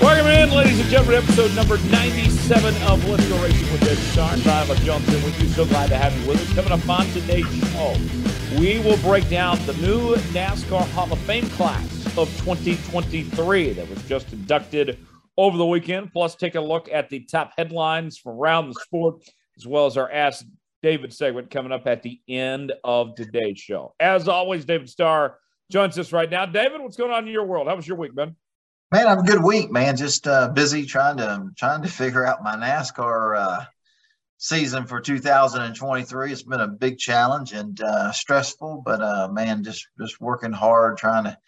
Welcome 0.00 0.26
in, 0.26 0.50
ladies 0.50 0.80
and 0.80 0.88
gentlemen, 0.90 1.22
episode 1.22 1.54
number 1.54 1.78
97 1.78 2.74
of 2.82 3.08
Let's 3.08 3.28
Go 3.28 3.40
Racing 3.40 3.70
with 3.70 3.82
Ed 3.84 3.98
Starnes. 3.98 4.44
I'm 4.44 4.76
Johnson 4.78 5.22
with 5.22 5.40
you. 5.40 5.46
So 5.50 5.64
glad 5.66 5.90
to 5.90 5.96
have 5.96 6.12
you 6.18 6.28
with 6.28 6.40
us. 6.40 6.52
Coming 6.56 6.72
up 6.72 6.88
on 6.88 7.06
today's 7.12 7.46
show, 7.70 7.96
we 8.58 8.80
will 8.80 8.96
break 8.98 9.28
down 9.28 9.64
the 9.66 9.74
new 9.74 10.16
NASCAR 10.32 10.84
Hall 10.90 11.12
of 11.12 11.18
Fame 11.20 11.48
class 11.50 11.84
of 12.18 12.28
2023 12.40 13.74
that 13.74 13.88
was 13.88 14.02
just 14.08 14.32
inducted 14.32 14.98
over 15.36 15.56
the 15.56 15.66
weekend. 15.66 16.12
Plus, 16.12 16.34
take 16.34 16.56
a 16.56 16.60
look 16.60 16.88
at 16.90 17.08
the 17.08 17.20
top 17.20 17.52
headlines 17.56 18.18
from 18.18 18.32
around 18.32 18.66
the 18.66 18.74
sport, 18.74 19.22
as 19.56 19.64
well 19.64 19.86
as 19.86 19.96
our 19.96 20.10
Ask 20.10 20.44
David 20.82 21.12
segment 21.12 21.52
coming 21.52 21.70
up 21.70 21.86
at 21.86 22.02
the 22.02 22.20
end 22.28 22.72
of 22.82 23.14
today's 23.14 23.60
show. 23.60 23.94
As 24.00 24.26
always, 24.26 24.64
David 24.64 24.90
Starr 24.90 25.38
joins 25.70 25.98
us 25.98 26.12
right 26.12 26.30
now. 26.30 26.46
David, 26.46 26.80
what's 26.80 26.96
going 26.96 27.12
on 27.12 27.26
in 27.26 27.32
your 27.32 27.44
world? 27.44 27.68
How 27.68 27.76
was 27.76 27.86
your 27.86 27.96
week, 27.96 28.14
man? 28.14 28.36
Man, 28.92 29.08
I'm 29.08 29.18
a 29.18 29.24
good 29.24 29.42
week, 29.42 29.70
man. 29.70 29.96
Just 29.96 30.28
uh, 30.28 30.48
busy 30.48 30.86
trying 30.86 31.16
to 31.16 31.50
trying 31.56 31.82
to 31.82 31.88
figure 31.88 32.24
out 32.24 32.44
my 32.44 32.54
NASCAR 32.54 33.36
uh, 33.36 33.64
season 34.38 34.86
for 34.86 35.00
2023. 35.00 36.32
It's 36.32 36.42
been 36.42 36.60
a 36.60 36.68
big 36.68 36.98
challenge 36.98 37.52
and 37.52 37.80
uh, 37.80 38.12
stressful, 38.12 38.82
but 38.84 39.00
uh, 39.00 39.28
man, 39.32 39.64
just 39.64 39.88
just 39.98 40.20
working 40.20 40.52
hard 40.52 40.98
trying 40.98 41.24
to 41.24 41.38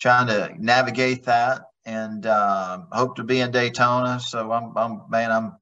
trying 0.00 0.28
to 0.28 0.52
navigate 0.58 1.24
that 1.24 1.62
and 1.84 2.26
uh, 2.26 2.80
hope 2.92 3.16
to 3.16 3.24
be 3.24 3.40
in 3.40 3.50
Daytona. 3.50 4.20
So 4.20 4.52
I'm, 4.52 4.76
I'm 4.76 5.02
man, 5.08 5.30
I'm 5.30 5.52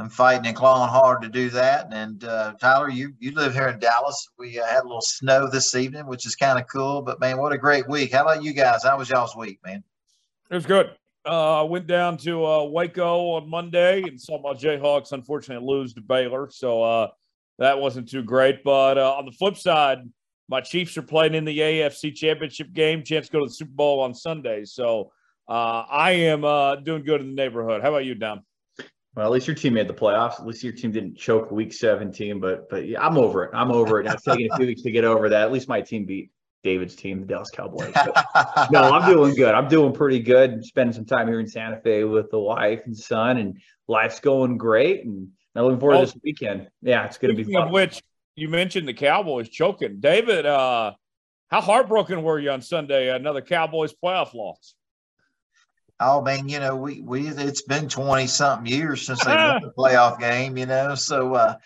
I'm 0.00 0.08
fighting 0.08 0.46
and 0.46 0.56
clawing 0.56 0.88
hard 0.88 1.22
to 1.22 1.28
do 1.28 1.50
that. 1.50 1.88
And 1.92 2.24
uh, 2.24 2.54
Tyler, 2.60 2.88
you 2.88 3.12
you 3.18 3.32
live 3.32 3.52
here 3.52 3.68
in 3.68 3.78
Dallas. 3.78 4.28
We 4.38 4.58
uh, 4.58 4.66
had 4.66 4.80
a 4.80 4.86
little 4.86 5.00
snow 5.00 5.48
this 5.48 5.74
evening, 5.74 6.06
which 6.06 6.26
is 6.26 6.34
kind 6.34 6.58
of 6.58 6.66
cool. 6.68 7.02
But 7.02 7.20
man, 7.20 7.38
what 7.38 7.52
a 7.52 7.58
great 7.58 7.88
week! 7.88 8.12
How 8.12 8.22
about 8.22 8.42
you 8.42 8.52
guys? 8.52 8.84
How 8.84 8.98
was 8.98 9.10
y'all's 9.10 9.36
week, 9.36 9.58
man? 9.64 9.82
It 10.50 10.54
was 10.54 10.66
good. 10.66 10.90
Uh, 11.24 11.66
went 11.68 11.86
down 11.86 12.16
to 12.16 12.44
uh, 12.46 12.64
Waco 12.64 13.32
on 13.32 13.48
Monday 13.48 14.02
and 14.02 14.18
saw 14.18 14.40
my 14.40 14.54
Jayhawks 14.54 15.12
unfortunately 15.12 15.66
lose 15.66 15.92
to 15.94 16.00
Baylor, 16.00 16.48
so 16.50 16.82
uh, 16.82 17.08
that 17.58 17.78
wasn't 17.78 18.08
too 18.08 18.22
great. 18.22 18.64
But 18.64 18.96
uh, 18.96 19.16
on 19.16 19.26
the 19.26 19.32
flip 19.32 19.58
side, 19.58 19.98
my 20.48 20.62
Chiefs 20.62 20.96
are 20.96 21.02
playing 21.02 21.34
in 21.34 21.44
the 21.44 21.58
AFC 21.58 22.14
Championship 22.14 22.72
game. 22.72 23.04
Chance 23.04 23.26
to 23.26 23.32
go 23.32 23.40
to 23.40 23.46
the 23.46 23.54
Super 23.54 23.72
Bowl 23.72 24.00
on 24.00 24.14
Sunday, 24.14 24.64
so 24.64 25.12
uh, 25.46 25.84
I 25.90 26.12
am 26.12 26.44
uh, 26.44 26.76
doing 26.76 27.04
good 27.04 27.20
in 27.20 27.28
the 27.28 27.34
neighborhood. 27.34 27.82
How 27.82 27.90
about 27.90 28.06
you, 28.06 28.14
Dom? 28.14 28.40
Well, 29.14 29.26
at 29.26 29.32
least 29.32 29.46
your 29.48 29.56
team 29.56 29.74
made 29.74 29.88
the 29.88 29.94
playoffs. 29.94 30.40
At 30.40 30.46
least 30.46 30.62
your 30.62 30.72
team 30.72 30.92
didn't 30.92 31.16
choke 31.16 31.50
week 31.50 31.72
17. 31.72 32.38
But 32.38 32.68
but 32.68 32.86
yeah, 32.86 33.04
I'm 33.04 33.18
over 33.18 33.44
it. 33.44 33.50
I'm 33.52 33.72
over 33.72 34.00
it. 34.00 34.04
Now 34.04 34.14
it's 34.14 34.22
taking 34.22 34.48
a 34.50 34.56
few 34.56 34.66
weeks 34.66 34.82
to 34.82 34.90
get 34.90 35.04
over 35.04 35.28
that. 35.28 35.42
At 35.42 35.52
least 35.52 35.68
my 35.68 35.80
team 35.80 36.04
beat 36.04 36.30
David's 36.62 36.94
team, 36.94 37.20
the 37.20 37.26
Dallas 37.26 37.50
Cowboys. 37.50 37.92
But, 37.92 38.70
no, 38.70 38.82
I'm 38.82 39.10
doing 39.10 39.34
good. 39.34 39.54
I'm 39.54 39.68
doing 39.68 39.92
pretty 39.92 40.20
good. 40.20 40.64
Spending 40.64 40.92
some 40.92 41.06
time 41.06 41.26
here 41.26 41.40
in 41.40 41.48
Santa 41.48 41.80
Fe 41.80 42.04
with 42.04 42.30
the 42.30 42.38
wife 42.38 42.82
and 42.86 42.96
son, 42.96 43.38
and 43.38 43.60
life's 43.88 44.20
going 44.20 44.58
great. 44.58 45.04
And 45.04 45.28
I'm 45.56 45.64
looking 45.64 45.80
forward 45.80 45.96
to 45.96 46.06
this 46.06 46.16
weekend. 46.22 46.68
Yeah, 46.82 47.04
it's 47.06 47.18
going 47.18 47.34
to 47.34 47.44
be 47.44 47.52
fun. 47.52 47.64
Of 47.64 47.70
which 47.70 48.02
you 48.36 48.48
mentioned 48.48 48.86
the 48.86 48.94
Cowboys 48.94 49.48
choking, 49.48 50.00
David. 50.00 50.46
Uh, 50.46 50.92
how 51.48 51.60
heartbroken 51.60 52.22
were 52.22 52.38
you 52.38 52.50
on 52.50 52.62
Sunday? 52.62 53.14
Another 53.14 53.40
Cowboys 53.40 53.92
playoff 53.92 54.34
loss. 54.34 54.74
Oh 56.00 56.22
man, 56.22 56.48
you 56.48 56.60
know 56.60 56.76
we 56.76 57.02
we 57.02 57.28
it's 57.28 57.62
been 57.62 57.88
twenty 57.88 58.26
something 58.26 58.66
years 58.66 59.06
since 59.06 59.24
they 59.24 59.36
won 59.36 59.56
the 59.60 59.72
playoff 59.76 60.18
game. 60.18 60.56
You 60.56 60.66
know, 60.66 60.94
so 60.94 61.34
uh, 61.34 61.56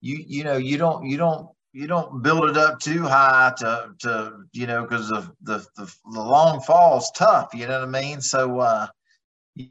you 0.00 0.24
you 0.26 0.44
know 0.44 0.56
you 0.56 0.78
don't 0.78 1.04
you 1.06 1.16
don't 1.18 1.48
you 1.72 1.86
don't 1.86 2.22
build 2.22 2.48
it 2.50 2.56
up 2.56 2.80
too 2.80 3.02
high 3.04 3.52
to 3.58 3.90
to 4.00 4.44
you 4.52 4.66
know 4.66 4.82
because 4.82 5.08
the, 5.08 5.30
the 5.42 5.58
the 5.76 5.94
the 6.12 6.20
long 6.20 6.60
fall's 6.62 7.10
tough. 7.12 7.50
You 7.54 7.66
know 7.68 7.80
what 7.80 7.88
I 7.88 8.00
mean? 8.02 8.20
So 8.22 8.60
uh, 8.60 8.88
you, 9.54 9.68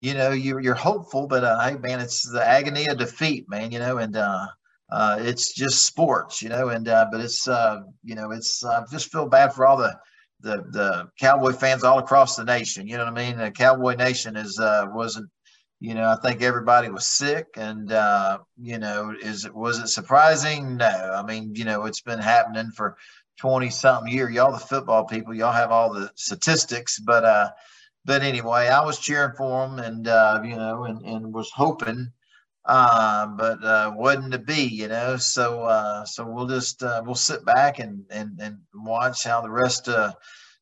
you 0.00 0.14
know 0.14 0.30
you're 0.30 0.60
you're 0.60 0.74
hopeful, 0.74 1.26
but 1.26 1.44
uh, 1.44 1.60
hey 1.60 1.76
man, 1.76 2.00
it's 2.00 2.28
the 2.30 2.46
agony 2.46 2.86
of 2.88 2.98
defeat, 2.98 3.48
man. 3.48 3.70
You 3.72 3.78
know, 3.78 3.98
and 3.98 4.16
uh, 4.16 4.46
uh, 4.90 5.16
it's 5.20 5.54
just 5.54 5.84
sports, 5.86 6.42
you 6.42 6.48
know, 6.48 6.68
and 6.68 6.88
uh, 6.88 7.06
but 7.10 7.20
it's 7.20 7.46
uh, 7.48 7.82
you 8.02 8.14
know 8.14 8.30
it's 8.32 8.64
I 8.64 8.82
just 8.90 9.12
feel 9.12 9.28
bad 9.28 9.54
for 9.54 9.66
all 9.66 9.76
the 9.76 9.96
the 10.42 10.64
the 10.70 11.08
Cowboy 11.18 11.52
fans 11.52 11.84
all 11.84 11.98
across 11.98 12.36
the 12.36 12.44
nation. 12.44 12.86
You 12.86 12.98
know 12.98 13.04
what 13.04 13.18
I 13.18 13.26
mean? 13.26 13.38
The 13.38 13.50
Cowboy 13.50 13.94
Nation 13.94 14.36
is 14.36 14.58
uh, 14.58 14.86
wasn't 14.92 15.30
you 15.82 15.94
know, 15.94 16.08
I 16.08 16.14
think 16.22 16.42
everybody 16.42 16.88
was 16.90 17.08
sick, 17.08 17.48
and 17.56 17.90
uh, 17.90 18.38
you 18.56 18.78
know, 18.78 19.12
is 19.20 19.44
it 19.44 19.52
was 19.52 19.80
it 19.80 19.88
surprising? 19.88 20.76
No, 20.76 20.86
I 20.86 21.24
mean, 21.24 21.56
you 21.56 21.64
know, 21.64 21.86
it's 21.86 22.00
been 22.00 22.20
happening 22.20 22.70
for 22.70 22.96
twenty 23.36 23.68
something 23.68 24.12
year. 24.12 24.30
Y'all, 24.30 24.52
the 24.52 24.58
football 24.58 25.04
people, 25.04 25.34
y'all 25.34 25.50
have 25.50 25.72
all 25.72 25.92
the 25.92 26.08
statistics, 26.14 27.00
but 27.00 27.24
uh, 27.24 27.50
but 28.04 28.22
anyway, 28.22 28.68
I 28.68 28.84
was 28.84 29.00
cheering 29.00 29.34
for 29.36 29.66
them, 29.66 29.80
and 29.80 30.06
uh, 30.06 30.40
you 30.44 30.54
know, 30.54 30.84
and 30.84 31.04
and 31.04 31.34
was 31.34 31.50
hoping, 31.52 32.12
uh, 32.64 33.26
but 33.26 33.62
uh, 33.64 33.92
wasn't 33.94 34.32
to 34.32 34.38
be, 34.38 34.62
you 34.62 34.88
know. 34.88 35.16
So 35.16 35.62
uh, 35.62 36.04
so 36.04 36.26
we'll 36.26 36.46
just 36.46 36.82
uh, 36.82 37.02
we'll 37.04 37.14
sit 37.14 37.44
back 37.44 37.78
and 37.78 38.04
and 38.10 38.38
and 38.40 38.58
watch 38.74 39.24
how 39.24 39.40
the 39.40 39.50
rest 39.50 39.88
uh 39.88 40.12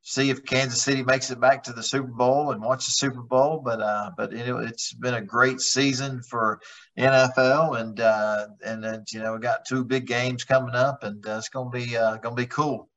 see 0.03 0.31
if 0.31 0.45
Kansas 0.45 0.83
City 0.83 1.03
makes 1.03 1.31
it 1.31 1.41
back 1.41 1.63
to 1.65 1.73
the 1.73 1.83
Super 1.83 2.09
Bowl 2.09 2.53
and 2.53 2.63
watch 2.63 2.87
the 2.87 2.93
Super 2.93 3.23
Bowl. 3.23 3.61
But 3.65 3.81
uh, 3.81 4.11
but 4.17 4.33
you 4.33 4.45
know, 4.45 4.59
it's 4.59 4.93
been 4.95 5.15
a 5.15 5.21
great 5.21 5.61
season 5.61 6.23
for 6.23 6.61
NFL, 6.99 7.81
and 7.81 8.01
uh, 8.01 8.49
and 8.65 8.83
then 8.83 9.05
you 9.13 9.21
know 9.21 9.35
we 9.35 9.41
got 9.41 9.65
two 9.67 9.85
big 9.85 10.07
games 10.07 10.45
coming 10.45 10.75
up, 10.75 11.03
and 11.03 11.27
uh, 11.27 11.37
it's 11.39 11.49
gonna 11.49 11.71
be 11.71 11.97
uh, 11.97 12.17
gonna 12.19 12.35
be 12.35 12.47
cool. 12.47 12.89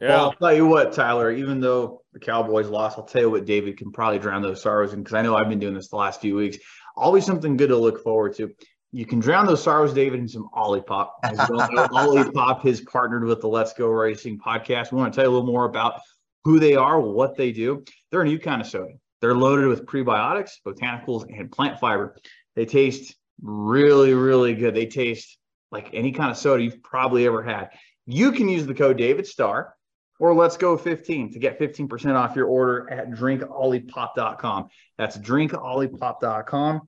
Yeah. 0.00 0.08
Well, 0.10 0.20
I'll 0.20 0.32
tell 0.34 0.54
you 0.54 0.66
what, 0.66 0.92
Tyler. 0.92 1.32
Even 1.32 1.60
though 1.60 2.02
the 2.12 2.20
Cowboys 2.20 2.68
lost, 2.68 2.98
I'll 2.98 3.04
tell 3.04 3.22
you 3.22 3.30
what, 3.30 3.44
David 3.44 3.76
can 3.76 3.90
probably 3.90 4.20
drown 4.20 4.42
those 4.42 4.62
sorrows 4.62 4.92
in 4.92 5.00
because 5.00 5.14
I 5.14 5.22
know 5.22 5.36
I've 5.36 5.48
been 5.48 5.58
doing 5.58 5.74
this 5.74 5.88
the 5.88 5.96
last 5.96 6.20
few 6.20 6.36
weeks. 6.36 6.58
Always 7.00 7.24
something 7.24 7.56
good 7.56 7.68
to 7.68 7.78
look 7.78 8.02
forward 8.02 8.36
to. 8.36 8.54
You 8.92 9.06
can 9.06 9.20
drown 9.20 9.46
those 9.46 9.62
sorrows, 9.62 9.94
David, 9.94 10.20
in 10.20 10.28
some 10.28 10.50
Olipop. 10.54 11.08
Olipop 11.24 12.60
has 12.62 12.82
partnered 12.82 13.24
with 13.24 13.40
the 13.40 13.48
Let's 13.48 13.72
Go 13.72 13.88
Racing 13.88 14.38
podcast. 14.38 14.92
We 14.92 14.98
want 14.98 15.14
to 15.14 15.16
tell 15.16 15.24
you 15.24 15.30
a 15.30 15.34
little 15.34 15.50
more 15.50 15.64
about 15.64 16.00
who 16.44 16.60
they 16.60 16.74
are, 16.74 17.00
what 17.00 17.38
they 17.38 17.52
do. 17.52 17.84
They're 18.10 18.20
a 18.20 18.26
new 18.26 18.38
kind 18.38 18.60
of 18.60 18.66
soda. 18.66 18.92
They're 19.22 19.34
loaded 19.34 19.68
with 19.68 19.86
prebiotics, 19.86 20.50
botanicals, 20.66 21.24
and 21.34 21.50
plant 21.50 21.80
fiber. 21.80 22.16
They 22.54 22.66
taste 22.66 23.16
really, 23.40 24.12
really 24.12 24.54
good. 24.54 24.74
They 24.74 24.86
taste 24.86 25.38
like 25.72 25.88
any 25.94 26.12
kind 26.12 26.30
of 26.30 26.36
soda 26.36 26.62
you've 26.62 26.82
probably 26.82 27.24
ever 27.24 27.42
had. 27.42 27.70
You 28.06 28.30
can 28.30 28.46
use 28.46 28.66
the 28.66 28.74
code 28.74 28.98
David 28.98 29.26
Starr 29.26 29.74
or 30.20 30.34
let's 30.34 30.58
go 30.58 30.76
15 30.76 31.32
to 31.32 31.38
get 31.38 31.58
15% 31.58 32.14
off 32.14 32.36
your 32.36 32.46
order 32.46 32.88
at 32.90 33.10
drinkolipop.com. 33.10 34.68
That's 34.98 35.16
drinkolipop.com. 35.18 36.82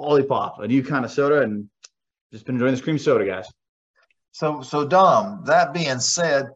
Olipop, 0.00 0.62
a 0.62 0.66
new 0.66 0.82
kind 0.82 1.04
of 1.04 1.10
soda, 1.10 1.42
and 1.42 1.68
just 2.32 2.46
been 2.46 2.54
enjoying 2.54 2.72
this 2.72 2.80
cream 2.80 2.98
soda, 2.98 3.26
guys. 3.26 3.46
So, 4.32 4.62
so 4.62 4.86
Dom. 4.86 5.42
That 5.46 5.74
being 5.74 5.98
said, 5.98 6.46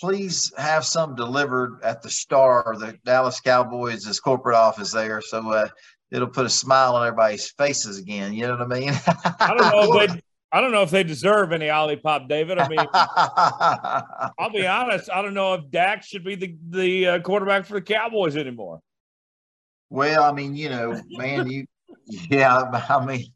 please 0.00 0.52
have 0.58 0.84
some 0.84 1.14
delivered 1.14 1.80
at 1.82 2.02
the 2.02 2.10
Star, 2.10 2.74
the 2.78 2.98
Dallas 3.04 3.40
Cowboys' 3.40 4.20
corporate 4.20 4.56
office 4.56 4.92
there, 4.92 5.22
so 5.22 5.50
uh, 5.50 5.68
it'll 6.10 6.28
put 6.28 6.46
a 6.46 6.50
smile 6.50 6.96
on 6.96 7.06
everybody's 7.06 7.50
faces 7.50 7.98
again. 7.98 8.34
You 8.34 8.48
know 8.48 8.56
what 8.56 8.62
I 8.62 8.80
mean? 8.80 8.92
I 9.40 9.54
don't 9.56 9.72
know 9.72 10.00
if 10.00 10.10
they. 10.12 10.20
I 10.54 10.60
don't 10.60 10.70
know 10.70 10.82
if 10.82 10.90
they 10.92 11.02
deserve 11.02 11.50
any 11.50 11.66
Olipop, 11.66 12.28
David. 12.28 12.60
I 12.60 12.68
mean, 12.68 12.78
I'll 14.38 14.50
be 14.50 14.64
honest. 14.64 15.10
I 15.10 15.20
don't 15.20 15.34
know 15.34 15.54
if 15.54 15.68
Dak 15.68 16.04
should 16.04 16.22
be 16.22 16.36
the 16.36 16.56
the 16.70 17.06
uh, 17.08 17.20
quarterback 17.22 17.66
for 17.66 17.74
the 17.74 17.82
Cowboys 17.82 18.36
anymore. 18.36 18.78
Well, 19.90 20.22
I 20.22 20.30
mean, 20.30 20.54
you 20.54 20.68
know, 20.68 21.02
man, 21.10 21.50
you, 21.50 21.66
yeah, 22.30 22.84
I 22.88 23.04
mean, 23.04 23.26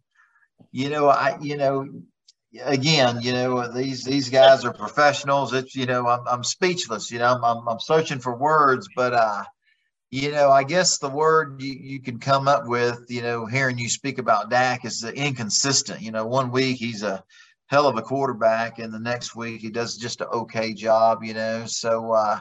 you 0.70 0.90
know, 0.90 1.08
I, 1.08 1.36
you 1.40 1.56
know, 1.56 1.88
again, 2.62 3.20
you 3.20 3.32
know, 3.32 3.66
these 3.66 4.04
these 4.04 4.28
guys 4.28 4.64
are 4.64 4.72
professionals. 4.72 5.52
It's 5.52 5.74
you 5.74 5.86
know, 5.86 6.06
I'm 6.06 6.20
I'm 6.24 6.44
speechless. 6.44 7.10
You 7.10 7.18
know, 7.18 7.34
I'm 7.34 7.44
I'm, 7.44 7.68
I'm 7.68 7.80
searching 7.80 8.20
for 8.20 8.36
words, 8.36 8.88
but 8.94 9.12
uh, 9.12 9.42
you 10.10 10.30
know, 10.30 10.50
I 10.50 10.64
guess 10.64 10.98
the 10.98 11.10
word 11.10 11.60
you, 11.60 11.74
you 11.74 12.00
can 12.00 12.18
come 12.18 12.48
up 12.48 12.66
with, 12.66 13.04
you 13.08 13.20
know, 13.20 13.44
hearing 13.44 13.78
you 13.78 13.88
speak 13.88 14.18
about 14.18 14.50
Dak 14.50 14.84
is 14.84 15.04
inconsistent. 15.04 16.00
You 16.00 16.12
know, 16.12 16.26
one 16.26 16.50
week 16.50 16.78
he's 16.78 17.02
a 17.02 17.22
hell 17.66 17.86
of 17.86 17.98
a 17.98 18.02
quarterback, 18.02 18.78
and 18.78 18.92
the 18.92 18.98
next 18.98 19.36
week 19.36 19.60
he 19.60 19.70
does 19.70 19.96
just 19.98 20.20
an 20.20 20.28
okay 20.32 20.72
job. 20.72 21.22
You 21.22 21.34
know, 21.34 21.66
so 21.66 22.12
uh, 22.12 22.40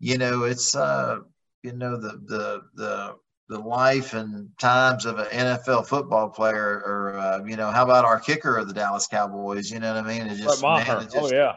you 0.00 0.16
know, 0.16 0.44
it's 0.44 0.74
uh, 0.74 1.18
you 1.62 1.72
know, 1.72 1.98
the 2.00 2.20
the 2.24 2.62
the 2.74 3.16
the 3.48 3.58
life 3.58 4.14
and 4.14 4.48
times 4.58 5.04
of 5.04 5.18
an 5.18 5.26
NFL 5.26 5.86
football 5.86 6.30
player, 6.30 6.82
or 6.84 7.18
uh, 7.18 7.44
you 7.44 7.56
know, 7.56 7.70
how 7.70 7.84
about 7.84 8.04
our 8.04 8.18
kicker 8.18 8.56
of 8.56 8.68
the 8.68 8.74
Dallas 8.74 9.06
Cowboys? 9.06 9.70
You 9.70 9.80
know 9.80 9.94
what 9.94 10.04
I 10.04 10.08
mean? 10.08 10.26
It 10.26 10.38
just, 10.38 10.62
man, 10.62 10.80
it 10.80 10.88
oh, 10.88 11.00
just, 11.02 11.16
oh 11.16 11.30
yeah. 11.30 11.56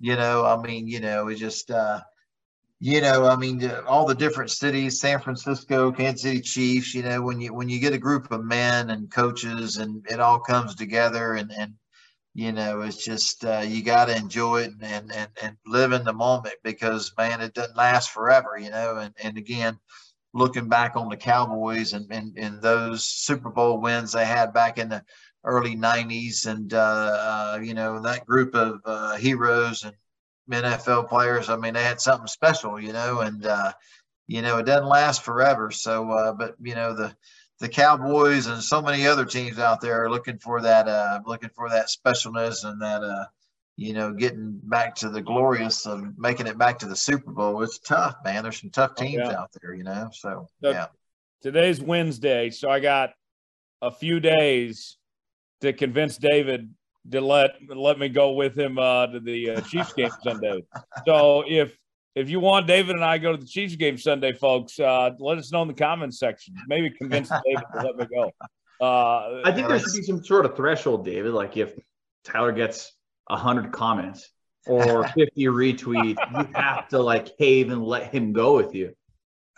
You 0.00 0.16
know, 0.16 0.44
I 0.44 0.60
mean, 0.60 0.88
you 0.88 0.98
know, 0.98 1.28
it 1.28 1.36
just, 1.36 1.70
uh, 1.70 2.00
you 2.82 3.02
know, 3.02 3.26
I 3.26 3.36
mean, 3.36 3.70
all 3.86 4.06
the 4.06 4.14
different 4.14 4.50
cities, 4.50 5.00
San 5.00 5.20
Francisco, 5.20 5.92
Kansas 5.92 6.22
City 6.22 6.40
Chiefs. 6.40 6.94
You 6.94 7.02
know, 7.02 7.20
when 7.20 7.38
you 7.38 7.52
when 7.52 7.68
you 7.68 7.78
get 7.78 7.92
a 7.92 7.98
group 7.98 8.30
of 8.32 8.42
men 8.42 8.88
and 8.88 9.12
coaches, 9.12 9.76
and 9.76 10.04
it 10.10 10.18
all 10.18 10.40
comes 10.40 10.74
together, 10.74 11.34
and 11.34 11.52
and 11.52 11.74
you 12.34 12.52
know, 12.52 12.80
it's 12.80 13.04
just 13.04 13.44
uh, 13.44 13.62
you 13.66 13.82
got 13.82 14.06
to 14.06 14.16
enjoy 14.16 14.62
it 14.62 14.72
and, 14.80 15.12
and 15.12 15.28
and 15.42 15.56
live 15.66 15.92
in 15.92 16.04
the 16.04 16.12
moment 16.14 16.54
because 16.64 17.12
man, 17.18 17.42
it 17.42 17.52
doesn't 17.52 17.76
last 17.76 18.10
forever, 18.12 18.56
you 18.58 18.70
know. 18.70 18.96
And 18.96 19.14
and 19.22 19.36
again, 19.36 19.78
looking 20.32 20.68
back 20.68 20.96
on 20.96 21.10
the 21.10 21.18
Cowboys 21.18 21.92
and 21.92 22.10
and, 22.10 22.38
and 22.38 22.62
those 22.62 23.04
Super 23.04 23.50
Bowl 23.50 23.78
wins 23.80 24.12
they 24.12 24.24
had 24.24 24.54
back 24.54 24.78
in 24.78 24.88
the 24.88 25.04
early 25.44 25.76
'90s, 25.76 26.46
and 26.46 26.72
uh, 26.72 27.56
uh, 27.56 27.58
you 27.62 27.74
know 27.74 28.00
that 28.00 28.24
group 28.24 28.54
of 28.54 28.80
uh, 28.86 29.16
heroes 29.16 29.84
and 29.84 29.94
NFL 30.50 31.08
players. 31.08 31.48
I 31.48 31.56
mean, 31.56 31.74
they 31.74 31.82
had 31.82 32.00
something 32.00 32.26
special, 32.26 32.80
you 32.80 32.92
know, 32.92 33.20
and 33.20 33.46
uh, 33.46 33.72
you 34.26 34.42
know 34.42 34.58
it 34.58 34.66
doesn't 34.66 34.88
last 34.88 35.22
forever. 35.22 35.70
So, 35.70 36.10
uh, 36.10 36.32
but 36.32 36.56
you 36.60 36.74
know 36.74 36.94
the 36.94 37.14
the 37.60 37.68
Cowboys 37.68 38.46
and 38.46 38.62
so 38.62 38.80
many 38.80 39.06
other 39.06 39.26
teams 39.26 39.58
out 39.58 39.82
there 39.82 40.02
are 40.02 40.10
looking 40.10 40.38
for 40.38 40.62
that, 40.62 40.88
uh, 40.88 41.20
looking 41.26 41.50
for 41.54 41.68
that 41.68 41.88
specialness 41.88 42.64
and 42.64 42.80
that, 42.80 43.04
uh, 43.04 43.26
you 43.76 43.92
know, 43.92 44.12
getting 44.12 44.58
back 44.64 44.94
to 44.96 45.10
the 45.10 45.20
glorious 45.20 45.86
of 45.86 46.18
making 46.18 46.46
it 46.46 46.56
back 46.56 46.78
to 46.78 46.86
the 46.86 46.96
Super 46.96 47.30
Bowl. 47.30 47.62
It's 47.62 47.78
tough, 47.78 48.16
man. 48.24 48.42
There's 48.42 48.60
some 48.60 48.70
tough 48.70 48.94
teams 48.94 49.22
oh, 49.24 49.30
yeah. 49.30 49.38
out 49.38 49.50
there, 49.60 49.74
you 49.74 49.84
know. 49.84 50.08
So, 50.12 50.48
so 50.62 50.70
yeah. 50.70 50.86
Today's 51.42 51.80
Wednesday, 51.80 52.50
so 52.50 52.70
I 52.70 52.80
got 52.80 53.10
a 53.82 53.90
few 53.90 54.20
days 54.20 54.96
to 55.60 55.72
convince 55.74 56.16
David 56.16 56.74
to 57.10 57.20
let 57.20 57.52
let 57.68 57.98
me 57.98 58.08
go 58.08 58.32
with 58.32 58.58
him 58.58 58.78
uh, 58.78 59.06
to 59.06 59.20
the 59.20 59.50
uh, 59.50 59.60
Chiefs 59.62 59.92
game 59.92 60.10
Sunday. 60.22 60.62
So 61.06 61.44
if 61.46 61.76
if 62.14 62.28
you 62.28 62.40
want 62.40 62.66
David 62.66 62.96
and 62.96 63.04
I 63.04 63.18
go 63.18 63.32
to 63.32 63.38
the 63.38 63.46
Chiefs 63.46 63.76
game 63.76 63.96
Sunday, 63.96 64.32
folks, 64.32 64.78
uh, 64.78 65.10
let 65.18 65.38
us 65.38 65.52
know 65.52 65.62
in 65.62 65.68
the 65.68 65.74
comments 65.74 66.18
section. 66.18 66.54
Maybe 66.66 66.90
convince 66.90 67.28
David 67.28 67.64
to 67.74 67.86
let 67.86 67.96
me 67.96 68.06
go. 68.14 68.32
Uh, 68.80 69.42
I 69.44 69.52
think 69.52 69.68
there 69.68 69.78
should 69.78 69.92
be 69.92 70.02
some 70.02 70.24
sort 70.24 70.46
of 70.46 70.56
threshold, 70.56 71.04
David. 71.04 71.32
Like 71.32 71.56
if 71.56 71.78
Tyler 72.24 72.52
gets 72.52 72.92
hundred 73.28 73.72
comments 73.72 74.30
or 74.66 75.06
50 75.14 75.44
retweets, 75.46 76.18
you 76.32 76.48
have 76.54 76.88
to 76.88 76.98
like 76.98 77.36
cave 77.38 77.70
and 77.70 77.84
let 77.84 78.12
him 78.12 78.32
go 78.32 78.56
with 78.56 78.74
you. 78.74 78.94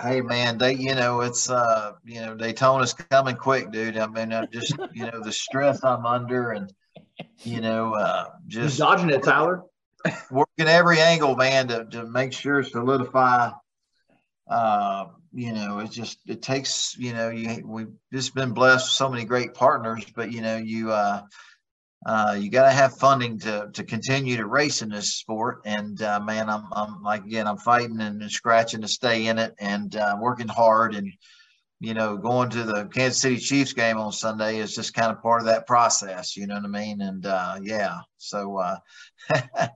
Hey 0.00 0.20
man, 0.20 0.58
they 0.58 0.74
you 0.74 0.94
know 0.94 1.20
it's 1.20 1.48
uh 1.48 1.92
you 2.04 2.20
know 2.20 2.34
Daytona's 2.34 2.92
coming 2.92 3.36
quick, 3.36 3.70
dude. 3.70 3.96
I 3.96 4.06
mean, 4.08 4.32
I'm 4.32 4.48
just 4.52 4.74
you 4.92 5.06
know 5.06 5.22
the 5.22 5.32
stress 5.32 5.84
I'm 5.84 6.04
under 6.04 6.50
and 6.50 6.72
you 7.42 7.60
know 7.60 7.94
uh 7.94 8.26
just 8.46 8.78
You're 8.78 8.88
dodging 8.88 9.10
it, 9.10 9.22
Tyler 9.22 9.62
working 10.30 10.68
every 10.68 11.00
angle, 11.00 11.36
man, 11.36 11.68
to, 11.68 11.84
to 11.86 12.04
make 12.04 12.32
sure 12.32 12.62
solidify. 12.62 13.50
Uh, 14.48 15.06
you 15.32 15.52
know, 15.52 15.78
it 15.78 15.90
just 15.90 16.18
it 16.26 16.42
takes 16.42 16.96
you 16.98 17.12
know 17.12 17.30
you 17.30 17.62
we've 17.64 17.92
just 18.12 18.34
been 18.34 18.52
blessed 18.52 18.86
with 18.86 18.92
so 18.92 19.08
many 19.08 19.24
great 19.24 19.54
partners, 19.54 20.04
but 20.14 20.30
you 20.30 20.42
know 20.42 20.56
you 20.56 20.92
uh, 20.92 21.22
uh, 22.04 22.36
you 22.38 22.50
got 22.50 22.64
to 22.64 22.72
have 22.72 22.98
funding 22.98 23.38
to 23.40 23.70
to 23.72 23.84
continue 23.84 24.36
to 24.36 24.46
race 24.46 24.82
in 24.82 24.90
this 24.90 25.14
sport. 25.14 25.62
And 25.64 26.00
uh, 26.02 26.20
man, 26.20 26.50
I'm 26.50 26.64
I'm 26.72 27.02
like 27.02 27.24
again, 27.24 27.46
I'm 27.46 27.56
fighting 27.56 28.00
and 28.00 28.30
scratching 28.30 28.82
to 28.82 28.88
stay 28.88 29.26
in 29.26 29.38
it 29.38 29.54
and 29.58 29.94
uh, 29.96 30.16
working 30.20 30.48
hard 30.48 30.94
and 30.94 31.10
you 31.82 31.94
know, 31.94 32.16
going 32.16 32.48
to 32.48 32.62
the 32.62 32.84
Kansas 32.84 33.20
City 33.20 33.38
Chiefs 33.38 33.72
game 33.72 33.96
on 33.98 34.12
Sunday 34.12 34.58
is 34.58 34.72
just 34.72 34.94
kind 34.94 35.10
of 35.10 35.20
part 35.20 35.40
of 35.40 35.46
that 35.46 35.66
process. 35.66 36.36
You 36.36 36.46
know 36.46 36.54
what 36.54 36.64
I 36.64 36.68
mean? 36.68 37.00
And 37.00 37.26
uh, 37.26 37.58
yeah, 37.60 37.98
so 38.18 38.58
uh, 38.58 38.76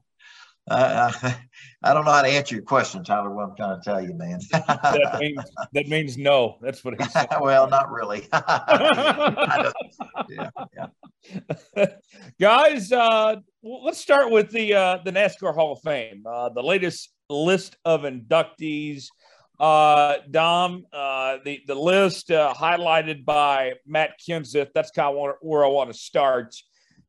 I, 0.69 1.37
I, 1.83 1.93
don't 1.93 2.05
know 2.05 2.13
how 2.13 2.23
to 2.23 2.29
answer 2.29 2.55
your 2.55 2.63
question, 2.63 3.03
Tyler. 3.03 3.31
What 3.31 3.51
I'm 3.51 3.57
trying 3.57 3.81
to 3.81 3.85
tell 3.85 4.01
you, 4.01 4.15
man. 4.15 4.39
that, 4.53 5.17
means, 5.21 5.43
that 5.73 5.89
means 5.89 6.17
no. 6.17 6.59
That's 6.63 6.85
what 6.85 6.95
he 7.01 7.09
said. 7.09 7.27
well, 7.41 7.69
not 7.69 7.91
really. 7.91 8.29
yeah, 8.33 9.73
yeah. 10.77 11.87
Guys, 12.41 12.93
uh, 12.93 13.35
let's 13.65 13.99
start 13.99 14.31
with 14.31 14.53
the 14.53 14.75
uh, 14.75 14.99
the 15.05 15.11
NASCAR 15.11 15.57
Hall 15.57 15.73
of 15.73 15.81
Fame. 15.83 16.23
Uh, 16.25 16.51
the 16.51 16.63
latest 16.63 17.11
list 17.29 17.77
of 17.85 18.03
inductees. 18.03 19.07
Uh, 19.59 20.17
Dom, 20.31 20.85
uh, 20.93 21.39
the 21.45 21.63
the 21.67 21.75
list 21.75 22.31
uh, 22.31 22.53
highlighted 22.55 23.25
by 23.25 23.75
Matt 23.87 24.21
Kenseth. 24.21 24.73
That's 24.75 24.91
kind 24.91 25.17
of 25.17 25.35
where 25.41 25.65
I 25.65 25.69
want 25.69 25.91
to 25.91 25.99
start. 25.99 26.55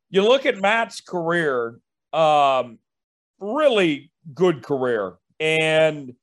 You 0.09 0.23
look 0.23 0.45
at 0.45 0.57
Matt's 0.57 1.01
career. 1.01 1.79
Um, 2.13 2.79
really 3.39 4.11
good 4.33 4.63
career. 4.63 5.15
And 5.39 6.13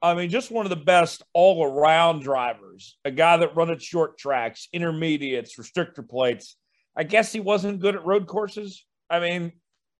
I 0.00 0.14
mean, 0.14 0.30
just 0.30 0.50
one 0.50 0.66
of 0.66 0.70
the 0.70 0.76
best 0.76 1.22
all 1.32 1.64
around 1.64 2.22
drivers, 2.22 2.96
a 3.04 3.10
guy 3.10 3.36
that 3.36 3.56
run 3.56 3.70
at 3.70 3.80
short 3.80 4.18
tracks, 4.18 4.68
intermediates, 4.72 5.56
restrictor 5.58 6.08
plates. 6.08 6.56
I 6.96 7.04
guess 7.04 7.32
he 7.32 7.40
wasn't 7.40 7.80
good 7.80 7.94
at 7.94 8.06
road 8.06 8.26
courses. 8.26 8.84
I 9.10 9.20
mean, 9.20 9.52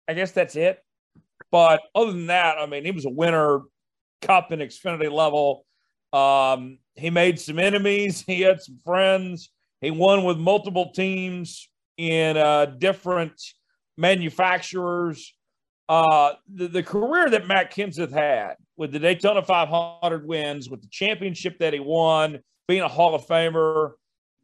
I 0.08 0.14
guess 0.14 0.32
that's 0.32 0.56
it. 0.56 0.78
But 1.50 1.82
other 1.94 2.12
than 2.12 2.26
that, 2.26 2.58
I 2.58 2.66
mean, 2.66 2.84
he 2.84 2.90
was 2.90 3.04
a 3.04 3.10
winner, 3.10 3.62
cup 4.22 4.50
and 4.50 4.62
Xfinity 4.62 5.10
level. 5.10 5.64
Um, 6.14 6.78
he 6.94 7.10
made 7.10 7.40
some 7.40 7.58
enemies, 7.58 8.22
he 8.26 8.40
had 8.40 8.60
some 8.60 8.78
friends. 8.84 9.50
He 9.80 9.90
won 9.90 10.24
with 10.24 10.38
multiple 10.38 10.92
teams 10.92 11.68
in 11.96 12.36
uh, 12.36 12.66
different 12.66 13.40
manufacturers 13.98 15.34
uh, 15.88 16.32
the, 16.52 16.68
the 16.68 16.82
career 16.82 17.28
that 17.30 17.46
Matt 17.46 17.72
Kenseth 17.74 18.12
had 18.12 18.54
with 18.76 18.92
the 18.92 18.98
Daytona 18.98 19.42
500 19.42 20.26
wins, 20.26 20.70
with 20.70 20.82
the 20.82 20.88
championship 20.88 21.58
that 21.58 21.72
he 21.72 21.80
won, 21.80 22.40
being 22.66 22.80
a 22.80 22.88
Hall 22.88 23.14
of 23.14 23.26
Famer, 23.26 23.92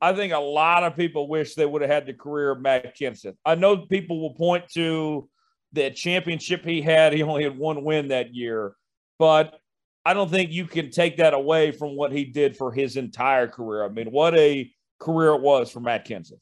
I 0.03 0.13
think 0.13 0.33
a 0.33 0.39
lot 0.39 0.85
of 0.85 0.97
people 0.97 1.29
wish 1.29 1.55
they 1.55 1.67
would 1.67 1.83
have 1.83 1.91
had 1.91 2.07
the 2.07 2.15
career 2.15 2.51
of 2.51 2.61
Matt 2.61 2.97
Kenseth. 2.97 3.37
I 3.45 3.55
know 3.55 3.77
people 3.79 4.21
will 4.21 4.35
point 4.35 4.69
to 4.75 5.29
the 5.73 5.91
championship 5.91 6.65
he 6.65 6.81
had. 6.81 7.13
He 7.13 7.23
only 7.23 7.45
had 7.45 7.57
one 7.57 7.85
win 7.85 8.09
that 8.09 8.35
year, 8.35 8.75
but 9.19 9.59
I 10.11 10.13
don't 10.13 10.29
think 10.29 10.51
you 10.51 10.67
can 10.67 10.91
take 10.91 11.19
that 11.19 11.35
away 11.35 11.71
from 11.71 11.95
what 11.95 12.11
he 12.11 12.25
did 12.25 12.57
for 12.57 12.73
his 12.73 12.97
entire 12.97 13.47
career. 13.47 13.85
I 13.85 13.91
mean, 13.91 14.09
what 14.09 14.37
a 14.37 14.69
career 14.99 15.35
it 15.35 15.41
was 15.41 15.71
for 15.71 15.79
Matt 15.79 16.05
Kenseth. 16.05 16.41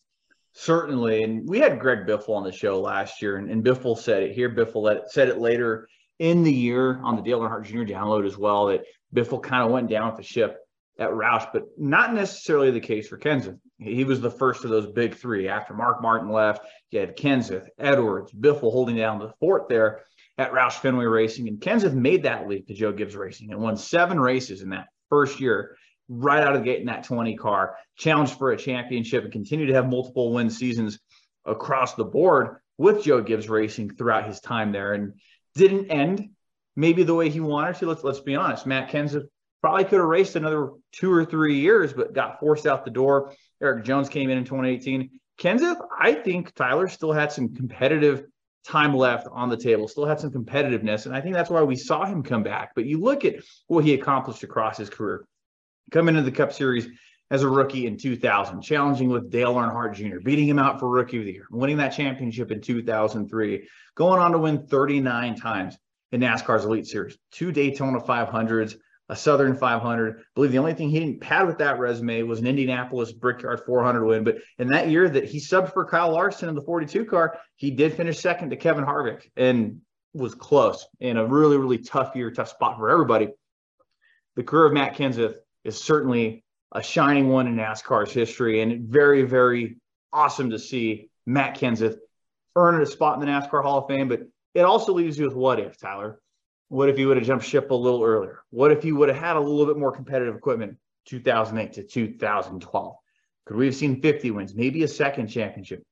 Certainly. 0.55 1.23
And 1.23 1.47
we 1.47 1.59
had 1.59 1.79
Greg 1.79 2.07
Biffle 2.07 2.35
on 2.35 2.45
the 2.45 2.51
show 2.51 2.81
last 2.81 3.21
year, 3.21 3.37
and, 3.37 3.51
and 3.51 3.63
Biffle 3.63 3.99
said 3.99 4.23
it 4.23 4.33
here. 4.33 4.49
Biffle 4.49 5.03
said 5.09 5.29
it 5.29 5.37
later 5.37 5.87
in 6.19 6.45
the 6.45 6.53
year 6.53 6.99
on 7.05 7.15
the 7.15 7.21
Dale 7.21 7.41
Earnhardt 7.41 7.67
Jr. 7.67 7.83
download 7.83 8.27
as 8.27 8.39
well 8.39 8.69
that 8.69 8.85
Biffle 9.15 9.43
kind 9.43 9.63
of 9.63 9.71
went 9.71 9.91
down 9.91 10.07
with 10.09 10.17
the 10.17 10.23
ship 10.23 10.57
at 10.99 11.11
Roush, 11.11 11.51
but 11.53 11.65
not 11.77 12.15
necessarily 12.15 12.71
the 12.71 12.81
case 12.81 13.07
for 13.07 13.19
Kenseth. 13.19 13.59
He 13.77 14.03
was 14.05 14.23
the 14.23 14.31
first 14.31 14.65
of 14.65 14.71
those 14.71 14.87
big 14.87 15.15
three. 15.15 15.47
After 15.47 15.75
Mark 15.75 16.01
Martin 16.01 16.31
left, 16.31 16.67
you 16.91 17.01
had 17.01 17.19
Kenseth, 17.19 17.69
Edwards, 17.79 18.33
Biffle 18.33 18.73
holding 18.73 18.97
down 18.97 19.19
the 19.19 19.35
fort 19.39 19.69
there 19.69 20.05
at 20.39 20.53
Roush 20.53 20.75
Fenway 20.75 21.05
Racing. 21.05 21.49
And 21.49 21.61
Kenseth 21.61 21.95
made 21.95 22.23
that 22.23 22.49
leap 22.49 22.69
to 22.69 22.75
Joe 22.75 22.93
Gibbs 22.93 23.17
Racing 23.17 23.51
and 23.51 23.61
won 23.61 23.77
seven 23.77 24.19
races 24.21 24.63
in 24.63 24.71
that 24.71 24.87
first 25.11 25.41
year 25.41 25.77
right 26.09 26.43
out 26.43 26.55
of 26.55 26.61
the 26.61 26.65
gate 26.65 26.81
in 26.81 26.87
that 26.87 27.05
20 27.05 27.37
car, 27.37 27.77
challenged 27.97 28.39
for 28.39 28.53
a 28.53 28.57
championship, 28.57 29.25
and 29.25 29.33
continue 29.33 29.67
to 29.67 29.75
have 29.75 29.89
multiple 29.89 30.33
win 30.33 30.49
seasons 30.49 30.99
across 31.45 31.95
the 31.95 32.05
board 32.05 32.57
with 32.79 33.03
Joe 33.03 33.21
Gibbs 33.21 33.49
Racing 33.49 33.97
throughout 33.97 34.27
his 34.27 34.41
time 34.41 34.73
there, 34.73 34.95
and 34.95 35.15
didn't 35.55 35.91
end 35.91 36.31
maybe 36.77 37.03
the 37.03 37.15
way 37.15 37.29
he 37.29 37.41
wanted 37.41 37.77
to. 37.77 37.87
Let's 37.87 38.05
let's 38.05 38.21
be 38.21 38.37
honest. 38.37 38.67
Matt 38.67 38.91
Kenseth 38.91 39.27
probably 39.61 39.85
could 39.85 39.99
have 39.99 40.09
raced 40.09 40.37
another 40.37 40.71
two 40.93 41.13
or 41.13 41.25
three 41.25 41.59
years, 41.59 41.93
but 41.93 42.15
got 42.15 42.39
forced 42.39 42.67
out 42.67 42.85
the 42.85 42.91
door. 42.91 43.35
Erik 43.61 43.85
Jones 43.85 44.09
came 44.09 44.31
in 44.31 44.39
in 44.39 44.45
2018. 44.45 45.11
Kenseth, 45.39 45.81
I 45.99 46.15
think 46.15 46.55
Tyler 46.55 46.89
still 46.89 47.13
had 47.13 47.33
some 47.33 47.55
competitive 47.55 48.25
time 48.69 48.95
left 48.95 49.27
on 49.33 49.49
the 49.49 49.57
table, 49.57 49.89
still 49.89 50.05
had 50.05 50.21
some 50.21 50.31
competitiveness. 50.31 51.07
And 51.07 51.15
I 51.15 51.21
think 51.21 51.35
that's 51.35 51.51
why 51.51 51.63
we 51.63 51.75
saw 51.75 52.05
him 52.05 52.23
come 52.23 52.43
back. 52.43 52.73
But 52.75 52.85
you 52.85 53.01
look 53.01 53.25
at 53.25 53.37
what 53.67 53.85
he 53.85 53.95
accomplished 53.95 54.43
across 54.43 54.77
his 54.77 54.91
career 54.91 55.27
coming 55.91 56.17
into 56.17 56.31
the 56.31 56.37
Cup 56.37 56.53
Series 56.53 56.87
as 57.31 57.43
a 57.43 57.49
rookie 57.49 57.87
in 57.87 57.97
2000, 57.97 58.63
challenging 58.63 59.09
with 59.09 59.31
Dale 59.31 59.55
Earnhardt 59.55 59.95
Jr., 59.95 60.21
beating 60.21 60.49
him 60.49 60.59
out 60.59 60.79
for 60.79 60.89
Rookie 60.89 61.19
of 61.19 61.25
the 61.25 61.33
Year, 61.33 61.47
winning 61.51 61.77
that 61.79 61.91
championship 61.91 62.51
in 62.51 62.61
2003, 62.61 63.69
going 63.95 64.21
on 64.21 64.33
to 64.33 64.39
win 64.39 64.67
39 64.67 65.35
times 65.35 65.77
in 66.13 66.21
NASCAR's 66.21 66.65
Elite 66.65 66.87
Series, 66.87 67.19
two 67.31 67.53
Daytona 67.53 68.01
500s, 68.01 68.77
a 69.09 69.17
Southern 69.17 69.55
500. 69.55 70.19
I 70.19 70.23
believe 70.35 70.53
the 70.53 70.59
only 70.59 70.75
thing 70.75 70.91
he 70.91 71.01
didn't 71.01 71.21
pad 71.21 71.47
with 71.47 71.59
that 71.59 71.79
resume 71.79 72.23
was 72.23 72.41
an 72.41 72.47
Indianapolis 72.47 73.13
Brickyard 73.13 73.61
400 73.65 74.05
win. 74.05 74.25
But 74.25 74.37
in 74.59 74.69
that 74.69 74.91
year 74.91 75.09
that 75.09 75.25
he 75.25 75.39
subbed 75.39 75.73
for 75.73 75.85
Kyle 75.85 76.13
Larson 76.13 76.49
in 76.49 76.55
the 76.55 76.63
42 76.63 77.05
car, 77.07 77.39
he 77.57 77.71
did 77.71 77.95
finish 77.95 78.19
second 78.19 78.51
to 78.51 78.57
Kevin 78.57 78.85
Harvick 78.85 79.31
and 79.37 79.81
was 80.13 80.35
close 80.35 80.87
in 81.01 81.17
a 81.17 81.27
really, 81.27 81.57
really 81.57 81.79
tough 81.79 82.15
year, 82.15 82.31
tough 82.31 82.49
spot 82.49 82.77
for 82.77 82.91
everybody. 82.91 83.29
The 84.37 84.43
career 84.43 84.67
of 84.67 84.73
Matt 84.73 84.97
Kenseth 84.97 85.37
is 85.65 85.83
certainly 85.83 86.45
a 86.73 86.83
shining 86.83 87.29
one 87.29 87.47
in 87.47 87.57
NASCAR's 87.57 88.13
history, 88.13 88.61
and 88.61 88.89
very, 88.89 89.23
very 89.23 89.79
awesome 90.13 90.51
to 90.51 90.59
see 90.59 91.11
Matt 91.27 91.59
Kenseth 91.59 91.97
earn 92.57 92.81
a 92.81 92.87
spot 92.87 93.15
in 93.15 93.21
the 93.21 93.33
NASCAR 93.33 93.63
Hall 93.63 93.79
of 93.79 93.89
Fame. 93.89 94.09
But 94.09 94.21
it 94.55 94.63
also 94.63 94.93
leaves 94.93 95.19
you 95.19 95.25
with 95.25 95.35
what 95.35 95.61
if, 95.61 95.79
Tyler? 95.79 96.21
What 96.69 96.89
if 96.89 96.97
he 96.97 97.07
would 97.07 97.17
have 97.17 97.27
jumped 97.27 97.45
ship 97.45 97.71
a 97.71 97.75
little 97.75 98.03
earlier? 98.03 98.41
What 98.51 98.71
if 98.71 98.83
he 98.83 98.93
would 98.93 99.09
have 99.09 99.19
had 99.19 99.37
a 99.37 99.41
little 99.41 99.67
bit 99.67 99.79
more 99.79 99.93
competitive 99.93 100.37
equipment 100.37 100.77
2008 101.07 101.73
to 101.75 101.83
2012? 101.83 102.97
Could 103.47 103.57
we 103.57 103.67
have 103.67 103.75
seen 103.75 104.03
50 104.03 104.31
wins, 104.33 104.55
maybe 104.55 104.83
a 104.83 104.89
second 104.89 105.29
championship? 105.29 105.83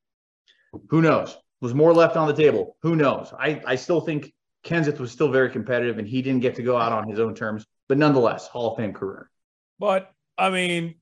Who 0.91 1.01
knows? 1.01 1.37
Was 1.63 1.73
more 1.73 1.95
left 1.95 2.17
on 2.17 2.29
the 2.29 2.35
table? 2.35 2.77
Who 2.83 2.97
knows? 2.97 3.33
I, 3.39 3.63
I 3.67 3.77
still 3.77 4.03
think 4.03 4.35
Kenseth 4.63 4.99
was 4.99 5.11
still 5.11 5.31
very 5.31 5.49
competitive 5.49 5.99
and 5.99 6.07
he 6.07 6.21
didn't 6.21 6.43
get 6.43 6.55
to 6.57 6.63
go 6.63 6.77
out 6.77 6.93
on 6.93 7.09
his 7.09 7.19
own 7.19 7.35
terms, 7.35 7.65
but 7.89 7.97
nonetheless, 7.97 8.47
Hall 8.49 8.73
of 8.73 8.77
Fame 8.77 8.93
career. 8.93 9.31
But 9.79 10.11
I 10.37 10.51
mean, 10.51 10.97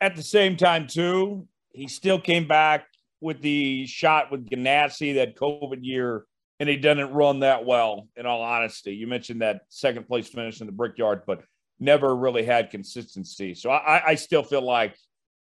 at 0.00 0.14
the 0.14 0.22
same 0.22 0.56
time, 0.56 0.86
too, 0.86 1.48
he 1.72 1.88
still 1.88 2.20
came 2.20 2.46
back 2.46 2.86
with 3.20 3.40
the 3.42 3.86
shot 3.86 4.30
with 4.30 4.48
Ganassi 4.48 5.16
that 5.16 5.36
COVID 5.36 5.78
year, 5.82 6.24
and 6.60 6.68
he 6.68 6.76
didn't 6.76 7.12
run 7.12 7.40
that 7.40 7.64
well, 7.64 8.06
in 8.16 8.26
all 8.26 8.42
honesty. 8.42 8.94
You 8.94 9.06
mentioned 9.06 9.40
that 9.40 9.62
second 9.70 10.06
place 10.06 10.28
finish 10.28 10.60
in 10.60 10.66
the 10.66 10.72
Brickyard, 10.72 11.22
but 11.26 11.42
never 11.80 12.14
really 12.14 12.44
had 12.44 12.70
consistency. 12.70 13.54
So 13.54 13.70
I, 13.70 14.08
I 14.08 14.14
still 14.14 14.42
feel 14.42 14.60
like 14.60 14.94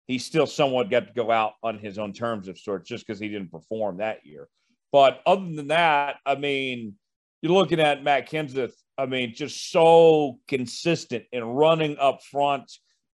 he 0.07 0.19
still 0.19 0.47
somewhat 0.47 0.91
got 0.91 1.09
to 1.09 1.13
go 1.15 1.31
out 1.31 1.55
on 1.63 1.79
his 1.79 1.99
own 1.99 2.13
terms 2.13 2.49
of 2.49 2.59
sorts 2.59 2.89
just 2.89 3.07
because 3.07 3.19
he 3.19 3.29
didn't 3.29 3.51
perform 3.51 3.97
that 3.97 4.27
year. 4.27 4.47
But 4.93 5.23
other 5.27 5.51
than 5.55 5.69
that, 5.69 6.17
I 6.27 6.35
mean, 6.35 6.95
you're 7.41 7.53
looking 7.53 7.81
at 7.81 8.05
Matt 8.05 8.31
Kenseth, 8.31 8.75
I 8.99 9.07
mean, 9.07 9.35
just 9.35 9.71
so 9.71 10.39
consistent 10.47 11.25
in 11.33 11.45
running 11.45 11.97
up 11.99 12.23
front. 12.23 12.71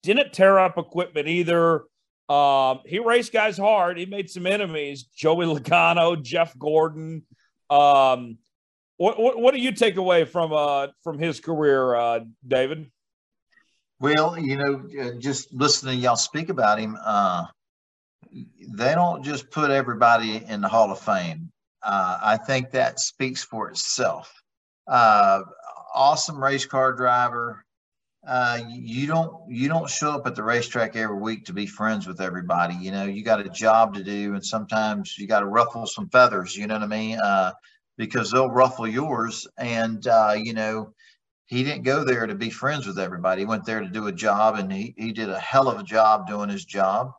Didn't 0.03 0.31
tear 0.31 0.57
up 0.57 0.77
equipment 0.77 1.27
either. 1.27 1.83
Um, 2.29 2.79
he 2.85 2.99
raced 2.99 3.33
guys 3.33 3.57
hard. 3.57 3.97
He 3.97 4.05
made 4.05 4.29
some 4.29 4.45
enemies. 4.45 5.03
Joey 5.03 5.45
Logano, 5.45 6.21
Jeff 6.21 6.57
Gordon. 6.57 7.23
Um, 7.69 8.37
what, 8.97 9.19
what, 9.19 9.39
what 9.39 9.53
do 9.53 9.59
you 9.59 9.71
take 9.71 9.95
away 9.95 10.25
from 10.25 10.51
uh 10.51 10.87
from 11.03 11.19
his 11.19 11.39
career, 11.39 11.95
uh, 11.95 12.19
David? 12.45 12.91
Well, 13.99 14.37
you 14.37 14.57
know, 14.57 14.83
uh, 15.01 15.19
just 15.19 15.53
listening 15.53 15.99
y'all 15.99 16.15
speak 16.15 16.49
about 16.49 16.79
him, 16.79 16.97
uh, 17.03 17.45
they 18.31 18.93
don't 18.95 19.23
just 19.23 19.51
put 19.51 19.71
everybody 19.71 20.43
in 20.47 20.61
the 20.61 20.67
Hall 20.67 20.91
of 20.91 20.99
Fame. 20.99 21.51
Uh, 21.83 22.19
I 22.21 22.37
think 22.37 22.71
that 22.71 22.99
speaks 22.99 23.43
for 23.43 23.69
itself. 23.69 24.33
Uh, 24.87 25.41
awesome 25.93 26.41
race 26.41 26.65
car 26.65 26.93
driver. 26.93 27.65
Uh, 28.29 28.61
you 28.69 29.07
don't 29.07 29.33
you 29.49 29.67
don't 29.67 29.89
show 29.89 30.11
up 30.11 30.27
at 30.27 30.35
the 30.35 30.43
racetrack 30.43 30.95
every 30.95 31.17
week 31.17 31.45
to 31.45 31.51
be 31.51 31.65
friends 31.65 32.05
with 32.05 32.21
everybody. 32.21 32.75
You 32.75 32.91
know, 32.91 33.05
you 33.05 33.23
got 33.23 33.43
a 33.43 33.49
job 33.49 33.95
to 33.95 34.03
do, 34.03 34.35
and 34.35 34.45
sometimes 34.45 35.17
you 35.17 35.25
got 35.25 35.39
to 35.39 35.47
ruffle 35.47 35.87
some 35.87 36.07
feathers. 36.09 36.55
You 36.55 36.67
know 36.67 36.75
what 36.75 36.83
I 36.83 36.87
mean? 36.87 37.17
Uh, 37.17 37.53
because 37.97 38.29
they'll 38.29 38.51
ruffle 38.51 38.87
yours, 38.87 39.47
and 39.57 40.05
uh, 40.05 40.35
you 40.37 40.53
know, 40.53 40.93
he 41.47 41.63
didn't 41.63 41.81
go 41.81 42.03
there 42.03 42.27
to 42.27 42.35
be 42.35 42.51
friends 42.51 42.85
with 42.85 42.99
everybody. 42.99 43.41
He 43.41 43.45
went 43.47 43.65
there 43.65 43.79
to 43.79 43.89
do 43.89 44.05
a 44.05 44.11
job, 44.11 44.59
and 44.59 44.71
he 44.71 44.93
he 44.95 45.11
did 45.11 45.31
a 45.31 45.39
hell 45.39 45.67
of 45.67 45.79
a 45.79 45.83
job 45.83 46.27
doing 46.27 46.49
his 46.49 46.65
job. 46.65 47.13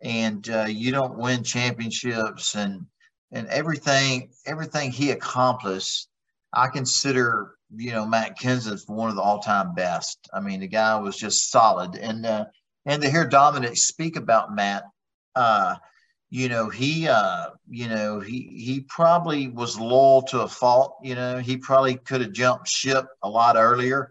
And 0.00 0.48
uh, 0.48 0.66
you 0.68 0.92
don't 0.92 1.18
win 1.18 1.42
championships 1.42 2.54
and 2.54 2.86
and 3.32 3.48
everything 3.48 4.30
everything 4.46 4.92
he 4.92 5.10
accomplished, 5.10 6.06
I 6.52 6.68
consider 6.68 7.56
you 7.74 7.92
know 7.92 8.06
Matt 8.06 8.38
Kenseth 8.38 8.88
one 8.88 9.10
of 9.10 9.16
the 9.16 9.22
all 9.22 9.40
time 9.40 9.74
best. 9.74 10.28
I 10.32 10.40
mean, 10.40 10.60
the 10.60 10.68
guy 10.68 10.98
was 10.98 11.16
just 11.16 11.50
solid, 11.50 11.96
and 11.96 12.24
uh, 12.26 12.46
and 12.86 13.02
to 13.02 13.10
hear 13.10 13.26
Dominic 13.26 13.76
speak 13.76 14.16
about 14.16 14.54
Matt, 14.54 14.84
uh, 15.34 15.76
you 16.30 16.48
know 16.48 16.68
he 16.68 17.08
uh, 17.08 17.50
you 17.68 17.88
know 17.88 18.20
he 18.20 18.52
he 18.56 18.80
probably 18.80 19.48
was 19.48 19.78
loyal 19.78 20.22
to 20.22 20.40
a 20.40 20.48
fault. 20.48 20.96
You 21.02 21.14
know 21.14 21.38
he 21.38 21.56
probably 21.56 21.96
could 21.96 22.20
have 22.20 22.32
jumped 22.32 22.68
ship 22.68 23.06
a 23.22 23.28
lot 23.28 23.56
earlier. 23.56 24.10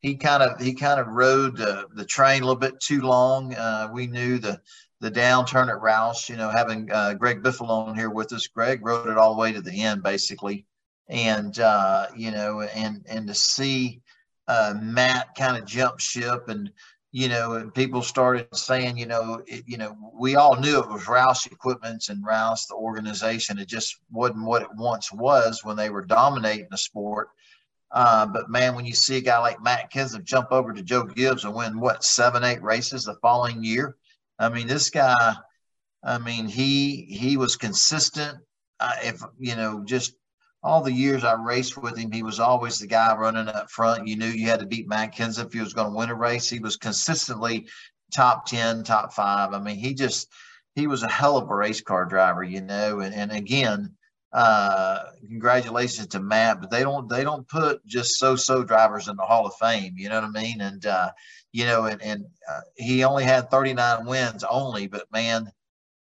He 0.00 0.16
kind 0.16 0.42
of 0.42 0.60
he 0.60 0.74
kind 0.74 0.98
of 0.98 1.06
rode 1.08 1.56
the, 1.56 1.86
the 1.94 2.04
train 2.04 2.42
a 2.42 2.46
little 2.46 2.58
bit 2.58 2.80
too 2.80 3.02
long. 3.02 3.54
Uh, 3.54 3.88
we 3.92 4.06
knew 4.06 4.38
the 4.38 4.60
the 5.00 5.10
downturn 5.10 5.68
at 5.68 5.82
Roush, 5.82 6.28
you 6.28 6.36
know, 6.36 6.48
having 6.48 6.90
uh, 6.92 7.14
Greg 7.14 7.42
Biffle 7.42 7.68
on 7.68 7.96
here 7.96 8.08
with 8.08 8.32
us. 8.32 8.46
Greg 8.46 8.86
rode 8.86 9.08
it 9.08 9.18
all 9.18 9.34
the 9.34 9.40
way 9.40 9.52
to 9.52 9.60
the 9.60 9.82
end, 9.82 10.02
basically, 10.04 10.64
and 11.08 11.58
uh, 11.58 12.06
you 12.16 12.30
know, 12.30 12.62
and 12.62 13.04
and 13.08 13.26
to 13.28 13.34
see 13.34 14.00
uh, 14.48 14.74
Matt 14.80 15.34
kind 15.36 15.56
of 15.56 15.66
jump 15.66 16.00
ship, 16.00 16.48
and 16.48 16.70
you 17.12 17.28
know, 17.28 17.54
and 17.54 17.74
people 17.74 18.02
started 18.02 18.48
saying, 18.54 18.96
you 18.96 19.06
know, 19.06 19.42
it, 19.46 19.64
you 19.66 19.76
know, 19.76 19.96
we 20.14 20.36
all 20.36 20.58
knew 20.58 20.78
it 20.78 20.88
was 20.88 21.04
Roush 21.04 21.50
Equipments 21.50 22.08
and 22.08 22.24
Roush, 22.24 22.66
the 22.68 22.74
organization. 22.74 23.58
It 23.58 23.68
just 23.68 23.98
wasn't 24.10 24.46
what 24.46 24.62
it 24.62 24.74
once 24.76 25.12
was 25.12 25.62
when 25.62 25.76
they 25.76 25.90
were 25.90 26.04
dominating 26.04 26.68
the 26.70 26.78
sport. 26.78 27.28
Uh, 27.90 28.24
but 28.24 28.48
man, 28.48 28.74
when 28.74 28.86
you 28.86 28.94
see 28.94 29.18
a 29.18 29.20
guy 29.20 29.38
like 29.38 29.62
Matt 29.62 29.92
Kenseth 29.92 30.24
jump 30.24 30.50
over 30.50 30.72
to 30.72 30.82
Joe 30.82 31.04
Gibbs 31.04 31.44
and 31.44 31.54
win 31.54 31.78
what 31.78 32.02
seven, 32.02 32.42
eight 32.42 32.62
races 32.62 33.04
the 33.04 33.16
following 33.16 33.62
year, 33.62 33.96
I 34.38 34.48
mean, 34.48 34.66
this 34.66 34.88
guy, 34.88 35.34
I 36.02 36.16
mean, 36.16 36.46
he 36.46 37.04
he 37.10 37.36
was 37.36 37.56
consistent. 37.56 38.38
Uh, 38.80 38.94
if 39.02 39.22
you 39.38 39.54
know, 39.54 39.84
just 39.84 40.14
all 40.62 40.82
the 40.82 40.92
years 40.92 41.24
I 41.24 41.34
raced 41.34 41.76
with 41.76 41.96
him, 41.96 42.12
he 42.12 42.22
was 42.22 42.38
always 42.38 42.78
the 42.78 42.86
guy 42.86 43.14
running 43.16 43.48
up 43.48 43.70
front. 43.70 44.06
You 44.06 44.16
knew 44.16 44.26
you 44.26 44.46
had 44.46 44.60
to 44.60 44.66
beat 44.66 44.88
Matt 44.88 45.14
Kenseth 45.14 45.46
if 45.46 45.52
he 45.52 45.60
was 45.60 45.74
going 45.74 45.90
to 45.90 45.96
win 45.96 46.10
a 46.10 46.14
race. 46.14 46.48
He 46.48 46.60
was 46.60 46.76
consistently 46.76 47.66
top 48.12 48.46
ten, 48.46 48.84
top 48.84 49.12
five. 49.12 49.54
I 49.54 49.58
mean, 49.58 49.76
he 49.76 49.94
just 49.94 50.28
he 50.74 50.86
was 50.86 51.02
a 51.02 51.08
hell 51.08 51.36
of 51.36 51.50
a 51.50 51.54
race 51.54 51.80
car 51.80 52.04
driver, 52.04 52.44
you 52.44 52.60
know. 52.60 53.00
And 53.00 53.14
and 53.14 53.32
again, 53.32 53.94
uh, 54.32 55.00
congratulations 55.26 56.06
to 56.08 56.20
Matt, 56.20 56.60
but 56.60 56.70
they 56.70 56.82
don't 56.82 57.08
they 57.08 57.24
don't 57.24 57.48
put 57.48 57.84
just 57.84 58.16
so-so 58.18 58.62
drivers 58.62 59.08
in 59.08 59.16
the 59.16 59.24
Hall 59.24 59.46
of 59.46 59.54
Fame. 59.56 59.94
You 59.96 60.08
know 60.08 60.20
what 60.20 60.30
I 60.36 60.42
mean? 60.42 60.60
And 60.60 60.86
uh, 60.86 61.10
you 61.52 61.64
know, 61.64 61.84
and, 61.84 62.00
and 62.00 62.24
uh, 62.48 62.60
he 62.76 63.04
only 63.04 63.24
had 63.24 63.50
39 63.50 64.06
wins 64.06 64.44
only, 64.44 64.86
but 64.86 65.10
man, 65.12 65.52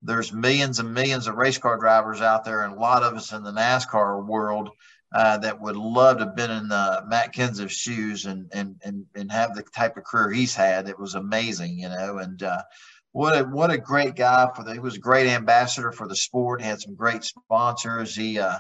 there's 0.08 0.32
millions 0.32 0.80
and 0.80 0.94
millions 0.94 1.28
of 1.28 1.36
race 1.36 1.58
car 1.58 1.78
drivers 1.78 2.22
out 2.22 2.46
there, 2.46 2.64
and 2.64 2.74
a 2.74 2.80
lot 2.80 3.04
of 3.04 3.14
us 3.14 3.34
in 3.34 3.44
the 3.44 3.52
NASCAR 3.52 4.26
world 4.26 4.70
uh, 5.14 5.38
that 5.40 5.60
would 5.62 5.76
love 5.76 6.18
to 6.18 6.26
have 6.26 6.36
been 6.36 6.52
in 6.52 6.72
uh, 6.72 7.02
Matt 7.08 7.34
Kenseth's 7.34 7.74
shoes 7.74 8.26
and, 8.26 8.50
and 8.54 8.76
and 8.84 9.06
and 9.16 9.32
have 9.32 9.54
the 9.54 9.64
type 9.76 9.98
of 9.98 10.04
career 10.06 10.32
he's 10.32 10.56
had. 10.56 10.88
It 10.88 11.00
was 11.00 11.16
amazing, 11.16 11.80
you 11.80 11.90
know, 11.90 12.18
and 12.20 12.42
uh, 12.42 12.64
what 13.12 13.38
a 13.38 13.44
what 13.44 13.70
a 13.70 13.78
great 13.78 14.16
guy 14.16 14.48
for 14.56 14.64
the. 14.64 14.74
He 14.74 14.80
was 14.80 14.96
a 14.96 15.00
great 15.00 15.28
ambassador 15.28 15.92
for 15.92 16.08
the 16.08 16.16
sport. 16.16 16.62
He 16.62 16.68
had 16.68 16.82
some 16.82 16.96
great 16.96 17.24
sponsors. 17.24 18.16
He, 18.16 18.40
uh, 18.40 18.60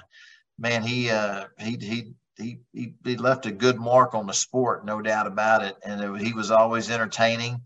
man, 0.60 0.84
he 0.84 1.10
uh, 1.10 1.46
he 1.60 1.78
he 1.80 2.14
he, 2.38 2.60
he, 2.74 2.94
he 3.04 3.18
left 3.18 3.46
a 3.46 3.52
good 3.52 3.80
mark 3.80 4.14
on 4.14 4.28
the 4.28 4.34
sport, 4.34 4.86
no 4.86 5.02
doubt 5.02 5.28
about 5.28 5.64
it. 5.64 5.76
And 5.84 6.02
it, 6.02 6.22
he 6.22 6.34
was 6.34 6.52
always 6.52 6.92
entertaining. 6.92 7.62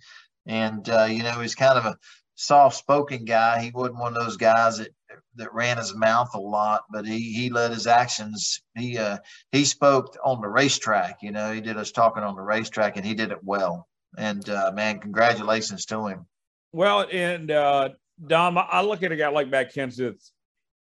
And, 0.46 0.88
uh, 0.90 1.06
you 1.06 1.24
know, 1.24 1.40
he's 1.40 1.56
kind 1.56 1.78
of 1.78 1.86
a 1.86 1.98
soft 2.42 2.76
spoken 2.78 3.26
guy. 3.26 3.62
He 3.62 3.72
wasn't 3.72 4.00
one 4.00 4.16
of 4.16 4.24
those 4.24 4.38
guys 4.38 4.78
that, 4.78 4.90
that 5.36 5.54
ran 5.54 5.78
his 5.78 5.96
mouth 5.96 6.34
a 6.34 6.40
lot, 6.40 6.84
but 6.92 7.06
he, 7.06 7.34
he 7.34 7.50
let 7.50 7.72
his 7.72 7.88
actions, 7.88 8.62
he, 8.76 8.98
uh, 8.98 9.18
he 9.52 9.66
spoke 9.66 10.18
on 10.24 10.42
the 10.42 10.48
racetrack, 10.48 11.20
you 11.22 11.32
know, 11.32 11.52
he 11.52 11.62
did 11.62 11.78
us 11.78 11.92
talking 11.92 12.24
on 12.24 12.36
the 12.36 12.42
racetrack 12.42 12.98
and 12.98 13.06
he 13.06 13.14
did 13.14 13.32
it 13.32 13.44
well. 13.44 13.88
And, 14.18 14.48
uh, 14.50 14.72
man, 14.74 15.00
congratulations 15.00 15.86
to 15.86 16.08
him. 16.08 16.26
Well, 16.74 17.06
and, 17.12 17.52
uh, 17.52 17.90
Dom, 18.28 18.58
I 18.58 18.82
look 18.82 19.04
at 19.04 19.12
a 19.12 19.16
guy 19.16 19.30
like 19.30 19.50
Matt 19.50 19.74
Kenseth 19.74 20.32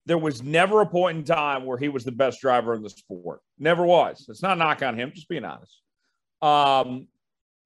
there 0.07 0.19
was 0.19 0.43
never 0.43 0.81
a 0.81 0.87
point 0.87 1.19
in 1.19 1.25
time 1.25 1.65
where 1.65 1.79
he 1.79 1.89
was 1.89 2.05
the 2.05 2.13
best 2.13 2.41
driver 2.41 2.75
in 2.75 2.83
the 2.83 2.91
sport. 2.91 3.41
Never 3.59 3.85
was. 3.85 4.27
It's 4.29 4.43
not 4.43 4.57
a 4.57 4.59
knock 4.59 4.83
on 4.83 4.99
him, 4.99 5.13
just 5.15 5.29
being 5.29 5.45
honest. 5.45 5.81
Um, 6.41 7.07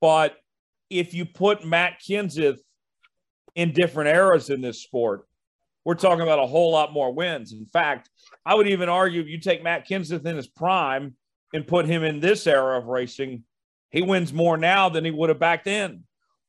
but 0.00 0.37
if 0.90 1.14
you 1.14 1.25
put 1.25 1.64
Matt 1.64 1.95
Kenseth 2.06 2.59
in 3.56 3.72
different 3.72 4.08
eras 4.08 4.50
in 4.50 4.60
this 4.60 4.82
sport, 4.82 5.26
we're 5.84 5.94
talking 5.94 6.22
about 6.22 6.38
a 6.38 6.46
whole 6.46 6.70
lot 6.70 6.92
more 6.92 7.12
wins. 7.12 7.52
In 7.52 7.66
fact, 7.66 8.08
I 8.44 8.54
would 8.54 8.68
even 8.68 8.88
argue 8.88 9.20
if 9.20 9.28
you 9.28 9.40
take 9.40 9.64
Matt 9.64 9.88
Kenseth 9.88 10.25
in 10.25 10.36
his 10.36 10.46
prime 10.46 11.16
and 11.52 11.66
put 11.66 11.86
him 11.86 12.04
in 12.04 12.20
this 12.20 12.46
era 12.46 12.78
of 12.78 12.86
racing, 12.86 13.44
he 13.90 14.02
wins 14.02 14.32
more 14.32 14.56
now 14.56 14.88
than 14.88 15.04
he 15.04 15.10
would 15.10 15.30
have 15.30 15.38
back 15.40 15.64
then. 15.64 16.04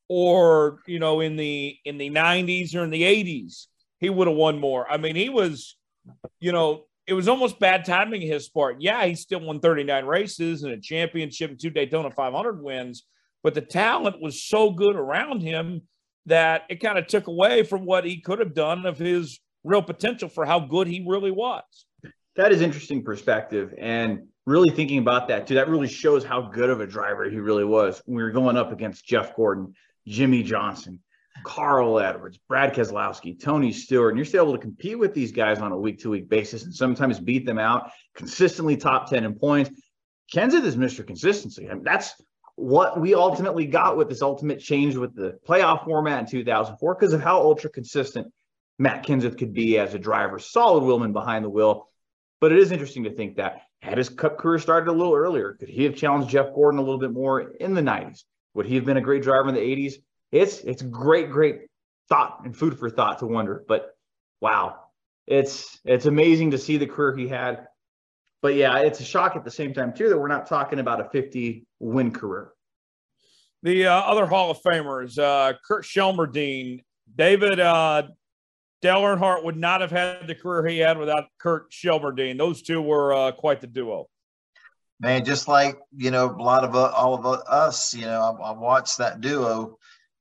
Or, 0.10 0.80
you 0.86 1.00
know, 1.00 1.20
in 1.20 1.36
the 1.36 1.78
in 1.84 1.98
the 1.98 2.10
90s 2.10 2.76
or 2.76 2.84
in 2.84 2.92
the 2.92 3.04
80s 3.04 3.68
he 4.00 4.10
would 4.10 4.28
have 4.28 4.38
won 4.38 4.60
more. 4.60 4.90
I 4.90 4.98
mean, 4.98 5.16
he 5.16 5.30
was, 5.30 5.76
you 6.40 6.52
know, 6.52 6.86
it 7.08 7.14
was 7.14 7.28
almost 7.28 7.60
bad 7.60 7.86
timing 7.86 8.22
in 8.22 8.32
his 8.32 8.50
part. 8.50 8.78
Yeah, 8.80 9.06
he 9.06 9.16
still 9.16 9.40
won 9.40 9.60
39 9.60 10.06
races 10.06 10.64
and 10.64 10.74
a 10.74 10.80
championship 10.80 11.52
and 11.52 11.60
two 11.60 11.70
Daytona 11.70 12.12
500 12.12 12.62
wins, 12.62 13.06
but 13.44 13.54
the 13.54 13.62
talent 13.62 14.22
was 14.22 14.44
so 14.44 14.72
good 14.72 14.96
around 14.96 15.42
him 15.42 15.84
that 16.28 16.64
it 16.70 16.82
kind 16.82 16.98
of 16.98 17.08
took 17.08 17.28
away 17.28 17.64
from 17.64 17.86
what 17.86 18.06
he 18.06 18.22
could 18.22 18.40
have 18.40 18.54
done 18.54 18.86
of 18.86 18.98
his 18.98 19.40
real 19.64 19.82
potential 19.82 20.30
for 20.30 20.46
how 20.46 20.60
good 20.60 20.88
he 20.88 21.04
really 21.06 21.32
was. 21.32 21.64
That 22.36 22.52
is 22.52 22.62
interesting 22.62 23.04
perspective. 23.04 23.74
And 23.78 24.28
really 24.46 24.70
thinking 24.70 25.00
about 25.00 25.28
that 25.30 25.48
too, 25.48 25.56
that 25.56 25.70
really 25.70 25.88
shows 25.88 26.24
how 26.24 26.42
good 26.42 26.70
of 26.70 26.82
a 26.82 26.88
driver 26.88 27.30
he 27.30 27.40
really 27.40 27.66
was. 27.66 28.02
We 28.06 28.22
were 28.22 28.32
going 28.32 28.58
up 28.58 28.72
against 28.72 29.06
Jeff 29.06 29.36
Gordon, 29.36 29.74
Jimmie 30.08 30.44
Johnson, 30.44 31.00
Carl 31.44 32.00
Edwards, 32.00 32.40
Brad 32.48 32.74
Keselowski, 32.74 33.42
Tony 33.42 33.72
Stewart, 33.72 34.12
and 34.12 34.18
you're 34.18 34.26
still 34.26 34.44
able 34.44 34.54
to 34.54 34.60
compete 34.60 35.00
with 35.00 35.14
these 35.14 35.32
guys 35.32 35.60
on 35.60 35.72
a 35.72 35.78
week 35.78 36.00
to 36.00 36.10
week 36.10 36.30
basis 36.30 36.64
and 36.64 36.74
sometimes 36.74 37.20
beat 37.20 37.46
them 37.46 37.60
out 37.60 37.92
consistently 38.16 38.78
top 38.78 39.10
10 39.10 39.24
in 39.24 39.36
points. 39.36 39.72
Kenseth 40.34 40.66
is 40.66 40.76
Mr. 40.76 41.06
Consistency. 41.06 41.70
I 41.70 41.74
mean, 41.74 41.84
that's 41.84 42.14
what 42.58 43.00
we 43.00 43.14
ultimately 43.14 43.68
got 43.68 43.98
with 43.98 44.10
this 44.10 44.24
ultimate 44.24 44.60
change 44.60 44.96
with 44.96 45.16
the 45.16 45.38
playoff 45.48 45.86
format 45.86 46.22
in 46.22 46.26
2004 46.26 46.96
because 46.96 47.14
of 47.14 47.22
how 47.22 47.40
ultra 47.40 47.70
consistent 47.70 48.34
Matt 48.80 49.06
Kenseth 49.06 49.38
could 49.38 49.54
be 49.54 49.78
as 49.78 49.94
a 49.94 50.00
driver, 50.00 50.40
solid 50.40 50.84
wheelman 50.84 51.14
behind 51.14 51.46
the 51.46 51.50
wheel. 51.50 51.88
But 52.42 52.52
it 52.52 52.58
is 52.58 52.72
interesting 52.72 53.04
to 53.04 53.12
think 53.12 53.38
that 53.38 53.62
had 53.84 54.00
his 54.00 54.10
cup 54.10 54.40
career 54.40 54.58
started 54.58 54.90
a 54.90 54.92
little 54.92 55.14
earlier, 55.14 55.54
could 55.54 55.70
he 55.70 55.84
have 55.84 55.96
challenged 55.96 56.30
Jeff 56.30 56.48
Gordon 56.54 56.80
a 56.80 56.84
little 56.84 57.00
bit 57.00 57.12
more 57.12 57.42
in 57.42 57.76
the 57.76 57.82
90s? 57.82 58.24
Would 58.56 58.66
he 58.66 58.76
have 58.76 58.86
been 58.86 58.98
a 58.98 59.02
great 59.02 59.22
driver 59.22 59.50
in 59.50 59.56
the 59.56 59.62
80s? 59.62 59.94
It's 60.32 60.60
it's 60.62 60.82
great, 60.82 61.30
great 61.30 61.62
thought 62.10 62.42
and 62.44 62.58
food 62.58 62.80
for 62.80 62.90
thought 62.90 63.20
to 63.20 63.28
wonder. 63.28 63.64
But 63.68 63.96
wow, 64.42 64.80
it's 65.28 65.80
it's 65.86 66.08
amazing 66.08 66.52
to 66.52 66.58
see 66.58 66.78
the 66.78 66.88
career 66.88 67.16
he 67.16 67.28
had. 67.28 67.68
But 68.41 68.56
yeah, 68.56 68.77
it's 68.79 69.00
a 69.00 69.03
shock 69.03 69.36
at 69.36 69.44
the 69.44 69.51
same 69.51 69.74
time 69.74 69.94
too 69.94 70.10
that 70.10 70.17
we're 70.17 70.27
not 70.27 70.48
talking 70.48 70.79
about 70.79 71.01
a 71.01 71.10
50 71.10 71.65
win 71.79 72.12
career. 72.12 72.51
The 73.63 73.88
uh, 73.88 73.94
other 73.94 74.27
Hall 74.27 74.51
of 74.51 74.62
Famers, 74.62 75.17
uh, 75.17 75.53
Kurt 75.67 75.84
Shelmerdine, 75.84 76.84
David 77.15 77.60
uh, 77.60 78.03
Dale 78.82 79.01
Earnhardt 79.01 79.44
would 79.44 79.58
not 79.58 79.82
have 79.82 79.91
had 79.91 80.27
the 80.27 80.36
career 80.36 80.67
he 80.67 80.77
had 80.77 80.98
without 80.98 81.25
Kurt 81.39 81.72
Shelmerdine. 81.72 82.38
Those 82.38 82.62
two 82.62 82.82
were 82.82 83.13
uh, 83.13 83.32
quite 83.32 83.62
the 83.62 83.67
duo. 83.67 84.08
Man, 85.00 85.25
just 85.25 85.48
like 85.48 85.77
you 85.96 86.12
know, 86.12 86.29
a 86.29 86.41
lot 86.41 86.63
of 86.63 86.75
uh, 86.75 86.91
all 86.96 87.15
of 87.15 87.25
us, 87.48 87.94
you 87.94 88.06
know, 88.06 88.38
I, 88.41 88.50
I 88.50 88.51
watched 88.51 89.00
that 89.00 89.22
duo 89.22 89.77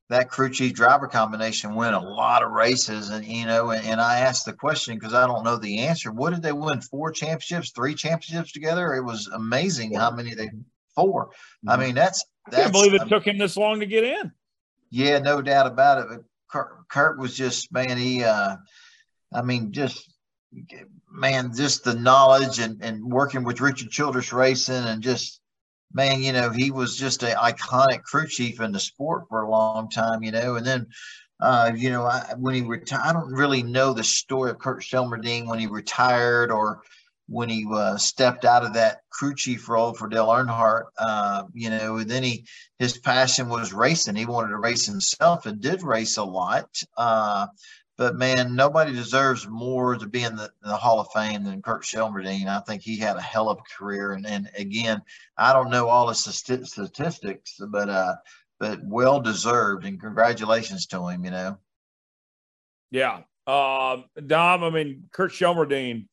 that 0.09 0.31
crew 0.31 0.51
chief 0.51 0.73
driver 0.73 1.09
combination 1.09 1.75
win 1.75 1.95
a 1.95 2.01
lot 2.01 2.43
of 2.43 2.53
races. 2.53 3.11
And 3.11 3.25
you 3.25 3.47
know 3.47 3.71
and, 3.71 3.85
and 3.87 4.01
i 4.01 4.21
asked 4.21 4.47
the 4.47 4.53
question 4.53 4.95
because 4.95 5.15
i 5.15 5.27
don't 5.27 5.45
know 5.45 5.57
the 5.57 5.81
answer. 5.81 6.13
What 6.13 6.33
did 6.33 6.43
they 6.43 6.53
win? 6.53 6.81
Four 6.81 7.11
championships 7.13 7.71
three 7.71 7.95
championships 7.95 8.53
together? 8.53 8.95
It 8.95 9.03
was 9.03 9.27
amazing 9.29 9.95
how 9.95 10.11
many 10.11 10.35
they 10.35 10.51
4 10.95 11.27
mm-hmm. 11.27 11.69
i 11.69 11.77
mean 11.77 11.95
that's, 11.95 12.25
that's 12.47 12.57
i 12.57 12.61
can't 12.63 12.73
believe 12.73 12.95
it 12.95 13.03
um, 13.03 13.09
took 13.09 13.27
him 13.27 13.39
this 13.39 13.57
long 13.57 13.81
to 13.81 13.87
get 13.87 14.05
in. 14.05 14.33
Yeah 14.91 15.19
no 15.19 15.43
doubt 15.43 15.67
about 15.67 15.99
it. 15.99 16.07
But 16.09 16.25
kurt, 16.49 16.89
kurt 16.89 17.19
was 17.19 17.37
just 17.37 17.73
man 17.73 17.99
he 17.99 18.25
uh 18.25 18.57
i 19.35 19.43
mean 19.43 19.73
just 19.73 20.13
man 21.11 21.53
just 21.55 21.85
the 21.85 21.95
knowledge 21.95 22.61
and 22.61 22.83
and 22.83 23.05
working 23.05 23.45
with 23.45 23.61
richard 23.61 23.91
childress 23.91 24.33
racing 24.33 24.85
and 24.85 25.03
just 25.03 25.41
man, 25.93 26.23
you 26.23 26.33
know, 26.33 26.50
he 26.50 26.71
was 26.71 26.97
just 26.97 27.23
an 27.23 27.37
iconic 27.37 28.02
crew 28.02 28.26
chief 28.26 28.61
in 28.61 28.73
the 28.73 28.81
sport 28.81 29.25
for 29.28 29.43
a 29.43 29.50
long 29.50 29.88
time, 29.90 30.23
you 30.23 30.33
know, 30.33 30.57
and 30.57 30.66
then, 30.66 30.87
uh, 31.40 31.73
you 31.75 31.90
know, 31.90 32.05
I, 32.05 32.35
when 32.38 32.55
he 32.55 32.62
retired, 32.62 33.02
I 33.05 33.12
don't 33.12 33.33
really 33.33 33.62
know 33.62 33.93
the 33.93 34.05
story 34.05 34.50
of 34.50 34.59
Kurt 34.59 34.83
Shelmerdine 34.83 35.47
when 35.47 35.59
he 35.59 35.66
retired 35.66 36.50
or 36.50 36.81
when 37.28 37.49
he 37.49 37.66
uh, 37.71 37.97
stepped 37.97 38.45
out 38.45 38.64
of 38.64 38.75
that 38.75 39.00
crew 39.11 39.35
chief 39.35 39.69
role 39.69 39.93
for 39.93 40.09
Dale 40.09 40.28
Earnhardt, 40.28 40.85
uh, 40.99 41.45
you 41.52 41.71
know, 41.71 41.97
and 41.97 42.09
then 42.09 42.23
he, 42.23 42.47
his 42.78 42.99
passion 42.99 43.49
was 43.49 43.73
racing. 43.73 44.14
He 44.14 44.26
wanted 44.26 44.49
to 44.49 44.59
race 44.59 44.87
himself 44.87 45.47
and 45.47 45.61
did 45.61 45.83
race 45.83 46.19
a 46.19 46.25
lot. 46.25 46.69
But 47.99 48.17
man, 48.17 48.55
nobody 48.55 48.93
deserves 48.93 49.49
more 49.49 49.97
to 49.97 50.07
be 50.07 50.23
in 50.23 50.37
the, 50.37 50.45
in 50.45 50.69
the 50.69 50.76
Hall 50.76 51.00
of 51.00 51.09
Fame 51.15 51.45
than 51.45 51.62
Kurt 51.62 51.83
Shelmerdine. 51.83 52.47
I 52.47 52.61
think 52.61 52.83
he 52.83 52.99
had 52.99 53.17
a 53.17 53.23
hell 53.23 53.49
of 53.49 53.59
a 53.59 53.75
career, 53.76 54.12
and, 54.12 54.26
and 54.26 54.50
again, 54.57 55.00
I 55.38 55.55
don't 55.55 55.71
know 55.71 55.88
all 55.88 56.07
the 56.07 56.15
statistics, 56.15 57.59
but 57.59 57.88
uh, 57.88 58.17
but 58.59 58.81
well 58.85 59.21
deserved, 59.21 59.87
and 59.87 59.99
congratulations 59.99 60.87
to 60.87 61.09
him. 61.09 61.25
You 61.25 61.31
know. 61.31 61.59
Yeah, 62.91 63.21
uh, 63.47 63.99
Dom. 64.26 64.62
I 64.62 64.71
mean, 64.71 65.05
Kurt 65.11 65.33
Shelmerdine. 65.33 66.07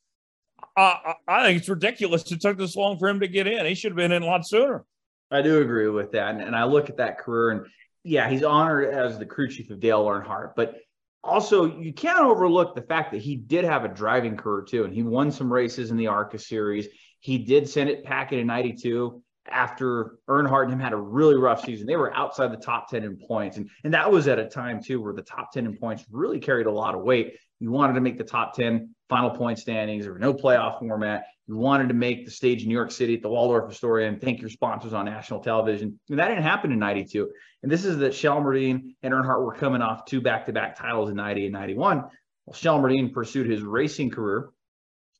I, 0.78 1.16
I 1.28 1.44
think 1.44 1.60
it's 1.60 1.70
ridiculous 1.70 2.32
it 2.32 2.40
took 2.40 2.58
this 2.58 2.78
long 2.78 2.98
for 2.98 3.10
him 3.10 3.20
to 3.20 3.28
get 3.28 3.46
in. 3.46 3.66
He 3.66 3.75
should 3.75 3.92
have 3.92 3.98
been 3.98 4.13
in 4.13 4.24
a 4.24 4.25
lot 4.25 4.48
sooner. 4.48 4.86
I 5.30 5.42
do 5.42 5.62
agree 5.62 5.90
with 5.90 6.13
that, 6.13 6.36
and, 6.36 6.42
and 6.42 6.56
I 6.56 6.63
look 6.63 6.90
at 6.90 6.98
that 6.98 7.20
career, 7.20 7.52
and 7.52 7.66
yeah, 8.04 8.30
he's 8.30 8.44
honored 8.44 8.94
as 8.94 9.20
the 9.20 9.25
crew 9.25 9.50
chief 9.50 9.70
of 9.70 9.80
Dale 9.80 10.06
Earnhardt, 10.06 10.54
but 10.56 10.78
also 11.24 11.65
you 11.65 11.94
can't 11.94 12.20
overlook 12.20 12.75
the 12.75 12.82
fact 12.82 13.12
that 13.12 13.22
he 13.22 13.36
did 13.36 13.65
have 13.65 13.86
a 13.86 13.88
driving 13.88 14.36
career 14.36 14.65
too, 14.65 14.84
and 14.84 14.94
he 14.94 15.03
won 15.03 15.32
some 15.32 15.51
races 15.51 15.92
in 15.92 15.98
the 15.98 16.08
ARCA 16.08 16.38
series. 16.38 16.88
He 17.20 17.38
did 17.38 17.70
send 17.70 17.89
it 17.89 18.03
packing 18.03 18.39
in 18.39 18.48
92 18.48 19.22
after 19.50 20.18
Earnhardt 20.30 20.63
and 20.63 20.74
him 20.74 20.80
had 20.80 20.94
a 20.94 20.98
really 20.98 21.36
rough 21.36 21.63
season. 21.63 21.86
They 21.86 21.96
were 21.96 22.15
outside 22.15 22.51
the 22.51 22.58
top 22.58 22.89
10 22.89 23.03
in 23.03 23.18
points. 23.18 23.57
And, 23.57 23.70
and 23.83 23.94
that 23.94 24.12
was 24.12 24.27
at 24.27 24.40
a 24.40 24.48
time 24.48 24.81
too 24.81 25.01
where 25.01 25.14
the 25.14 25.22
top 25.22 25.51
10 25.51 25.66
in 25.66 25.77
points 25.77 26.05
really 26.12 26.40
carried 26.40 26.68
a 26.68 26.72
lot 26.72 26.96
of 26.96 27.01
weight. 27.01 27.36
You 27.59 27.72
wanted 27.72 27.94
to 27.94 28.01
make 28.01 28.18
the 28.18 28.24
top 28.24 28.55
10 28.55 28.94
final 29.09 29.29
point 29.29 29.59
standings 29.59 30.07
or 30.07 30.18
no 30.18 30.33
playoff 30.33 30.79
format. 30.79 31.25
You 31.48 31.58
wanted 31.58 31.90
to 31.90 31.94
make 31.94 32.25
the 32.25 32.32
stage 32.32 32.62
in 32.62 32.70
New 32.70 32.74
York 32.74 32.92
City 32.92 33.16
at 33.16 33.22
the 33.22 33.29
Waldorf 33.29 33.70
Astoria 33.70 34.08
and 34.08 34.22
thank 34.22 34.40
your 34.40 34.50
sponsors 34.50 34.94
on 34.94 35.06
national 35.06 35.42
television. 35.42 36.00
And 36.10 36.20
that 36.20 36.29
didn't 36.29 36.44
happen 36.44 36.72
in 36.72 36.79
92. 36.79 37.29
And 37.62 37.72
this 37.72 37.84
is 37.84 37.98
that 37.98 38.14
Shelmerdine 38.14 38.96
and 39.03 39.14
Earnhardt 39.14 39.44
were 39.44 39.53
coming 39.53 39.82
off 39.82 40.06
two 40.06 40.22
back-to-back 40.22 40.77
titles 40.77 41.10
in 41.10 41.16
90 41.16 41.46
and 41.46 41.53
91. 41.53 42.03
Well, 42.46 42.53
Shelmerdine 42.53 43.14
pursued 43.14 43.50
his 43.50 43.62
racing 43.62 44.10
career 44.10 44.50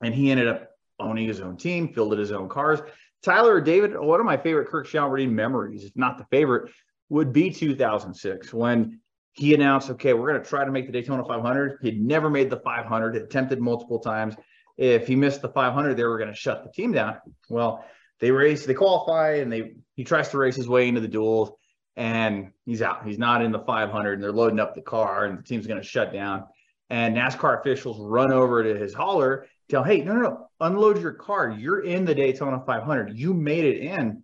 and 0.02 0.14
he 0.14 0.32
ended 0.32 0.48
up 0.48 0.70
owning 1.00 1.28
his 1.28 1.42
own 1.42 1.58
team, 1.58 1.94
fielded 1.94 2.20
his 2.20 2.32
own 2.32 2.48
cars. 2.48 2.80
Tyler 3.22 3.60
David, 3.62 3.98
one 3.98 4.20
of 4.20 4.26
my 4.26 4.38
favorite 4.38 4.70
Kirk 4.70 4.88
Shelmerdine 4.88 5.32
memories, 5.32 5.84
if 5.84 5.92
not 5.96 6.18
the 6.18 6.26
favorite, 6.26 6.72
would 7.10 7.34
be 7.34 7.52
2006 7.52 8.54
when 8.54 9.00
he 9.34 9.54
announced, 9.54 9.90
okay, 9.90 10.14
we're 10.14 10.30
going 10.30 10.42
to 10.42 10.48
try 10.48 10.64
to 10.64 10.72
make 10.72 10.86
the 10.86 10.92
Daytona 10.92 11.24
500. 11.24 11.80
He'd 11.82 12.02
never 12.02 12.30
made 12.30 12.50
the 12.50 12.58
500, 12.58 13.16
attempted 13.16 13.60
multiple 13.60 14.00
times. 14.00 14.36
If 14.78 15.08
he 15.08 15.16
missed 15.16 15.42
the 15.42 15.50
500, 15.50 15.96
they 15.96 16.04
were 16.04 16.18
going 16.18 16.32
to 16.32 16.36
shut 16.36 16.64
the 16.64 16.72
team 16.72 16.92
down. 16.92 17.18
Well, 17.50 17.86
they 18.20 18.32
race, 18.32 18.66
they 18.66 18.74
qualify, 18.74 19.36
and 19.36 19.52
they 19.52 19.76
he 19.96 20.04
tries 20.04 20.30
to 20.30 20.38
race 20.38 20.56
his 20.56 20.68
way 20.68 20.88
into 20.88 21.02
the 21.02 21.08
duels, 21.08 21.52
and 21.96 22.52
he's 22.66 22.82
out. 22.82 23.06
He's 23.06 23.20
not 23.20 23.44
in 23.44 23.52
the 23.52 23.60
500, 23.60 24.14
and 24.14 24.24
they're 24.24 24.32
loading 24.32 24.60
up 24.60 24.76
the 24.76 24.82
car, 24.82 25.26
and 25.26 25.38
the 25.38 25.44
team's 25.44 25.68
going 25.68 25.82
to 25.82 25.88
shut 25.88 26.12
down. 26.12 26.46
And 26.90 27.16
NASCAR 27.16 27.60
officials 27.60 28.00
run 28.00 28.32
over 28.32 28.64
to 28.64 28.78
his 28.78 28.94
hauler, 28.94 29.48
tell, 29.70 29.84
hey, 29.84 30.02
no, 30.02 30.14
no, 30.14 30.22
no, 30.22 30.50
unload 30.60 31.02
your 31.02 31.14
car. 31.14 31.50
You're 31.50 31.84
in 31.84 32.06
the 32.06 32.16
Daytona 32.16 32.62
500. 32.66 33.18
You 33.18 33.34
made 33.34 33.66
it 33.66 33.80
in. 33.80 34.24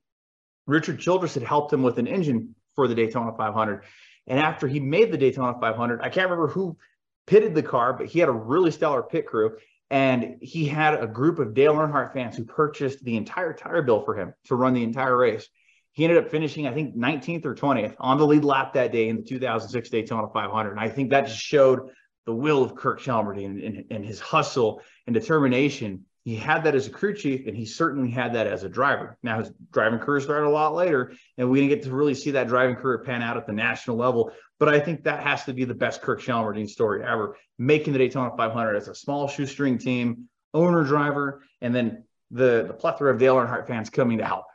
Richard 0.67 0.99
Childress 0.99 1.33
had 1.33 1.43
helped 1.43 1.73
him 1.73 1.81
with 1.81 1.97
an 1.97 2.07
engine 2.07 2.55
for 2.75 2.87
the 2.87 2.95
Daytona 2.95 3.33
500. 3.35 3.83
And 4.27 4.39
after 4.39 4.67
he 4.67 4.79
made 4.79 5.11
the 5.11 5.17
Daytona 5.17 5.57
500, 5.59 6.01
I 6.01 6.09
can't 6.09 6.29
remember 6.29 6.47
who 6.47 6.77
pitted 7.25 7.55
the 7.55 7.63
car, 7.63 7.93
but 7.93 8.07
he 8.07 8.19
had 8.19 8.29
a 8.29 8.33
really 8.33 8.71
stellar 8.71 9.01
pit 9.01 9.25
crew. 9.25 9.57
And 9.89 10.35
he 10.41 10.65
had 10.65 11.01
a 11.01 11.07
group 11.07 11.39
of 11.39 11.53
Dale 11.53 11.73
Earnhardt 11.73 12.13
fans 12.13 12.37
who 12.37 12.43
purchased 12.43 13.03
the 13.03 13.17
entire 13.17 13.53
tire 13.53 13.81
bill 13.81 14.03
for 14.03 14.15
him 14.15 14.33
to 14.45 14.55
run 14.55 14.73
the 14.73 14.83
entire 14.83 15.17
race. 15.17 15.47
He 15.93 16.03
ended 16.03 16.23
up 16.23 16.29
finishing, 16.29 16.67
I 16.67 16.73
think, 16.73 16.95
19th 16.95 17.45
or 17.45 17.55
20th 17.55 17.95
on 17.99 18.17
the 18.17 18.27
lead 18.27 18.43
lap 18.43 18.73
that 18.73 18.91
day 18.91 19.09
in 19.09 19.17
the 19.17 19.23
2006 19.23 19.89
Daytona 19.89 20.27
500. 20.31 20.71
And 20.71 20.79
I 20.79 20.89
think 20.89 21.09
that 21.09 21.25
just 21.25 21.39
showed 21.39 21.89
the 22.25 22.33
will 22.33 22.63
of 22.63 22.75
Kirk 22.75 23.01
Shelmerdine 23.01 23.45
and, 23.45 23.63
and, 23.63 23.85
and 23.89 24.05
his 24.05 24.19
hustle 24.19 24.81
and 25.07 25.13
determination 25.13 26.05
he 26.25 26.35
had 26.35 26.63
that 26.63 26.75
as 26.75 26.87
a 26.87 26.89
crew 26.89 27.13
chief 27.13 27.47
and 27.47 27.55
he 27.55 27.65
certainly 27.65 28.11
had 28.11 28.33
that 28.33 28.45
as 28.45 28.63
a 28.63 28.69
driver. 28.69 29.17
Now 29.23 29.39
his 29.39 29.51
driving 29.71 29.99
career 29.99 30.19
started 30.19 30.47
a 30.47 30.49
lot 30.49 30.75
later 30.75 31.13
and 31.37 31.49
we 31.49 31.59
didn't 31.59 31.69
get 31.69 31.83
to 31.83 31.95
really 31.95 32.13
see 32.13 32.31
that 32.31 32.47
driving 32.47 32.75
career 32.75 32.99
pan 32.99 33.21
out 33.21 33.37
at 33.37 33.47
the 33.47 33.53
national 33.53 33.97
level. 33.97 34.31
But 34.59 34.69
I 34.69 34.79
think 34.79 35.03
that 35.03 35.23
has 35.23 35.45
to 35.45 35.53
be 35.53 35.63
the 35.63 35.73
best 35.73 36.01
Kirk 36.01 36.21
Shelmerdine 36.21 36.69
story 36.69 37.03
ever, 37.03 37.37
making 37.57 37.93
the 37.93 37.99
Daytona 37.99 38.35
500 38.35 38.75
as 38.75 38.89
a 38.89 38.95
small 38.95 39.27
shoestring 39.27 39.77
team, 39.77 40.27
owner 40.53 40.83
driver, 40.83 41.43
and 41.61 41.73
then 41.73 42.03
the, 42.31 42.65
the 42.67 42.73
plethora 42.73 43.11
of 43.13 43.19
Dale 43.19 43.35
Earnhardt 43.35 43.67
fans 43.67 43.89
coming 43.89 44.17
to 44.17 44.25
help. 44.25 44.45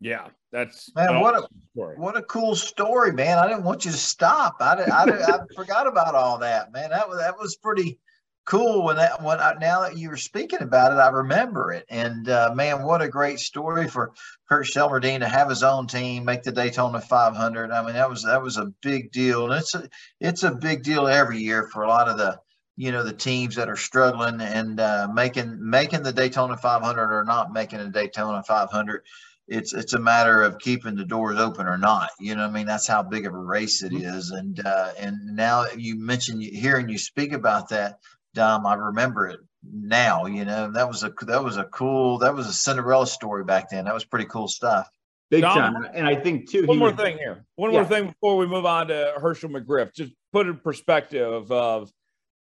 Yeah, 0.00 0.28
that's 0.52 0.94
man. 0.94 1.20
What 1.20 1.34
a 1.34 1.48
story. 1.72 1.96
what 1.96 2.16
a 2.16 2.22
cool 2.22 2.54
story, 2.54 3.12
man. 3.12 3.38
I 3.38 3.48
didn't 3.48 3.64
want 3.64 3.86
you 3.86 3.90
to 3.90 3.96
stop. 3.96 4.56
I 4.60 4.76
did, 4.76 4.88
I, 4.90 5.04
did, 5.06 5.22
I 5.22 5.38
forgot 5.54 5.86
about 5.86 6.14
all 6.14 6.38
that, 6.38 6.70
man. 6.70 6.90
That 6.90 7.08
was 7.08 7.18
that 7.18 7.38
was 7.38 7.56
pretty 7.56 7.98
cool 8.46 8.84
when 8.84 8.96
that 8.96 9.22
when 9.22 9.40
I, 9.40 9.54
now 9.60 9.82
that 9.82 9.98
you 9.98 10.08
were 10.08 10.16
speaking 10.16 10.62
about 10.62 10.92
it, 10.92 10.96
I 10.96 11.10
remember 11.10 11.72
it. 11.72 11.84
And 11.90 12.28
uh, 12.28 12.52
man, 12.54 12.84
what 12.84 13.02
a 13.02 13.08
great 13.08 13.40
story 13.40 13.88
for 13.88 14.12
Kurt 14.48 14.66
Shelmerdine 14.66 15.20
to 15.20 15.28
have 15.28 15.50
his 15.50 15.62
own 15.62 15.86
team, 15.86 16.24
make 16.24 16.44
the 16.44 16.52
Daytona 16.52 17.00
500. 17.00 17.70
I 17.70 17.84
mean, 17.84 17.94
that 17.94 18.08
was 18.08 18.22
that 18.22 18.42
was 18.42 18.56
a 18.56 18.72
big 18.82 19.12
deal, 19.12 19.50
and 19.50 19.60
it's 19.60 19.74
a 19.74 19.88
it's 20.20 20.44
a 20.44 20.52
big 20.52 20.82
deal 20.82 21.06
every 21.06 21.38
year 21.38 21.68
for 21.72 21.82
a 21.82 21.88
lot 21.88 22.08
of 22.08 22.16
the 22.16 22.38
you 22.76 22.92
know 22.92 23.02
the 23.02 23.12
teams 23.12 23.56
that 23.56 23.68
are 23.68 23.76
struggling 23.76 24.40
and 24.40 24.80
uh, 24.80 25.08
making 25.12 25.58
making 25.60 26.04
the 26.04 26.12
Daytona 26.12 26.56
500 26.56 27.12
or 27.12 27.24
not 27.24 27.52
making 27.52 27.80
a 27.80 27.90
Daytona 27.90 28.42
500 28.42 29.02
it's 29.48 29.72
it's 29.72 29.92
a 29.92 30.00
matter 30.00 30.42
of 30.42 30.58
keeping 30.58 30.96
the 30.96 31.04
doors 31.04 31.38
open 31.38 31.66
or 31.66 31.78
not. 31.78 32.10
You 32.18 32.34
know, 32.34 32.44
I 32.44 32.50
mean, 32.50 32.66
that's 32.66 32.86
how 32.86 33.02
big 33.02 33.26
of 33.26 33.34
a 33.34 33.38
race 33.38 33.82
it 33.82 33.92
mm-hmm. 33.92 34.36
And 34.36 34.60
uh, 34.64 34.90
and 34.98 35.36
now 35.36 35.66
you 35.76 35.98
mentioned 35.98 36.42
hearing 36.42 36.88
you 36.88 36.98
speak 36.98 37.32
about 37.32 37.68
that, 37.68 38.00
Dom. 38.36 38.66
I 38.66 38.74
remember 38.74 39.26
it 39.26 39.40
now. 39.64 40.26
You 40.26 40.44
know, 40.44 40.70
that 40.70 40.86
was 40.86 41.02
a 41.02 41.12
that 41.22 41.42
was 41.42 41.56
a 41.56 41.64
cool 41.64 42.18
that 42.18 42.34
was 42.34 42.46
a 42.46 42.52
Cinderella 42.52 43.06
story 43.06 43.42
back 43.42 43.70
then. 43.70 43.86
That 43.86 43.94
was 43.94 44.04
pretty 44.04 44.26
cool 44.26 44.46
stuff. 44.46 44.88
Big 45.30 45.42
Dom, 45.42 45.56
time. 45.56 45.88
And 45.92 46.06
I 46.06 46.14
think 46.14 46.48
too. 46.48 46.66
One 46.66 46.78
more 46.78 46.90
was, 46.90 46.96
thing 46.96 47.18
here. 47.18 47.44
One 47.56 47.72
yeah. 47.72 47.80
more 47.80 47.88
thing 47.88 48.06
before 48.06 48.36
we 48.36 48.46
move 48.46 48.64
on 48.64 48.88
to 48.88 49.14
Hershel 49.18 49.50
McGriff. 49.50 49.92
Just 49.94 50.12
put 50.32 50.46
in 50.46 50.56
perspective 50.58 51.50
of, 51.50 51.90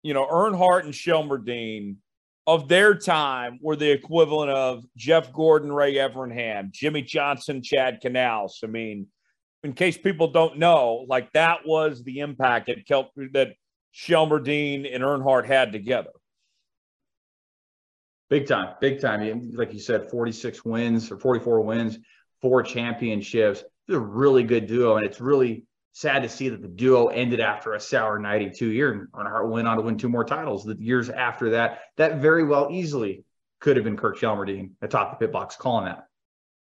you 0.03 0.13
know, 0.13 0.25
Earnhardt 0.25 0.85
and 0.85 0.93
Shelmerdine 0.93 1.97
of 2.47 2.67
their 2.67 2.95
time 2.95 3.59
were 3.61 3.75
the 3.75 3.91
equivalent 3.91 4.51
of 4.51 4.83
Jeff 4.95 5.33
Gordon, 5.33 5.71
Ray 5.71 5.95
Evernham, 5.95 6.71
Jimmie 6.71 7.01
Johnson, 7.01 7.61
Chad 7.61 8.01
Knaus. 8.01 8.63
I 8.63 8.67
mean, 8.67 9.07
in 9.63 9.73
case 9.73 9.97
people 9.97 10.31
don't 10.31 10.57
know, 10.57 11.05
like 11.07 11.31
that 11.33 11.59
was 11.65 12.03
the 12.03 12.19
impact 12.19 12.67
that 12.67 12.87
Kelp 12.87 13.09
that 13.33 13.53
Shelmerdine 13.93 14.93
and 14.93 15.03
Earnhardt 15.03 15.45
had 15.45 15.71
together. 15.71 16.11
Big 18.29 18.47
time, 18.47 18.75
big 18.79 19.01
time. 19.01 19.51
Like 19.53 19.73
you 19.73 19.79
said, 19.79 20.09
46 20.09 20.63
wins 20.63 21.11
or 21.11 21.17
44 21.17 21.61
wins, 21.61 21.99
four 22.41 22.63
championships. 22.63 23.59
It's 23.59 23.95
a 23.95 23.99
really 23.99 24.43
good 24.43 24.67
duo, 24.67 24.95
and 24.95 25.05
it's 25.05 25.19
really 25.19 25.65
sad 25.91 26.23
to 26.23 26.29
see 26.29 26.47
that 26.47 26.61
the 26.61 26.67
duo 26.69 27.07
ended 27.07 27.41
after 27.41 27.73
a 27.73 27.79
sour 27.79 28.19
92 28.19 28.71
year. 28.71 28.93
And 28.93 29.07
Earnhardt 29.11 29.49
went 29.49 29.67
on 29.67 29.77
to 29.77 29.83
win 29.83 29.97
two 29.97 30.07
more 30.07 30.23
titles 30.23 30.63
the 30.63 30.77
years 30.79 31.09
after 31.09 31.49
that. 31.51 31.81
That 31.97 32.21
very 32.21 32.45
well 32.45 32.69
easily 32.71 33.25
could 33.59 33.75
have 33.75 33.83
been 33.83 33.97
Kirk 33.97 34.17
Shelmerdine 34.17 34.71
atop 34.81 35.11
the 35.11 35.25
pit 35.25 35.33
box 35.33 35.57
calling 35.57 35.85
that. 35.85 36.07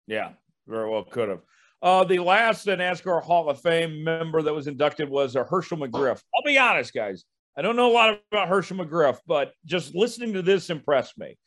Yeah, 0.08 0.32
very 0.68 0.90
well 0.90 1.04
could 1.04 1.28
have. 1.28 1.42
Uh, 1.82 2.04
the 2.04 2.20
last 2.20 2.66
NASCAR 2.66 3.22
Hall 3.22 3.50
of 3.50 3.62
Fame 3.62 4.04
member 4.04 4.42
that 4.42 4.54
was 4.54 4.68
inducted 4.68 5.10
was 5.10 5.36
uh, 5.36 5.44
Hershel 5.44 5.78
McGriff. 5.78 6.22
I'll 6.36 6.44
be 6.44 6.58
honest, 6.58 6.94
guys. 6.94 7.24
I 7.56 7.62
don't 7.62 7.76
know 7.76 7.92
a 7.92 7.94
lot 7.94 8.20
about 8.32 8.50
Hershel 8.50 8.78
McGriff, 8.78 9.18
but 9.28 9.54
just 9.66 9.96
listening 9.96 10.34
to 10.34 10.42
this 10.42 10.70
impressed 10.70 11.18
me. 11.18 11.38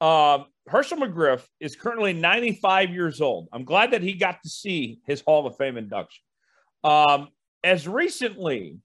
Um, 0.00 0.46
Hershel 0.68 0.98
McGriff 0.98 1.46
is 1.60 1.76
currently 1.76 2.12
95 2.12 2.90
years 2.90 3.20
old. 3.20 3.48
I'm 3.52 3.64
glad 3.64 3.92
that 3.92 4.02
he 4.02 4.14
got 4.14 4.42
to 4.42 4.48
see 4.48 5.00
his 5.06 5.22
Hall 5.22 5.46
of 5.46 5.56
Fame 5.56 5.76
induction. 5.76 6.22
Um, 6.82 7.28
as 7.62 7.88
recently 7.88 8.78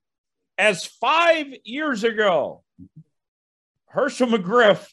as 0.57 0.85
five 0.85 1.47
years 1.63 2.03
ago, 2.03 2.63
Hershel 3.93 4.27
McGriff 4.27 4.87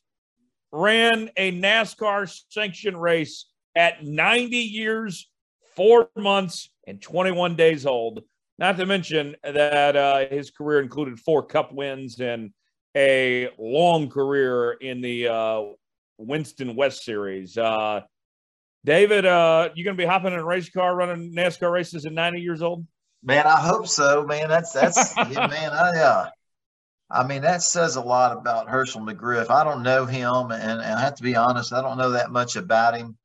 ran 0.72 1.30
a 1.36 1.52
NASCAR 1.52 2.32
sanctioned 2.48 3.00
race 3.00 3.46
at 3.74 4.04
90 4.04 4.56
years, 4.56 5.30
four 5.76 6.08
months, 6.16 6.70
and 6.86 7.00
21 7.00 7.56
days 7.56 7.86
old. 7.86 8.22
Not 8.58 8.78
to 8.78 8.86
mention 8.86 9.36
that 9.44 9.96
uh, 9.96 10.26
his 10.30 10.50
career 10.50 10.80
included 10.80 11.20
four 11.20 11.44
cup 11.44 11.72
wins 11.72 12.18
and 12.20 12.52
a 12.96 13.50
long 13.58 14.08
career 14.08 14.72
in 14.72 15.02
the 15.02 15.28
uh, 15.28 15.62
Winston 16.18 16.74
West 16.74 17.04
Series. 17.04 17.58
Uh, 17.58 18.00
David, 18.84 19.26
uh, 19.26 19.70
you 19.74 19.84
going 19.84 19.96
to 19.96 20.02
be 20.02 20.06
hopping 20.06 20.32
in 20.32 20.38
a 20.38 20.44
race 20.44 20.70
car 20.70 20.94
running 20.94 21.34
NASCAR 21.34 21.70
races 21.70 22.06
at 22.06 22.12
90 22.12 22.40
years 22.40 22.62
old? 22.62 22.86
Man, 23.22 23.46
I 23.46 23.60
hope 23.60 23.88
so, 23.88 24.24
man. 24.24 24.48
That's 24.48 24.72
that's 24.72 25.16
yeah, 25.16 25.46
man. 25.48 25.72
I 25.72 25.98
uh, 25.98 26.30
I 27.10 27.26
mean 27.26 27.42
that 27.42 27.62
says 27.62 27.96
a 27.96 28.00
lot 28.00 28.36
about 28.36 28.68
Hershel 28.68 29.00
McGriff. 29.00 29.50
I 29.50 29.64
don't 29.64 29.82
know 29.82 30.06
him, 30.06 30.52
and, 30.52 30.80
and 30.80 30.80
I 30.80 31.00
have 31.00 31.16
to 31.16 31.22
be 31.22 31.34
honest, 31.34 31.72
I 31.72 31.82
don't 31.82 31.98
know 31.98 32.10
that 32.10 32.30
much 32.30 32.54
about 32.54 32.96
him. 32.96 33.16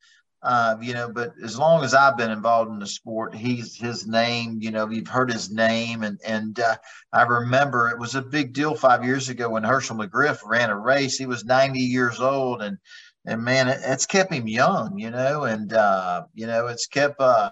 Uh, 0.44 0.76
you 0.82 0.94
know, 0.94 1.08
but 1.08 1.34
as 1.44 1.58
long 1.58 1.84
as 1.84 1.94
I've 1.94 2.18
been 2.18 2.32
involved 2.32 2.72
in 2.72 2.80
the 2.80 2.88
sport, 2.88 3.36
he's 3.36 3.76
his 3.76 4.08
name. 4.08 4.58
You 4.60 4.72
know, 4.72 4.90
you've 4.90 5.08
heard 5.08 5.32
his 5.32 5.52
name, 5.52 6.02
and 6.02 6.20
and 6.26 6.60
uh, 6.60 6.78
I 7.14 7.24
remember 7.24 7.90
it 7.90 8.00
was 8.00 8.16
a 8.16 8.24
big 8.24 8.54
deal 8.54 8.74
five 8.74 9.06
years 9.06 9.30
ago 9.30 9.52
when 9.52 9.64
Hershel 9.64 9.98
McGriff 9.98 10.40
ran 10.44 10.72
a 10.72 10.78
race. 10.78 11.16
He 11.18 11.28
was 11.28 11.46
90 11.46 11.80
years 11.80 12.20
old, 12.20 12.64
and 12.64 12.80
and 13.24 13.44
man, 13.44 13.68
it, 13.68 13.82
it's 13.84 14.08
kept 14.08 14.34
him 14.34 14.48
young. 14.48 14.98
You 14.98 15.12
know, 15.12 15.44
and 15.44 15.72
uh, 15.74 16.24
you 16.34 16.48
know, 16.48 16.68
it's 16.68 16.88
kept. 16.88 17.22
Uh, 17.22 17.52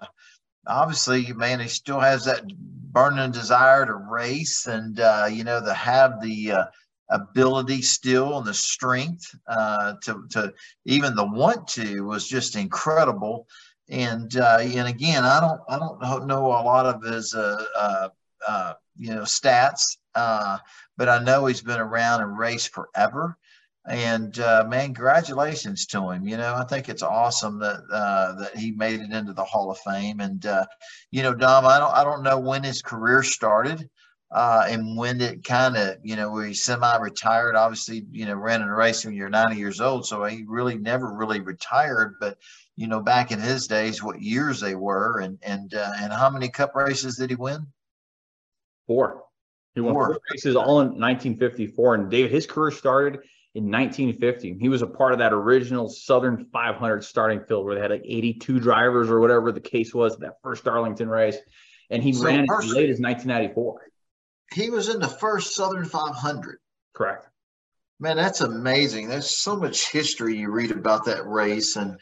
obviously, 0.66 1.32
man, 1.34 1.60
he 1.60 1.68
still 1.68 2.00
has 2.00 2.26
that 2.26 2.44
burning 2.48 3.32
desire 3.32 3.86
to 3.86 3.94
race, 3.94 4.66
and 4.66 5.00
uh, 5.00 5.28
you 5.32 5.44
know, 5.44 5.64
to 5.64 5.74
have 5.76 6.22
the 6.24 6.54
uh, 6.54 6.66
ability 7.10 7.82
still 7.82 8.38
and 8.38 8.46
the 8.46 8.54
strength 8.54 9.36
uh, 9.48 9.94
to, 10.04 10.26
to 10.30 10.54
even 10.86 11.16
the 11.16 11.26
want 11.26 11.68
to 11.68 12.02
was 12.02 12.28
just 12.28 12.56
incredible. 12.56 13.48
And 13.90 14.36
uh, 14.38 14.60
and 14.62 14.88
again, 14.88 15.24
I 15.24 15.40
don't 15.40 15.62
I 15.68 15.80
don't 15.80 16.28
know 16.28 16.46
a 16.48 16.62
lot 16.62 16.86
of 16.86 17.02
his 17.02 17.34
uh, 17.34 17.66
uh, 17.76 18.10
uh 18.48 18.74
you 18.98 19.16
know 19.16 19.24
stats, 19.24 19.98
uh, 20.14 20.60
but 20.96 21.10
I 21.10 21.24
know 21.24 21.48
he's 21.48 21.62
been 21.62 21.80
around 21.80 22.22
and 22.22 22.38
raced 22.38 22.72
forever. 22.72 23.36
And 23.88 24.38
man, 24.38 24.94
congratulations 24.94 25.88
to 25.88 26.12
him. 26.12 26.28
You 26.28 26.38
know, 26.38 26.54
I 26.54 26.66
think 26.66 26.88
it's 26.88 27.02
awesome 27.02 27.58
that 27.60 27.88
that 27.90 28.56
he 28.56 28.74
made 28.74 29.00
it 29.00 29.12
into 29.12 29.34
the 29.34 29.44
Hall 29.44 29.72
of 29.72 29.80
Fame. 29.80 30.20
And 30.20 30.46
you 31.10 31.24
know, 31.24 31.34
Dom, 31.34 31.66
I 31.66 31.80
don't 31.80 31.94
I 31.94 32.04
don't 32.04 32.22
know 32.22 32.38
when 32.38 32.64
his 32.64 32.84
career 32.84 33.24
started 33.24 33.90
uh, 34.32 34.66
and 34.68 34.96
when 34.96 35.22
it 35.22 35.44
kind 35.44 35.76
of, 35.76 35.98
you 36.04 36.16
know, 36.16 36.32
where 36.32 36.46
he's 36.46 36.64
semi-retired, 36.64 37.56
obviously, 37.56 38.06
you 38.12 38.26
know, 38.26 38.36
ran 38.36 38.62
a 38.62 38.74
race 38.74 39.04
when 39.04 39.16
you're 39.16 39.30
90 39.30 39.56
years 39.56 39.82
old, 39.82 40.06
so 40.06 40.24
he 40.26 40.44
really 40.48 40.78
never 40.78 41.12
really 41.12 41.40
retired. 41.40 42.16
But 42.20 42.38
you 42.76 42.88
know, 42.88 43.02
back 43.02 43.32
in 43.32 43.40
his 43.40 43.68
days, 43.68 44.04
what 44.04 44.22
years 44.22 44.60
they 44.60 44.76
were, 44.76 45.20
and 45.20 45.40
and 45.42 45.74
uh, 45.74 45.92
and 45.98 46.14
how 46.14 46.30
many 46.30 46.48
Cup 46.48 46.76
races 46.76 47.18
did 47.18 47.32
he 47.32 47.36
win? 47.36 47.66
Four. 48.86 49.24
He 49.74 49.82
won 49.82 49.94
four, 49.94 50.06
four 50.08 50.22
races 50.32 50.56
all 50.56 50.82
in 50.82 50.88
1954. 50.88 51.96
And 51.96 52.12
David, 52.12 52.32
his 52.32 52.46
career 52.46 52.72
started 52.72 53.22
in 53.56 53.66
1950. 53.66 54.58
He 54.60 54.70
was 54.70 54.84
a 54.84 54.88
part 54.88 55.14
of 55.14 55.20
that 55.20 55.34
original 55.34 55.90
Southern 55.90 56.46
500 56.54 57.04
starting 57.04 57.42
field 57.42 57.66
where 57.66 57.76
they 57.76 57.82
had 57.82 57.92
like 57.92 58.04
82 58.06 58.60
drivers 58.60 59.10
or 59.10 59.20
whatever 59.20 59.52
the 59.52 59.60
case 59.60 59.94
was 59.94 60.18
that 60.18 60.36
first 60.44 60.64
Darlington 60.64 61.10
race. 61.10 61.38
And 61.90 62.04
he 62.04 62.14
so 62.14 62.26
ran 62.26 62.42
as 62.42 62.72
late 62.72 62.90
as 62.90 63.00
1994 63.00 63.90
he 64.54 64.70
was 64.70 64.90
in 64.90 65.00
the 65.00 65.08
first 65.08 65.56
Southern 65.56 65.86
500. 65.86 66.60
Correct. 66.94 67.28
Man, 68.00 68.18
that's 68.18 68.42
amazing. 68.42 69.10
There's 69.10 69.30
so 69.30 69.56
much 69.56 69.92
history 69.92 70.38
you 70.38 70.50
read 70.50 70.72
about 70.72 71.06
that 71.06 71.28
race 71.28 71.76
and, 71.76 72.00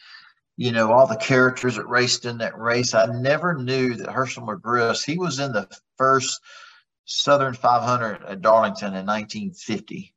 you 0.55 0.71
know, 0.71 0.91
all 0.91 1.07
the 1.07 1.15
characters 1.15 1.75
that 1.75 1.87
raced 1.87 2.25
in 2.25 2.37
that 2.37 2.57
race. 2.57 2.93
I 2.93 3.07
never 3.07 3.55
knew 3.55 3.95
that 3.95 4.09
Hershel 4.09 4.47
McGriff, 4.47 5.03
he 5.03 5.17
was 5.17 5.39
in 5.39 5.53
the 5.53 5.67
first 5.97 6.39
Southern 7.05 7.53
500 7.53 8.23
at 8.25 8.41
Darlington 8.41 8.93
in 8.93 9.05
1950. 9.05 10.13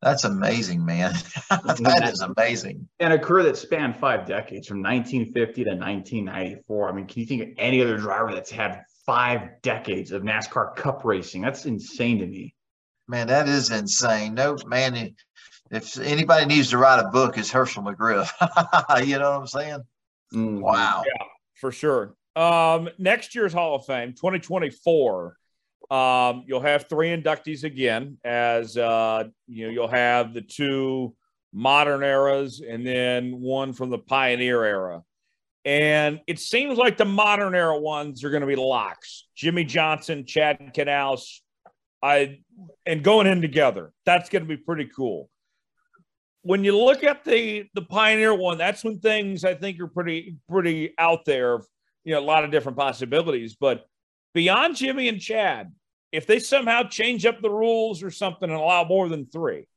That's 0.00 0.24
amazing, 0.24 0.84
man. 0.84 1.12
that 1.50 2.10
is 2.12 2.20
amazing. 2.20 2.88
And 2.98 3.12
a 3.12 3.18
career 3.18 3.44
that 3.44 3.56
spanned 3.56 3.96
five 3.96 4.26
decades 4.26 4.66
from 4.66 4.82
1950 4.82 5.64
to 5.64 5.70
1994. 5.70 6.88
I 6.88 6.92
mean, 6.92 7.06
can 7.06 7.20
you 7.20 7.26
think 7.26 7.42
of 7.42 7.48
any 7.56 7.80
other 7.82 7.96
driver 7.96 8.34
that's 8.34 8.50
had 8.50 8.82
five 9.06 9.62
decades 9.62 10.12
of 10.12 10.22
NASCAR 10.22 10.76
Cup 10.76 11.04
racing. 11.04 11.42
That's 11.42 11.66
insane 11.66 12.18
to 12.18 12.26
me. 12.26 12.54
Man, 13.08 13.26
that 13.28 13.48
is 13.48 13.70
insane. 13.70 14.34
No, 14.34 14.56
man, 14.66 15.14
if 15.70 15.98
anybody 15.98 16.46
needs 16.46 16.70
to 16.70 16.78
write 16.78 17.00
a 17.00 17.08
book, 17.08 17.36
it's 17.36 17.50
Hershel 17.50 17.82
McGriff. 17.82 18.30
you 19.06 19.18
know 19.18 19.30
what 19.30 19.40
I'm 19.40 19.46
saying? 19.46 19.82
Mm. 20.32 20.60
Wow. 20.60 21.02
Yeah, 21.04 21.26
for 21.54 21.72
sure. 21.72 22.14
Um, 22.36 22.88
next 22.98 23.34
year's 23.34 23.52
Hall 23.52 23.74
of 23.74 23.84
Fame, 23.84 24.12
2024. 24.12 25.36
Um, 25.90 26.44
you'll 26.46 26.60
have 26.60 26.88
three 26.88 27.08
inductees 27.08 27.64
again, 27.64 28.16
as 28.24 28.76
uh, 28.76 29.24
you 29.46 29.66
know, 29.66 29.72
you'll 29.72 29.88
have 29.88 30.32
the 30.32 30.40
two 30.40 31.14
modern 31.52 32.02
eras 32.02 32.62
and 32.66 32.86
then 32.86 33.40
one 33.40 33.72
from 33.72 33.90
the 33.90 33.98
pioneer 33.98 34.64
era. 34.64 35.02
And 35.64 36.20
it 36.26 36.40
seems 36.40 36.76
like 36.76 36.96
the 36.96 37.04
modern 37.04 37.54
era 37.54 37.78
ones 37.78 38.24
are 38.24 38.30
going 38.30 38.40
to 38.40 38.46
be 38.46 38.56
locks. 38.56 39.28
Jimmie 39.36 39.64
Johnson, 39.64 40.26
Chad 40.26 40.74
Knaus, 40.74 41.40
I 42.02 42.40
and 42.84 43.04
going 43.04 43.28
in 43.28 43.40
together. 43.40 43.92
That's 44.04 44.28
going 44.28 44.42
to 44.42 44.48
be 44.48 44.56
pretty 44.56 44.90
cool. 44.94 45.30
When 46.42 46.64
you 46.64 46.76
look 46.76 47.04
at 47.04 47.24
the 47.24 47.66
the 47.74 47.82
Pioneer 47.82 48.34
one, 48.34 48.58
that's 48.58 48.82
when 48.82 48.98
things 48.98 49.44
I 49.44 49.54
think 49.54 49.80
are 49.80 49.86
pretty 49.86 50.36
pretty 50.48 50.94
out 50.98 51.24
there. 51.24 51.60
You 52.04 52.14
know, 52.14 52.20
a 52.20 52.20
lot 52.20 52.42
of 52.42 52.50
different 52.50 52.76
possibilities. 52.76 53.54
But 53.54 53.86
beyond 54.34 54.74
Jimmie 54.74 55.08
and 55.08 55.20
Chad, 55.20 55.72
if 56.10 56.26
they 56.26 56.40
somehow 56.40 56.82
change 56.82 57.24
up 57.24 57.40
the 57.40 57.50
rules 57.50 58.02
or 58.02 58.10
something 58.10 58.50
and 58.50 58.58
allow 58.58 58.82
more 58.82 59.08
than 59.08 59.26
three, 59.26 59.68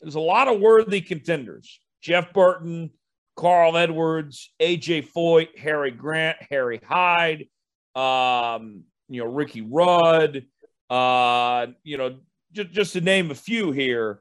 there's 0.00 0.16
a 0.16 0.20
lot 0.20 0.48
of 0.48 0.60
worthy 0.60 1.00
contenders. 1.00 1.78
Jeff 2.02 2.32
Burton, 2.32 2.90
Carl 3.36 3.76
Edwards, 3.76 4.52
AJ 4.60 5.08
Foyt, 5.12 5.58
Harry 5.58 5.90
Gant, 5.90 6.36
Harry 6.50 6.80
Hyde, 6.84 7.46
um, 7.94 8.84
you 9.08 9.22
know, 9.22 9.30
Ricky 9.30 9.62
Rudd, 9.62 10.44
uh, 10.88 11.66
you 11.82 11.96
know, 11.96 12.18
just, 12.52 12.70
just 12.70 12.92
to 12.94 13.00
name 13.00 13.30
a 13.30 13.34
few 13.34 13.72
here. 13.72 14.20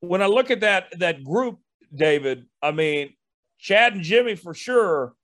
When 0.00 0.22
I 0.22 0.26
look 0.26 0.50
at 0.50 0.60
that 0.60 0.98
that 0.98 1.24
group, 1.24 1.58
David, 1.94 2.46
I 2.62 2.70
mean, 2.70 3.14
Chad 3.58 3.94
and 3.94 4.02
Jimmie 4.02 4.36
for 4.36 4.54
sure. 4.54 5.14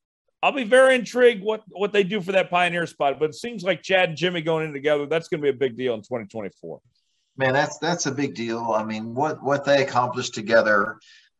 I'll 0.43 0.53
be 0.53 0.65
very 0.65 0.95
intrigued 0.95 1.43
what 1.43 1.63
what 1.69 1.93
they 1.93 2.03
do 2.03 2.21
for 2.21 2.33
that 2.33 2.51
pioneer 2.51 2.87
spot. 2.87 3.19
But 3.19 3.31
it 3.31 3.35
seems 3.35 3.63
like 3.63 3.83
Chad 3.83 4.11
and 4.11 4.19
Jimmie 4.19 4.43
going 4.43 4.67
in 4.67 4.73
together, 4.75 5.07
that's 5.07 5.29
going 5.29 5.41
to 5.41 5.43
be 5.43 5.49
a 5.49 5.59
big 5.59 5.77
deal 5.77 5.95
in 5.95 6.01
2024. 6.01 6.81
Man, 7.37 7.53
that's 7.53 7.79
that's 7.79 8.07
a 8.07 8.13
big 8.13 8.35
deal. 8.35 8.73
I 8.73 8.85
mean, 8.85 9.15
what 9.15 9.43
what 9.43 9.65
they 9.65 9.83
accomplished 9.83 10.35
together 10.35 10.99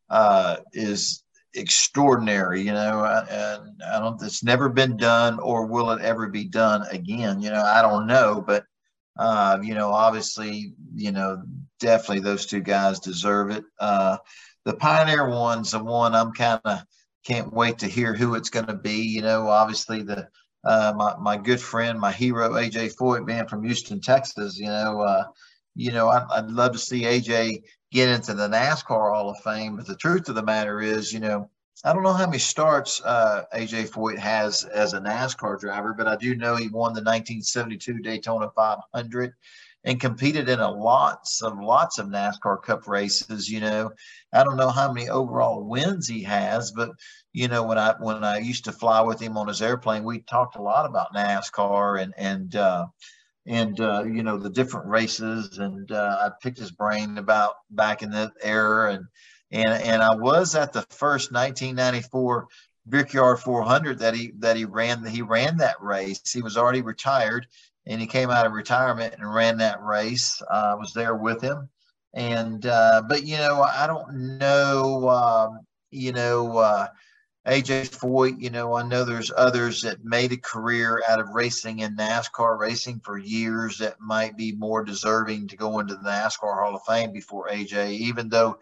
uh, 0.09 0.57
is 0.73 1.23
extraordinary, 1.55 2.61
you 2.61 2.73
know, 2.73 3.05
and 3.29 3.81
I 3.83 3.99
don't, 3.99 4.21
it's 4.21 4.43
never 4.43 4.69
been 4.69 4.97
done 4.97 5.39
or 5.39 5.65
will 5.65 5.91
it 5.91 6.01
ever 6.01 6.27
be 6.29 6.45
done 6.45 6.83
again? 6.91 7.41
You 7.41 7.51
know, 7.51 7.63
I 7.63 7.81
don't 7.81 8.07
know, 8.07 8.43
but, 8.45 8.65
uh, 9.17 9.59
you 9.61 9.73
know, 9.73 9.91
obviously, 9.91 10.73
you 10.93 11.11
know, 11.11 11.43
definitely 11.79 12.21
those 12.21 12.45
two 12.45 12.61
guys 12.61 12.99
deserve 12.99 13.51
it. 13.51 13.63
Uh, 13.79 14.17
the 14.65 14.73
Pioneer 14.73 15.29
one's 15.29 15.71
the 15.71 15.83
one 15.83 16.15
I'm 16.15 16.33
kind 16.33 16.61
of 16.65 16.83
can't 17.25 17.53
wait 17.53 17.79
to 17.79 17.87
hear 17.87 18.13
who 18.13 18.35
it's 18.35 18.49
going 18.49 18.67
to 18.67 18.75
be. 18.75 19.01
You 19.01 19.21
know, 19.21 19.47
obviously 19.47 20.03
the, 20.03 20.27
uh, 20.63 20.93
my 20.95 21.15
my 21.19 21.37
good 21.37 21.61
friend, 21.61 21.99
my 21.99 22.11
hero 22.11 22.53
AJ 22.53 22.95
Foyt, 22.95 23.25
being 23.25 23.47
from 23.47 23.63
Houston, 23.63 24.01
Texas. 24.01 24.57
You 24.57 24.67
know, 24.67 25.01
uh, 25.01 25.25
you 25.75 25.91
know, 25.91 26.09
I'd, 26.09 26.25
I'd 26.31 26.49
love 26.49 26.71
to 26.71 26.79
see 26.79 27.03
AJ 27.03 27.63
get 27.91 28.09
into 28.09 28.33
the 28.33 28.47
NASCAR 28.47 29.13
Hall 29.13 29.29
of 29.29 29.39
Fame. 29.39 29.75
But 29.75 29.87
the 29.87 29.95
truth 29.95 30.29
of 30.29 30.35
the 30.35 30.43
matter 30.43 30.81
is, 30.81 31.13
you 31.13 31.19
know, 31.19 31.49
I 31.83 31.93
don't 31.93 32.03
know 32.03 32.13
how 32.13 32.25
many 32.25 32.39
starts 32.39 33.01
uh, 33.03 33.43
AJ 33.53 33.89
Foyt 33.89 34.17
has 34.17 34.63
as 34.63 34.93
a 34.93 34.99
NASCAR 34.99 35.59
driver, 35.59 35.93
but 35.93 36.07
I 36.07 36.15
do 36.15 36.35
know 36.35 36.55
he 36.55 36.69
won 36.69 36.93
the 36.93 37.01
1972 37.01 37.99
Daytona 37.99 38.49
500 38.55 39.33
and 39.83 40.01
competed 40.01 40.49
in 40.49 40.59
a 40.59 40.71
lots 40.71 41.43
of 41.43 41.59
lots 41.59 41.99
of 41.99 42.07
NASCAR 42.07 42.63
Cup 42.63 42.87
races. 42.87 43.49
You 43.49 43.59
know, 43.59 43.91
I 44.33 44.43
don't 44.43 44.57
know 44.57 44.69
how 44.69 44.91
many 44.91 45.09
overall 45.09 45.63
wins 45.63 46.07
he 46.07 46.23
has, 46.23 46.71
but 46.71 46.89
you 47.33 47.47
know, 47.47 47.63
when 47.63 47.77
I 47.77 47.93
when 47.99 48.23
I 48.23 48.39
used 48.39 48.65
to 48.65 48.71
fly 48.71 49.01
with 49.01 49.21
him 49.21 49.37
on 49.37 49.47
his 49.47 49.61
airplane, 49.61 50.03
we 50.03 50.21
talked 50.21 50.55
a 50.55 50.61
lot 50.61 50.85
about 50.85 51.13
NASCAR 51.13 52.01
and 52.01 52.13
and 52.17 52.55
uh, 52.55 52.87
and 53.45 53.79
uh, 53.79 54.03
you 54.03 54.23
know 54.23 54.37
the 54.37 54.49
different 54.49 54.87
races, 54.87 55.59
and 55.59 55.91
uh, 55.91 56.17
I 56.21 56.29
picked 56.41 56.57
his 56.57 56.71
brain 56.71 57.17
about 57.17 57.55
back 57.69 58.01
in 58.01 58.11
that 58.11 58.31
era, 58.41 58.93
and 58.93 59.05
and 59.51 59.83
and 59.83 60.01
I 60.03 60.15
was 60.15 60.55
at 60.55 60.73
the 60.73 60.81
first 60.89 61.31
1994 61.31 62.47
Brickyard 62.87 63.39
400 63.39 63.99
that 63.99 64.15
he 64.15 64.31
that 64.39 64.57
he 64.57 64.65
ran 64.65 65.05
he 65.05 65.21
ran 65.21 65.57
that 65.57 65.81
race. 65.81 66.31
He 66.31 66.41
was 66.41 66.57
already 66.57 66.81
retired, 66.81 67.47
and 67.85 68.01
he 68.01 68.07
came 68.07 68.29
out 68.29 68.45
of 68.45 68.53
retirement 68.53 69.15
and 69.17 69.33
ran 69.33 69.57
that 69.57 69.81
race. 69.81 70.41
Uh, 70.51 70.71
I 70.71 70.75
was 70.75 70.93
there 70.93 71.15
with 71.15 71.41
him, 71.41 71.69
and 72.13 72.65
uh, 72.65 73.03
but 73.07 73.23
you 73.25 73.37
know 73.37 73.61
I 73.61 73.87
don't 73.87 74.37
know 74.37 75.09
um, 75.09 75.59
you 75.91 76.11
know 76.11 76.57
uh, 76.57 76.87
AJ 77.45 77.89
Foyt. 77.89 78.39
You 78.39 78.49
know 78.49 78.73
I 78.73 78.83
know 78.83 79.03
there's 79.03 79.31
others 79.35 79.81
that 79.81 80.03
made 80.03 80.31
a 80.31 80.37
career 80.37 81.01
out 81.07 81.19
of 81.19 81.29
racing 81.29 81.79
in 81.79 81.95
NASCAR 81.95 82.57
racing 82.57 83.01
for 83.01 83.17
years 83.17 83.77
that 83.77 83.99
might 83.99 84.35
be 84.35 84.51
more 84.51 84.83
deserving 84.83 85.49
to 85.49 85.57
go 85.57 85.79
into 85.79 85.95
the 85.95 86.09
NASCAR 86.09 86.61
Hall 86.61 86.75
of 86.75 86.81
Fame 86.87 87.11
before 87.11 87.49
AJ, 87.49 87.91
even 87.91 88.29
though 88.29 88.59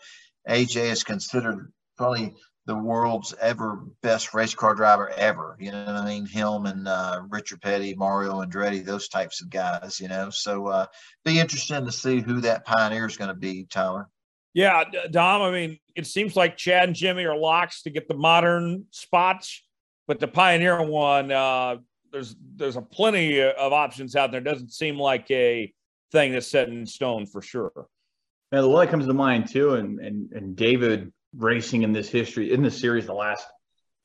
AJ 0.48 0.92
is 0.92 1.04
considered 1.04 1.72
probably 1.98 2.36
the 2.66 2.76
world's 2.76 3.34
ever 3.42 3.84
best 4.02 4.34
race 4.34 4.54
car 4.54 4.74
driver 4.74 5.10
ever. 5.10 5.58
You 5.60 5.72
know 5.72 5.86
what 5.86 5.96
I 5.96 6.06
mean? 6.06 6.26
Him 6.26 6.66
and 6.66 6.88
uh, 6.88 7.22
Richard 7.30 7.62
Petty, 7.62 7.94
Mario 7.96 8.42
Andretti, 8.42 8.84
those 8.84 9.10
types 9.10 9.42
of 9.42 9.50
guys. 9.50 10.00
You 10.00 10.08
know, 10.08 10.30
so 10.30 10.68
uh, 10.68 10.86
be 11.26 11.40
interesting 11.40 11.86
to 11.86 11.92
see 11.92 12.22
who 12.22 12.42
that 12.42 12.66
pioneer 12.66 13.06
is 13.06 13.18
going 13.18 13.30
to 13.30 13.34
be, 13.34 13.66
Tyler. 13.70 14.10
Yeah, 14.54 14.84
Dom. 15.10 15.42
I 15.42 15.52
mean, 15.52 15.80
it 15.96 16.06
seems 16.06 16.36
like 16.36 16.58
Chad 16.58 16.90
and 16.90 16.96
Jimmie 16.96 17.26
are 17.26 17.36
locks 17.36 17.84
to 17.84 17.90
get 17.90 18.08
the 18.08 18.14
modern 18.14 18.86
spots, 18.92 19.64
but 20.08 20.20
the 20.20 20.28
pioneer 20.28 20.84
one, 20.84 21.32
uh, 21.32 21.78
there's 22.12 22.36
there's 22.56 22.76
a 22.76 22.82
plenty 22.82 23.42
of 23.42 23.74
options 23.74 24.16
out 24.16 24.32
there. 24.32 24.42
It 24.42 24.44
doesn't 24.44 24.72
seem 24.72 24.98
like 24.98 25.30
a 25.32 25.74
thing 26.12 26.32
that's 26.32 26.48
set 26.48 26.70
in 26.70 26.86
stone 26.86 27.26
for 27.26 27.42
sure. 27.42 27.88
Now, 28.52 28.62
the 28.62 28.70
one 28.70 28.86
that 28.86 28.92
comes 28.92 29.08
to 29.08 29.14
mind 29.14 29.50
too, 29.50 29.74
and 29.74 30.00
and 30.00 30.32
and 30.34 30.56
David 30.56 31.12
racing 31.36 31.82
in 31.82 31.92
this 31.92 32.10
history 32.10 32.52
in 32.52 32.62
this 32.62 32.80
series 32.80 33.08
the 33.08 33.14
last 33.14 33.48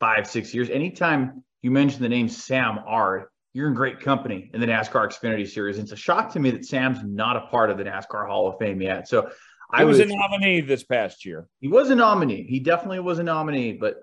five 0.01 0.27
six 0.27 0.55
years. 0.55 0.71
Anytime 0.71 1.45
you 1.61 1.71
mention 1.71 2.01
the 2.01 2.09
name 2.09 2.29
Sam 2.29 2.79
Ard, 2.87 3.25
you're 3.53 3.69
in 3.69 3.75
great 3.75 4.01
company 4.01 4.51
in 4.55 4.61
the 4.61 4.67
NASCAR 4.67 5.11
Xfinity 5.11 5.47
Series. 5.47 5.77
And 5.77 5.85
it's 5.85 5.93
a 5.93 5.97
shock 5.97 6.33
to 6.33 6.41
me 6.41 6.51
that 6.53 6.65
Sam's 6.65 7.01
not 7.05 7.37
a 7.37 7.43
part 7.49 7.71
of 7.71 7.77
the 7.77 7.85
NASCAR 7.85 8.27
Hall 8.27 8.49
of 8.49 8.59
Fame 8.59 8.81
yet. 8.81 9.09
So 9.09 9.31
I 9.71 9.85
was, 9.85 9.99
was 9.99 10.11
a 10.11 10.15
nominee 10.15 10.61
this 10.61 10.83
past 10.83 11.25
year. 11.25 11.47
He 11.61 11.69
was 11.69 11.91
a 11.91 11.95
nominee. 11.95 12.47
He 12.49 12.61
definitely 12.61 13.01
was 13.01 13.19
a 13.19 13.23
nominee, 13.23 13.73
but 13.73 13.97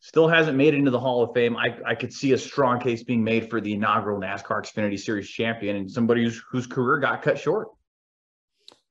still 0.00 0.26
hasn't 0.26 0.56
made 0.56 0.74
it 0.74 0.78
into 0.78 0.90
the 0.90 0.98
Hall 0.98 1.22
of 1.22 1.32
Fame. 1.32 1.56
I, 1.56 1.76
I 1.86 1.94
could 1.94 2.12
see 2.12 2.32
a 2.32 2.38
strong 2.38 2.80
case 2.80 3.04
being 3.04 3.22
made 3.22 3.48
for 3.48 3.60
the 3.60 3.72
inaugural 3.74 4.20
NASCAR 4.20 4.64
Xfinity 4.64 4.98
Series 4.98 5.28
champion 5.28 5.76
and 5.76 5.90
somebody 5.90 6.24
whose, 6.24 6.42
whose 6.50 6.66
career 6.66 6.98
got 6.98 7.22
cut 7.22 7.38
short. 7.38 7.68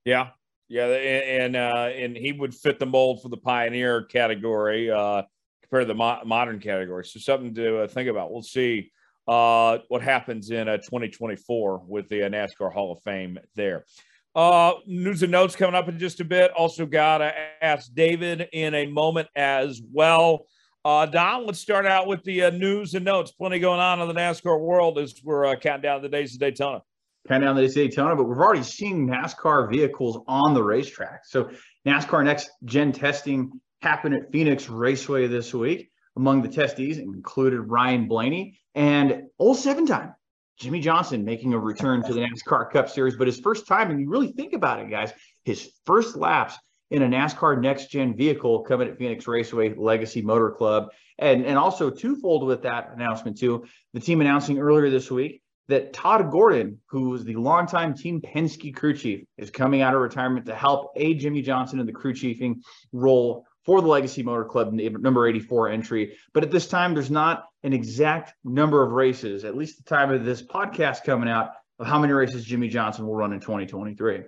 Yeah, 0.06 0.30
yeah, 0.68 0.86
and 0.86 1.56
uh, 1.58 1.90
and 1.94 2.16
he 2.16 2.32
would 2.32 2.56
fit 2.56 2.80
the 2.80 2.86
mold 2.86 3.22
for 3.22 3.28
the 3.28 3.38
pioneer 3.38 4.04
category 4.04 4.90
uh, 4.90 5.24
compared 5.62 5.84
to 5.84 5.94
the 5.94 5.98
mo- 5.98 6.22
modern 6.26 6.60
category. 6.60 7.04
So 7.04 7.20
something 7.20 7.54
to 7.56 7.82
uh, 7.82 7.88
think 7.88 8.10
about. 8.10 8.32
We'll 8.32 8.42
see 8.42 8.92
uh, 9.28 9.80
what 9.90 10.02
happens 10.02 10.50
in 10.50 10.70
uh, 10.70 10.78
2024 10.78 11.84
with 11.86 12.08
the 12.08 12.26
uh, 12.26 12.30
NASCAR 12.30 12.72
Hall 12.74 12.94
of 12.94 13.04
Fame 13.04 13.38
there. 13.54 13.86
Uh, 14.34 14.74
news 14.86 15.24
and 15.24 15.32
notes 15.32 15.56
coming 15.56 15.76
up 15.76 15.90
in 15.90 16.00
just 16.00 16.22
a 16.22 16.26
bit. 16.26 16.52
Also, 16.52 16.86
got 16.86 17.20
to 17.20 17.34
ask 17.62 17.94
David 17.94 18.48
in 18.54 18.74
a 18.74 18.86
moment 18.86 19.28
as 19.36 19.82
well. 19.92 20.46
Uh, 20.84 21.06
Don, 21.06 21.46
let's 21.46 21.60
start 21.60 21.86
out 21.86 22.08
with 22.08 22.24
the 22.24 22.44
uh, 22.44 22.50
news 22.50 22.94
and 22.94 23.06
notes. 23.06 23.32
Plenty 23.32 23.60
going 23.60 23.80
on 23.80 24.02
in 24.02 24.08
the 24.08 24.14
NASCAR 24.14 24.60
world 24.60 24.98
as 24.98 25.14
we're 25.24 25.46
uh, 25.46 25.56
counting 25.56 25.84
down 25.84 26.02
the 26.02 26.10
days 26.10 26.34
of 26.34 26.40
Daytona 26.40 26.82
of 27.30 27.42
down 27.42 27.56
the 27.56 27.68
Daytona, 27.68 28.16
but 28.16 28.24
we've 28.24 28.38
already 28.38 28.64
seen 28.64 29.08
NASCAR 29.08 29.70
vehicles 29.72 30.20
on 30.28 30.54
the 30.54 30.64
racetrack. 30.64 31.26
So 31.26 31.50
NASCAR 31.86 32.24
next 32.24 32.50
gen 32.66 32.92
testing 32.92 33.52
happened 33.82 34.16
at 34.16 34.32
Phoenix 34.32 34.70
Raceway 34.70 35.28
this 35.28 35.54
week. 35.54 35.90
Among 36.18 36.42
the 36.42 36.50
testees 36.50 36.98
included 36.98 37.62
Ryan 37.62 38.08
Blaney 38.08 38.60
and 38.76 39.24
old 39.40 39.58
seven 39.58 39.86
time 39.86 40.14
Jimmie 40.62 40.80
Johnson 40.80 41.26
making 41.26 41.54
a 41.54 41.60
return 41.60 42.04
to 42.04 42.14
the 42.14 42.22
NASCAR 42.22 42.70
Cup 42.72 42.88
Series, 42.88 43.16
but 43.16 43.26
his 43.26 43.40
first 43.40 43.66
time, 43.66 43.90
and 43.90 44.00
you 44.00 44.08
really 44.08 44.32
think 44.32 44.54
about 44.54 44.80
it, 44.80 44.92
guys, 44.92 45.12
his 45.44 45.72
first 45.88 46.16
laps 46.16 46.56
in 46.92 47.02
a 47.02 47.08
NASCAR 47.08 47.60
next 47.60 47.88
gen 47.90 48.16
vehicle 48.16 48.60
coming 48.60 48.88
at 48.88 49.00
Phoenix 49.00 49.28
Raceway 49.28 49.74
Legacy 49.76 50.22
Motor 50.22 50.52
Club. 50.52 50.90
And, 51.18 51.46
and 51.48 51.58
also 51.58 51.90
twofold 51.90 52.46
with 52.46 52.62
that 52.62 52.92
announcement 52.94 53.40
too, 53.40 53.66
the 53.94 54.00
team 54.00 54.22
announcing 54.22 54.60
earlier 54.60 54.92
this 54.92 55.10
week 55.10 55.42
that 55.68 55.94
Todd 55.94 56.30
Gordon, 56.30 56.80
who 56.90 57.10
was 57.10 57.24
the 57.24 57.36
longtime 57.36 57.96
Team 57.96 58.22
Penske 58.22 58.76
crew 58.76 58.96
chief, 58.96 59.26
is 59.38 59.50
coming 59.50 59.82
out 59.82 59.96
of 59.96 60.02
retirement 60.02 60.46
to 60.46 60.54
help 60.54 60.92
aid 60.96 61.20
Jimmie 61.20 61.42
Johnson 61.42 61.80
in 61.80 61.88
the 61.88 61.92
crew 61.92 62.14
chiefing 62.14 62.62
role 62.92 63.46
for 63.66 63.82
the 63.82 63.88
Legacy 63.88 64.24
Motor 64.24 64.46
Club 64.46 64.74
number 64.74 65.28
84 65.28 65.70
entry. 65.70 66.18
But 66.34 66.44
at 66.44 66.52
this 66.52 66.68
time, 66.68 66.94
there's 66.94 67.12
not 67.12 67.46
an 67.64 67.74
exact 67.74 68.34
number 68.44 68.84
of 68.84 68.92
races, 68.92 69.46
at 69.46 69.56
least 69.56 69.78
the 69.78 69.84
time 69.84 70.12
of 70.12 70.26
this 70.26 70.42
podcast 70.42 71.04
coming 71.04 71.30
out, 71.30 71.52
of 71.80 71.88
how 71.88 72.00
many 72.00 72.14
races 72.14 72.46
Jimmie 72.46 72.70
Johnson 72.70 73.06
will 73.06 73.16
run 73.16 73.34
in 73.34 73.40
2023. 73.40 74.22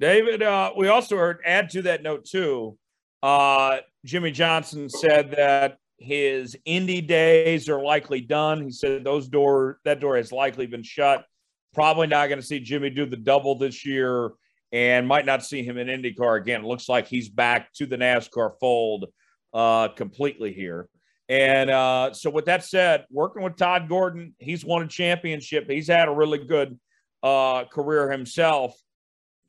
David, 0.00 0.42
uh, 0.42 0.72
we 0.76 0.88
also 0.88 1.16
heard, 1.16 1.40
add 1.44 1.70
to 1.70 1.82
that 1.82 2.02
note 2.02 2.24
too, 2.24 2.78
uh, 3.22 3.78
Jimmie 4.04 4.30
Johnson 4.30 4.88
said 4.88 5.32
that 5.32 5.78
his 5.98 6.56
Indy 6.64 7.00
days 7.00 7.68
are 7.68 7.82
likely 7.82 8.20
done. 8.20 8.62
He 8.62 8.70
said 8.70 9.02
those 9.02 9.28
door 9.28 9.80
that 9.84 10.00
door 10.00 10.16
has 10.16 10.30
likely 10.30 10.66
been 10.66 10.84
shut. 10.84 11.24
Probably 11.74 12.06
not 12.06 12.28
going 12.28 12.40
to 12.40 12.46
see 12.46 12.60
Jimmie 12.60 12.90
do 12.90 13.06
the 13.06 13.16
double 13.16 13.56
this 13.56 13.84
year, 13.84 14.30
and 14.72 15.06
might 15.08 15.26
not 15.26 15.44
see 15.44 15.62
him 15.62 15.78
in 15.78 15.88
IndyCar 15.88 16.40
again. 16.40 16.64
Looks 16.64 16.88
like 16.88 17.06
he's 17.06 17.28
back 17.28 17.72
to 17.74 17.86
the 17.86 17.96
NASCAR 17.96 18.52
fold 18.60 19.06
uh, 19.54 19.88
completely 19.88 20.52
here. 20.52 20.88
And 21.28 21.70
uh, 21.70 22.12
so, 22.14 22.30
with 22.30 22.46
that 22.46 22.64
said, 22.64 23.04
working 23.10 23.42
with 23.42 23.56
Todd 23.56 23.88
Gordon, 23.88 24.34
he's 24.38 24.64
won 24.64 24.82
a 24.82 24.88
championship. 24.88 25.68
He's 25.68 25.88
had 25.88 26.08
a 26.08 26.12
really 26.12 26.38
good 26.38 26.78
uh, 27.22 27.64
career 27.64 28.10
himself. 28.10 28.74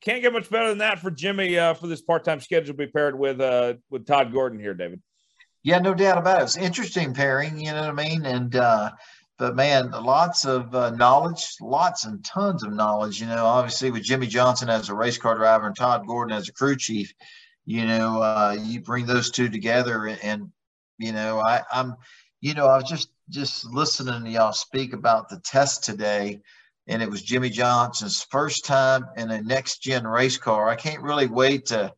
Can't 0.02 0.22
get 0.22 0.34
much 0.34 0.50
better 0.50 0.70
than 0.70 0.80
that 0.80 1.00
for 1.00 1.12
Jimmie 1.12 1.58
uh, 1.58 1.74
for 1.74 1.88
this 1.88 2.02
part-time 2.02 2.40
schedule 2.42 2.74
to 2.74 2.74
be 2.74 2.88
paired 2.88 3.18
with 3.18 3.40
uh, 3.40 3.76
with 3.90 4.06
Todd 4.06 4.34
Gordon 4.34 4.60
here, 4.60 4.74
David. 4.74 5.02
Yeah, 5.64 5.80
no 5.80 5.94
doubt 5.94 6.18
about 6.18 6.42
it. 6.42 6.44
It's 6.44 6.58
interesting 6.58 7.14
pairing, 7.14 7.60
you 7.60 7.72
know 7.72 7.82
what 7.82 8.00
I 8.00 8.10
mean? 8.10 8.26
And 8.26 8.56
uh 8.56 8.92
but 9.40 9.56
man, 9.56 9.92
lots 9.92 10.46
of 10.46 10.76
uh, 10.76 10.90
knowledge, 10.92 11.56
lots 11.62 12.04
and 12.04 12.24
tons 12.26 12.62
of 12.62 12.74
knowledge. 12.74 13.22
You 13.22 13.28
know, 13.28 13.46
obviously 13.46 13.90
with 13.90 14.04
Jimmie 14.04 14.28
Johnson 14.28 14.70
as 14.70 14.90
a 14.90 14.94
race 14.94 15.18
car 15.18 15.36
driver 15.36 15.66
and 15.66 15.76
Todd 15.76 16.06
Gordon 16.06 16.36
as 16.36 16.50
a 16.50 16.54
crew 16.54 16.76
chief, 16.76 17.14
you 17.66 17.86
know, 17.86 18.22
uh, 18.22 18.58
you 18.62 18.82
bring 18.82 19.06
those 19.06 19.32
two 19.32 19.48
together, 19.48 20.08
and, 20.08 20.20
and 20.22 20.52
you 20.98 21.14
know, 21.14 21.40
I, 21.40 21.62
I'm, 21.72 21.96
you 22.42 22.54
know, 22.54 22.68
I 22.68 22.76
was 22.76 22.90
just 22.90 23.10
just 23.30 23.66
listening 23.66 24.26
to 24.26 24.30
y'all 24.30 24.52
speak 24.52 24.92
about 24.92 25.30
the 25.30 25.40
test 25.40 25.86
today, 25.86 26.42
and 26.88 27.02
it 27.02 27.10
was 27.10 27.22
Jimmie 27.22 27.50
Johnson's 27.50 28.22
first 28.30 28.66
time 28.66 29.06
in 29.16 29.32
a 29.32 29.42
next 29.42 29.82
gen 29.82 30.06
race 30.06 30.38
car. 30.38 30.68
I 30.68 30.76
can't 30.76 31.02
really 31.02 31.28
wait 31.28 31.68
to 31.68 31.94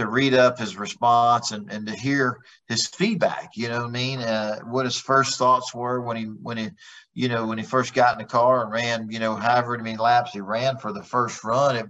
to 0.00 0.08
read 0.08 0.34
up 0.34 0.58
his 0.58 0.76
response 0.76 1.52
and, 1.52 1.70
and 1.70 1.86
to 1.86 1.94
hear 1.94 2.40
his 2.68 2.86
feedback. 2.86 3.50
You 3.54 3.68
know 3.68 3.80
what 3.80 3.88
I 3.88 3.90
mean? 3.90 4.18
Uh, 4.20 4.60
what 4.60 4.84
his 4.84 4.98
first 4.98 5.38
thoughts 5.38 5.74
were 5.74 6.00
when 6.00 6.16
he 6.16 6.24
when 6.24 6.56
he 6.56 6.70
you 7.14 7.28
know 7.28 7.46
when 7.46 7.58
he 7.58 7.64
first 7.64 7.94
got 7.94 8.14
in 8.14 8.18
the 8.18 8.24
car 8.24 8.62
and 8.62 8.72
ran 8.72 9.10
you 9.10 9.18
know 9.18 9.34
however 9.34 9.76
many 9.78 9.96
laps 9.96 10.32
he 10.32 10.40
ran 10.40 10.78
for 10.78 10.92
the 10.92 11.02
first 11.02 11.44
run. 11.44 11.76
It, 11.76 11.86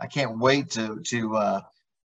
I 0.00 0.06
can't 0.06 0.38
wait 0.38 0.70
to 0.70 1.00
to 1.00 1.36
uh, 1.36 1.60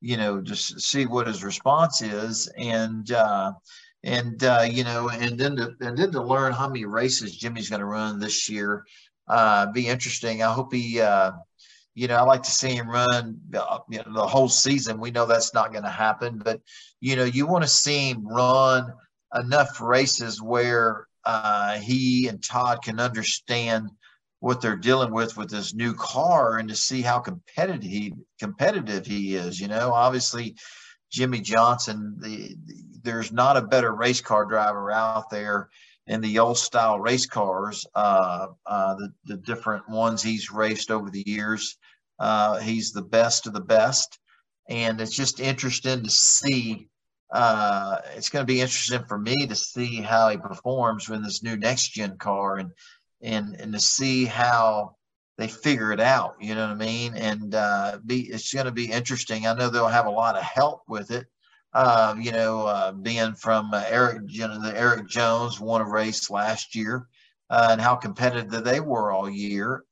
you 0.01 0.17
know 0.17 0.41
just 0.41 0.81
see 0.81 1.05
what 1.05 1.27
his 1.27 1.43
response 1.43 2.01
is 2.01 2.49
and. 2.57 3.11
Uh, 3.11 3.53
and 4.05 4.43
uh, 4.43 4.65
you 4.69 4.83
know, 4.83 5.07
and 5.09 5.39
then 5.39 5.55
to 5.55 5.75
and 5.79 5.97
then 5.97 6.11
to 6.11 6.21
learn 6.21 6.51
how 6.51 6.67
many 6.67 6.83
races 6.83 7.37
Jimmie's 7.37 7.69
going 7.69 7.79
to 7.79 7.85
run 7.85 8.19
this 8.19 8.49
year, 8.49 8.83
uh, 9.29 9.71
be 9.71 9.87
interesting. 9.87 10.43
I 10.43 10.51
hope 10.51 10.73
he 10.73 10.99
uh, 10.99 11.31
you 11.95 12.07
know, 12.07 12.15
I 12.15 12.21
like 12.23 12.43
to 12.43 12.51
see 12.51 12.75
him 12.75 12.89
run 12.89 13.39
uh, 13.55 13.79
you 13.89 13.99
know, 13.99 14.13
the 14.13 14.27
whole 14.27 14.49
season. 14.49 14.99
We 14.99 15.11
know 15.11 15.25
that's 15.25 15.53
not 15.53 15.71
going 15.71 15.83
to 15.83 15.89
happen, 15.89 16.41
but 16.43 16.61
you 16.99 17.15
know, 17.15 17.23
you 17.23 17.45
want 17.45 17.63
to 17.63 17.69
see 17.69 18.09
him 18.09 18.27
run 18.27 18.93
enough 19.35 19.79
races 19.81 20.41
where 20.41 21.07
uh, 21.25 21.79
he 21.79 22.27
and 22.27 22.43
Todd 22.43 22.81
can 22.83 22.99
understand 22.99 23.89
what 24.39 24.59
they're 24.59 24.75
dealing 24.75 25.13
with 25.13 25.37
with 25.37 25.49
this 25.49 25.73
new 25.73 25.93
car 25.93 26.57
and 26.57 26.67
to 26.67 26.75
see 26.75 27.01
how 27.01 27.19
competitive 27.19 27.83
he 27.83 28.13
competitive 28.39 29.05
he 29.05 29.35
is. 29.35 29.59
You 29.59 29.69
know, 29.69 29.93
obviously 29.93 30.55
Jimmie 31.11 31.41
Johnson, 31.41 32.17
the, 32.19 32.55
the, 32.65 32.73
there's 33.03 33.31
not 33.31 33.55
a 33.55 33.61
better 33.61 33.93
race 33.93 34.19
car 34.19 34.45
driver 34.45 34.91
out 34.91 35.29
there 35.29 35.69
in 36.07 36.19
the 36.21 36.39
old 36.39 36.57
style 36.57 36.99
race 36.99 37.25
cars, 37.25 37.85
uh, 37.95 38.47
uh, 38.65 38.95
the, 38.95 39.13
the 39.25 39.37
different 39.37 39.87
ones 39.87 40.21
he's 40.21 40.51
raced 40.51 40.91
over 40.91 41.09
the 41.09 41.23
years. 41.25 41.77
Uh, 42.23 42.57
he's 42.59 42.93
the 42.93 43.01
best 43.01 43.47
of 43.47 43.53
the 43.53 43.59
best. 43.59 44.17
And 44.69 45.01
it's 45.01 45.15
just 45.15 45.41
interesting 45.41 46.03
to 46.03 46.09
see. 46.09 46.87
Uh, 47.29 47.97
it's 48.15 48.29
going 48.29 48.43
to 48.43 48.53
be 48.53 48.61
interesting 48.61 49.03
for 49.09 49.17
me 49.17 49.45
to 49.45 49.55
see 49.55 49.97
how 49.97 50.29
he 50.29 50.37
performs 50.37 51.09
with 51.09 51.21
this 51.21 51.43
new 51.43 51.57
next 51.57 51.89
gen 51.89 52.17
car 52.17 52.59
and 52.59 52.71
and 53.21 53.55
and 53.59 53.73
to 53.73 53.79
see 53.79 54.23
how 54.23 54.95
they 55.37 55.49
figure 55.49 55.91
it 55.91 55.99
out. 55.99 56.35
You 56.39 56.55
know 56.55 56.67
what 56.67 56.81
I 56.81 56.85
mean? 56.85 57.13
And 57.17 57.53
uh, 57.55 57.99
be 58.05 58.21
it's 58.21 58.53
going 58.53 58.67
to 58.67 58.71
be 58.71 58.89
interesting. 58.89 59.45
I 59.45 59.53
know 59.53 59.69
they'll 59.69 59.87
have 59.99 60.05
a 60.05 60.19
lot 60.23 60.37
of 60.37 60.43
help 60.43 60.83
with 60.87 61.11
it. 61.11 61.27
Uh, 61.73 62.15
you 62.17 62.31
know, 62.31 62.67
uh, 62.67 62.93
being 62.93 63.33
from 63.33 63.73
uh, 63.73 63.83
Erik, 63.89 64.21
you 64.27 64.47
know, 64.47 64.61
the 64.61 64.79
Erik 64.79 65.09
Jones 65.09 65.59
won 65.59 65.81
a 65.81 65.89
race 65.89 66.29
last 66.29 66.73
year, 66.73 67.07
uh, 67.49 67.69
and 67.71 67.81
how 67.81 67.95
competitive 67.95 68.63
they 68.63 68.79
were 68.79 69.11
all 69.11 69.29
year. 69.29 69.83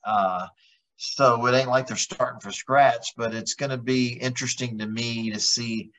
So 1.03 1.47
it 1.47 1.55
ain't 1.55 1.67
like 1.67 1.87
they're 1.87 1.97
starting 1.97 2.39
from 2.39 2.51
scratch, 2.51 3.13
but 3.17 3.33
it's 3.33 3.55
going 3.55 3.71
to 3.71 3.77
be 3.79 4.09
interesting 4.09 4.77
to 4.77 4.85
me 4.85 5.31
to 5.31 5.39
see 5.39 5.89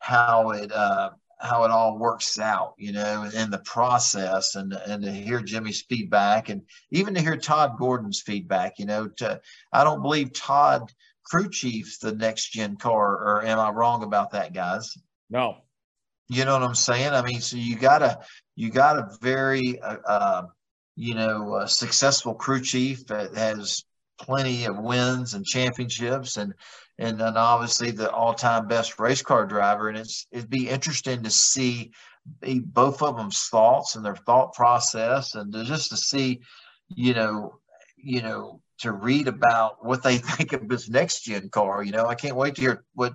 how 0.00 0.50
it 0.50 0.70
uh, 0.70 1.12
how 1.38 1.64
it 1.64 1.70
all 1.70 1.96
works 1.96 2.38
out, 2.38 2.74
you 2.76 2.92
know, 2.92 3.22
in 3.34 3.50
the 3.50 3.60
process, 3.60 4.56
and 4.56 4.74
and 4.74 5.02
to 5.02 5.10
hear 5.10 5.40
Jimmie's 5.40 5.80
feedback, 5.80 6.50
and 6.50 6.60
even 6.90 7.14
to 7.14 7.22
hear 7.22 7.38
Todd 7.38 7.78
Gordon's 7.78 8.20
feedback. 8.20 8.78
You 8.78 8.84
know, 8.84 9.08
to 9.08 9.40
I 9.72 9.82
don't 9.82 10.02
believe 10.02 10.34
Todd 10.34 10.92
crew 11.24 11.48
chief's 11.48 11.96
the 11.96 12.12
next 12.12 12.50
gen 12.50 12.76
car, 12.76 13.12
or 13.16 13.42
am 13.42 13.58
I 13.58 13.70
wrong 13.70 14.02
about 14.02 14.32
that, 14.32 14.52
guys? 14.52 14.94
No. 15.30 15.56
You 16.28 16.44
know 16.44 16.52
what 16.52 16.64
I'm 16.64 16.74
saying? 16.74 17.14
I 17.14 17.22
mean, 17.22 17.40
so 17.40 17.56
you 17.56 17.76
got 17.76 18.02
a 18.02 18.20
you 18.56 18.68
got 18.68 18.98
a 18.98 19.08
very 19.22 19.80
uh, 19.80 19.96
uh, 20.06 20.42
you 20.96 21.14
know 21.14 21.54
uh, 21.54 21.66
successful 21.66 22.34
crew 22.34 22.60
chief 22.60 23.06
that 23.06 23.34
has 23.34 23.84
plenty 24.20 24.66
of 24.66 24.78
wins 24.78 25.34
and 25.34 25.44
championships 25.44 26.36
and 26.36 26.54
and 26.98 27.18
then 27.18 27.36
obviously 27.36 27.90
the 27.90 28.10
all-time 28.12 28.68
best 28.68 29.00
race 29.00 29.22
car 29.22 29.46
driver. 29.46 29.88
And 29.88 29.96
it's 29.96 30.26
it'd 30.30 30.50
be 30.50 30.68
interesting 30.68 31.22
to 31.22 31.30
see 31.30 31.92
both 32.42 33.02
of 33.02 33.16
them's 33.16 33.48
thoughts 33.50 33.96
and 33.96 34.04
their 34.04 34.16
thought 34.16 34.52
process 34.52 35.34
and 35.34 35.52
to, 35.52 35.64
just 35.64 35.88
to 35.90 35.96
see 35.96 36.40
you 36.88 37.14
know 37.14 37.58
you 37.96 38.20
know 38.20 38.60
to 38.78 38.92
read 38.92 39.28
about 39.28 39.84
what 39.84 40.02
they 40.02 40.18
think 40.36 40.52
of 40.52 40.68
this 40.68 40.88
next 40.88 41.22
gen 41.22 41.48
car 41.48 41.82
you 41.82 41.92
know? 41.92 42.06
I 42.06 42.14
can't 42.14 42.36
wait 42.36 42.56
to 42.56 42.60
hear 42.60 42.84
what 42.94 43.14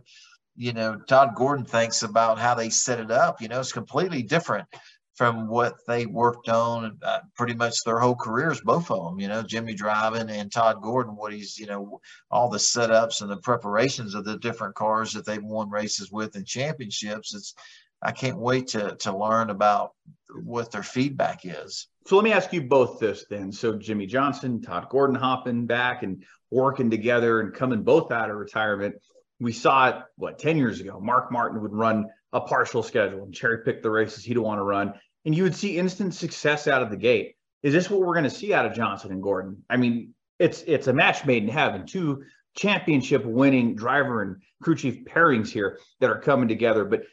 you 0.55 0.73
know 0.73 0.95
todd 1.07 1.35
gordon 1.35 1.65
thinks 1.65 2.01
about 2.01 2.39
how 2.39 2.55
they 2.55 2.69
set 2.69 2.99
it 2.99 3.11
up 3.11 3.41
you 3.41 3.47
know? 3.47 3.59
It's 3.59 3.71
completely 3.71 4.23
different 4.23 4.67
from 5.15 5.47
what 5.47 5.77
they 5.87 6.05
worked 6.05 6.49
on 6.49 6.97
uh, 7.01 7.19
pretty 7.35 7.53
much 7.53 7.83
their 7.83 7.99
whole 7.99 8.15
careers, 8.15 8.59
both 8.61 8.91
of 8.91 9.05
them, 9.05 9.19
you 9.19 9.29
know, 9.29 9.41
Jimmie 9.41 9.73
driving 9.73 10.29
and 10.29 10.51
Todd 10.51 10.81
Gordon, 10.81 11.15
what 11.15 11.33
he's, 11.33 11.57
you 11.57 11.67
know, 11.67 12.01
all 12.29 12.49
the 12.49 12.57
setups 12.57 13.21
and 13.21 13.31
the 13.31 13.37
preparations 13.37 14.13
of 14.13 14.25
the 14.25 14.37
different 14.37 14.75
cars 14.75 15.13
that 15.13 15.25
they've 15.25 15.43
won 15.43 15.69
races 15.69 16.11
with 16.11 16.35
and 16.35 16.45
championships. 16.45 17.33
It's, 17.33 17.55
I 18.01 18.11
can't 18.11 18.37
wait 18.37 18.67
to, 18.69 18.95
to 18.97 19.17
learn 19.17 19.49
about 19.49 19.93
what 20.43 20.71
their 20.71 20.83
feedback 20.83 21.45
is. 21.45 21.87
So 22.07 22.17
let 22.17 22.25
me 22.25 22.33
ask 22.33 22.51
you 22.51 22.61
both 22.63 22.99
this 22.99 23.25
then. 23.29 23.53
So 23.53 23.77
Jimmie 23.77 24.07
Johnson, 24.07 24.61
Todd 24.61 24.87
Gordon 24.89 25.15
hopping 25.15 25.65
back 25.65 26.03
and 26.03 26.23
working 26.51 26.89
together 26.89 27.39
and 27.39 27.53
coming 27.53 27.83
both 27.83 28.11
out 28.11 28.29
of 28.29 28.35
retirement. 28.35 28.95
We 29.39 29.53
saw 29.53 29.89
it, 29.89 29.95
what, 30.17 30.39
10 30.39 30.57
years 30.57 30.81
ago. 30.81 30.99
Mark 30.99 31.31
Martin 31.31 31.61
would 31.61 31.73
run 31.73 32.05
a 32.35 32.41
partial 32.41 32.83
schedule 32.83 33.23
and 33.23 33.33
cherry 33.33 33.63
pick 33.63 33.81
the 33.81 33.89
races 33.89 34.25
he'd 34.25 34.37
want 34.37 34.59
to 34.59 34.63
run 34.63 34.93
and 35.25 35.35
you 35.35 35.43
would 35.43 35.55
see 35.55 35.77
instant 35.77 36.13
success 36.13 36.67
out 36.67 36.81
of 36.81 36.89
the 36.89 36.97
gate. 36.97 37.35
Is 37.63 37.73
this 37.73 37.89
what 37.89 38.01
we're 38.01 38.13
going 38.13 38.25
to 38.25 38.29
see 38.29 38.53
out 38.53 38.65
of 38.65 38.73
Johnson 38.73 39.11
and 39.11 39.21
Gordon? 39.21 39.63
I 39.69 39.77
mean, 39.77 40.13
it's 40.39 40.63
it's 40.67 40.87
a 40.87 40.93
match 40.93 41.25
made 41.25 41.43
in 41.43 41.49
heaven. 41.49 41.85
Two 41.85 42.23
championship 42.55 43.25
winning 43.25 43.75
driver 43.75 44.21
and 44.21 44.37
crew 44.61 44.75
chief 44.75 45.03
pairings 45.05 45.49
here 45.49 45.79
that 45.99 46.09
are 46.09 46.19
coming 46.19 46.47
together. 46.47 46.85
But 46.85 47.03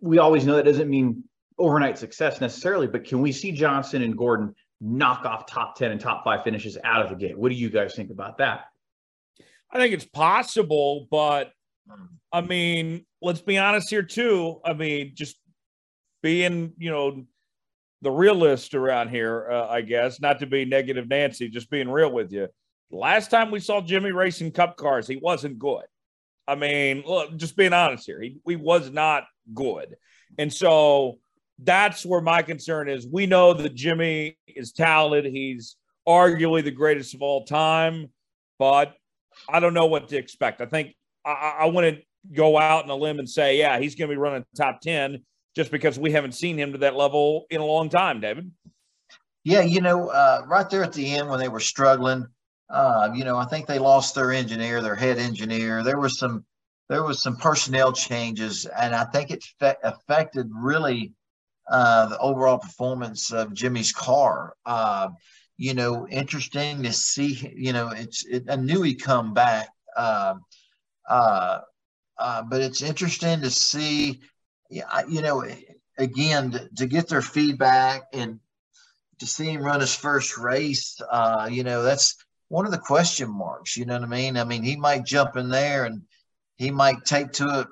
we 0.00 0.18
always 0.18 0.44
know 0.44 0.56
that 0.56 0.64
doesn't 0.64 0.90
mean 0.90 1.24
overnight 1.58 1.98
success 1.98 2.40
necessarily. 2.40 2.86
But 2.86 3.04
can 3.04 3.20
we 3.20 3.32
see 3.32 3.52
Johnson 3.52 4.02
and 4.02 4.16
Gordon 4.16 4.54
knock 4.80 5.24
off 5.24 5.46
top 5.46 5.76
10 5.76 5.92
and 5.92 6.00
top 6.00 6.24
five 6.24 6.44
finishes 6.44 6.76
out 6.84 7.02
of 7.02 7.08
the 7.08 7.16
gate? 7.16 7.38
What 7.38 7.50
do 7.50 7.54
you 7.54 7.70
guys 7.70 7.94
think 7.94 8.10
about 8.10 8.38
that? 8.38 8.64
I 9.70 9.78
think 9.78 9.94
it's 9.94 10.04
possible, 10.04 11.06
but 11.10 11.52
I 12.30 12.42
mean, 12.42 13.06
let's 13.22 13.40
be 13.40 13.56
honest 13.56 13.88
here 13.88 14.02
too. 14.02 14.60
I 14.64 14.74
mean, 14.74 15.12
just 15.14 15.36
being, 16.22 16.72
you 16.76 16.90
know, 16.90 17.24
the 18.02 18.10
realist 18.10 18.74
around 18.74 19.08
here, 19.08 19.48
uh, 19.50 19.68
I 19.68 19.80
guess, 19.80 20.20
not 20.20 20.40
to 20.40 20.46
be 20.46 20.64
negative 20.64 21.08
Nancy, 21.08 21.48
just 21.48 21.70
being 21.70 21.88
real 21.88 22.10
with 22.10 22.32
you. 22.32 22.48
Last 22.90 23.30
time 23.30 23.50
we 23.50 23.60
saw 23.60 23.80
Jimmie 23.80 24.12
racing 24.12 24.50
cup 24.50 24.76
cars, 24.76 25.06
he 25.06 25.16
wasn't 25.16 25.58
good. 25.58 25.84
I 26.46 26.56
mean, 26.56 27.04
look, 27.06 27.36
just 27.36 27.56
being 27.56 27.72
honest 27.72 28.04
here, 28.04 28.20
he, 28.20 28.36
he 28.46 28.56
was 28.56 28.90
not 28.90 29.24
good. 29.54 29.94
And 30.36 30.52
so 30.52 31.18
that's 31.62 32.04
where 32.04 32.20
my 32.20 32.42
concern 32.42 32.88
is. 32.88 33.06
We 33.06 33.26
know 33.26 33.54
that 33.54 33.74
Jimmie 33.74 34.36
is 34.48 34.72
talented. 34.72 35.32
He's 35.32 35.76
arguably 36.06 36.64
the 36.64 36.72
greatest 36.72 37.14
of 37.14 37.22
all 37.22 37.44
time, 37.44 38.08
but 38.58 38.94
I 39.48 39.60
don't 39.60 39.74
know 39.74 39.86
what 39.86 40.08
to 40.08 40.16
expect. 40.16 40.60
I 40.60 40.66
think 40.66 40.94
I, 41.24 41.58
I 41.60 41.66
want 41.66 41.86
to 41.86 42.02
go 42.34 42.58
out 42.58 42.84
on 42.84 42.90
a 42.90 42.96
limb 42.96 43.20
and 43.20 43.30
say, 43.30 43.58
yeah, 43.58 43.78
he's 43.78 43.94
going 43.94 44.10
to 44.10 44.14
be 44.14 44.18
running 44.18 44.44
top 44.56 44.80
10 44.80 45.22
just 45.54 45.70
because 45.70 45.98
we 45.98 46.12
haven't 46.12 46.32
seen 46.32 46.58
him 46.58 46.72
to 46.72 46.78
that 46.78 46.96
level 46.96 47.46
in 47.50 47.60
a 47.60 47.64
long 47.64 47.88
time, 47.88 48.20
David. 48.20 48.50
Yeah, 49.44 49.62
you 49.62 49.80
know, 49.80 50.08
uh, 50.08 50.42
right 50.46 50.68
there 50.70 50.84
at 50.84 50.92
the 50.92 51.14
end 51.14 51.28
when 51.28 51.40
they 51.40 51.48
were 51.48 51.60
struggling, 51.60 52.26
uh, 52.70 53.10
you 53.14 53.24
know, 53.24 53.36
I 53.36 53.44
think 53.44 53.66
they 53.66 53.78
lost 53.78 54.14
their 54.14 54.32
engineer, 54.32 54.80
their 54.80 54.94
head 54.94 55.18
engineer. 55.18 55.82
There 55.82 55.98
was 55.98 56.18
some 56.18 56.44
there 56.88 57.02
was 57.02 57.22
some 57.22 57.36
personnel 57.36 57.92
changes, 57.92 58.66
and 58.66 58.94
I 58.94 59.04
think 59.04 59.30
it 59.30 59.44
fe- 59.58 59.76
affected 59.82 60.48
really 60.54 61.14
uh, 61.70 62.06
the 62.06 62.18
overall 62.18 62.58
performance 62.58 63.32
of 63.32 63.52
Jimmie's 63.52 63.92
car. 63.92 64.54
Uh, 64.64 65.08
you 65.56 65.74
know, 65.74 66.08
interesting 66.08 66.82
to 66.84 66.92
see. 66.92 67.52
You 67.54 67.72
know, 67.72 67.88
it's 67.88 68.24
it, 68.24 68.44
I 68.48 68.56
knew 68.56 68.82
he'd 68.82 69.02
come 69.02 69.34
back, 69.34 69.68
uh, 69.96 70.34
uh, 71.08 71.60
but 72.18 72.60
it's 72.60 72.82
interesting 72.82 73.40
to 73.40 73.50
see 73.50 74.20
yeah, 74.72 75.02
you 75.06 75.20
know, 75.20 75.44
again, 75.98 76.52
to, 76.52 76.68
to, 76.78 76.86
get 76.86 77.06
their 77.06 77.20
feedback 77.20 78.04
and 78.14 78.40
to 79.18 79.26
see 79.26 79.50
him 79.50 79.62
run 79.62 79.80
his 79.80 79.94
first 79.94 80.38
race, 80.38 80.98
uh, 81.10 81.46
you 81.50 81.62
know, 81.62 81.82
that's 81.82 82.16
one 82.48 82.64
of 82.64 82.72
the 82.72 82.78
question 82.78 83.30
marks. 83.30 83.76
You 83.76 83.84
know 83.84 83.94
what 83.94 84.02
I 84.02 84.06
mean? 84.06 84.38
I 84.38 84.44
mean, 84.44 84.62
he 84.62 84.76
might 84.76 85.04
jump 85.04 85.36
in 85.36 85.50
there 85.50 85.84
and 85.84 86.02
he 86.56 86.70
might 86.70 87.04
take 87.04 87.32
to 87.32 87.60
it, 87.60 87.66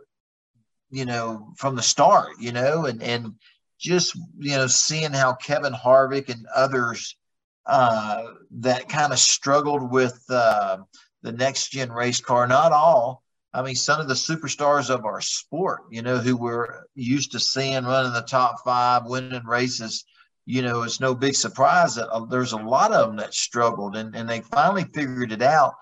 you 0.91 1.07
know, 1.07 1.55
from 1.57 1.75
the 1.75 1.83
start, 1.83 2.33
you 2.39 2.53
know, 2.53 2.85
and, 2.85 3.03
and 3.03 3.35
just, 3.79 4.15
you 4.39 4.57
know, 4.57 4.67
seeing 4.67 5.13
how 5.13 5.33
Kevin 5.35 5.73
Harvick 5.73 6.29
and 6.29 6.47
others 6.55 7.17
uh, 7.65 8.25
that 8.59 8.91
kind 8.91 9.15
of 9.15 9.19
struggled 9.19 9.91
with 9.91 10.23
uh, 10.29 10.77
the 11.23 11.33
next 11.33 11.71
gen 11.71 11.91
race 11.91 12.21
car, 12.21 12.47
not 12.47 12.73
all, 12.73 13.23
I 13.53 13.63
mean, 13.63 13.75
some 13.75 14.01
of 14.01 14.07
the 14.07 14.15
superstars 14.15 14.91
of 14.91 15.05
our 15.05 15.21
sport, 15.21 15.81
you 15.91 16.03
know, 16.03 16.19
who 16.19 16.37
we're 16.37 16.85
used 16.95 17.33
to 17.33 17.41
seeing 17.41 17.85
running 17.85 18.13
the 18.13 18.23
top 18.23 18.63
five, 18.65 19.07
winning 19.07 19.45
races, 19.45 20.05
you 20.47 20.63
know, 20.63 20.83
it's 20.83 21.01
no 21.01 21.15
big 21.15 21.35
surprise 21.35 21.97
that 21.97 22.09
uh, 22.11 22.25
there's 22.27 22.53
a 22.53 22.57
lot 22.57 22.93
of 22.93 23.09
them 23.09 23.17
that 23.17 23.35
struggled 23.35 23.97
and, 23.97 24.15
and 24.15 24.29
they 24.29 24.41
finally 24.41 24.85
figured 24.95 25.33
it 25.33 25.43
out. 25.43 25.75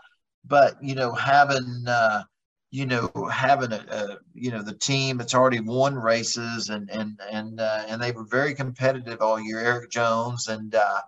But, 0.46 0.82
you 0.82 0.94
know, 0.94 1.12
having, 1.12 1.84
uh, 1.86 2.22
you 2.70 2.86
know, 2.86 3.10
having 3.30 3.72
a, 3.72 3.84
a, 3.90 4.16
you 4.34 4.50
know, 4.50 4.62
the 4.62 4.74
team 4.74 5.18
that's 5.18 5.34
already 5.34 5.60
won 5.60 5.94
races 5.94 6.70
and, 6.70 6.88
and, 6.90 7.20
and, 7.30 7.60
uh, 7.60 7.84
and 7.86 8.00
they 8.00 8.12
were 8.12 8.24
very 8.24 8.54
competitive 8.54 9.20
all 9.20 9.38
year, 9.38 9.60
Erik 9.60 9.90
Jones. 9.90 10.48
And, 10.48 10.74
uh, 10.74 11.00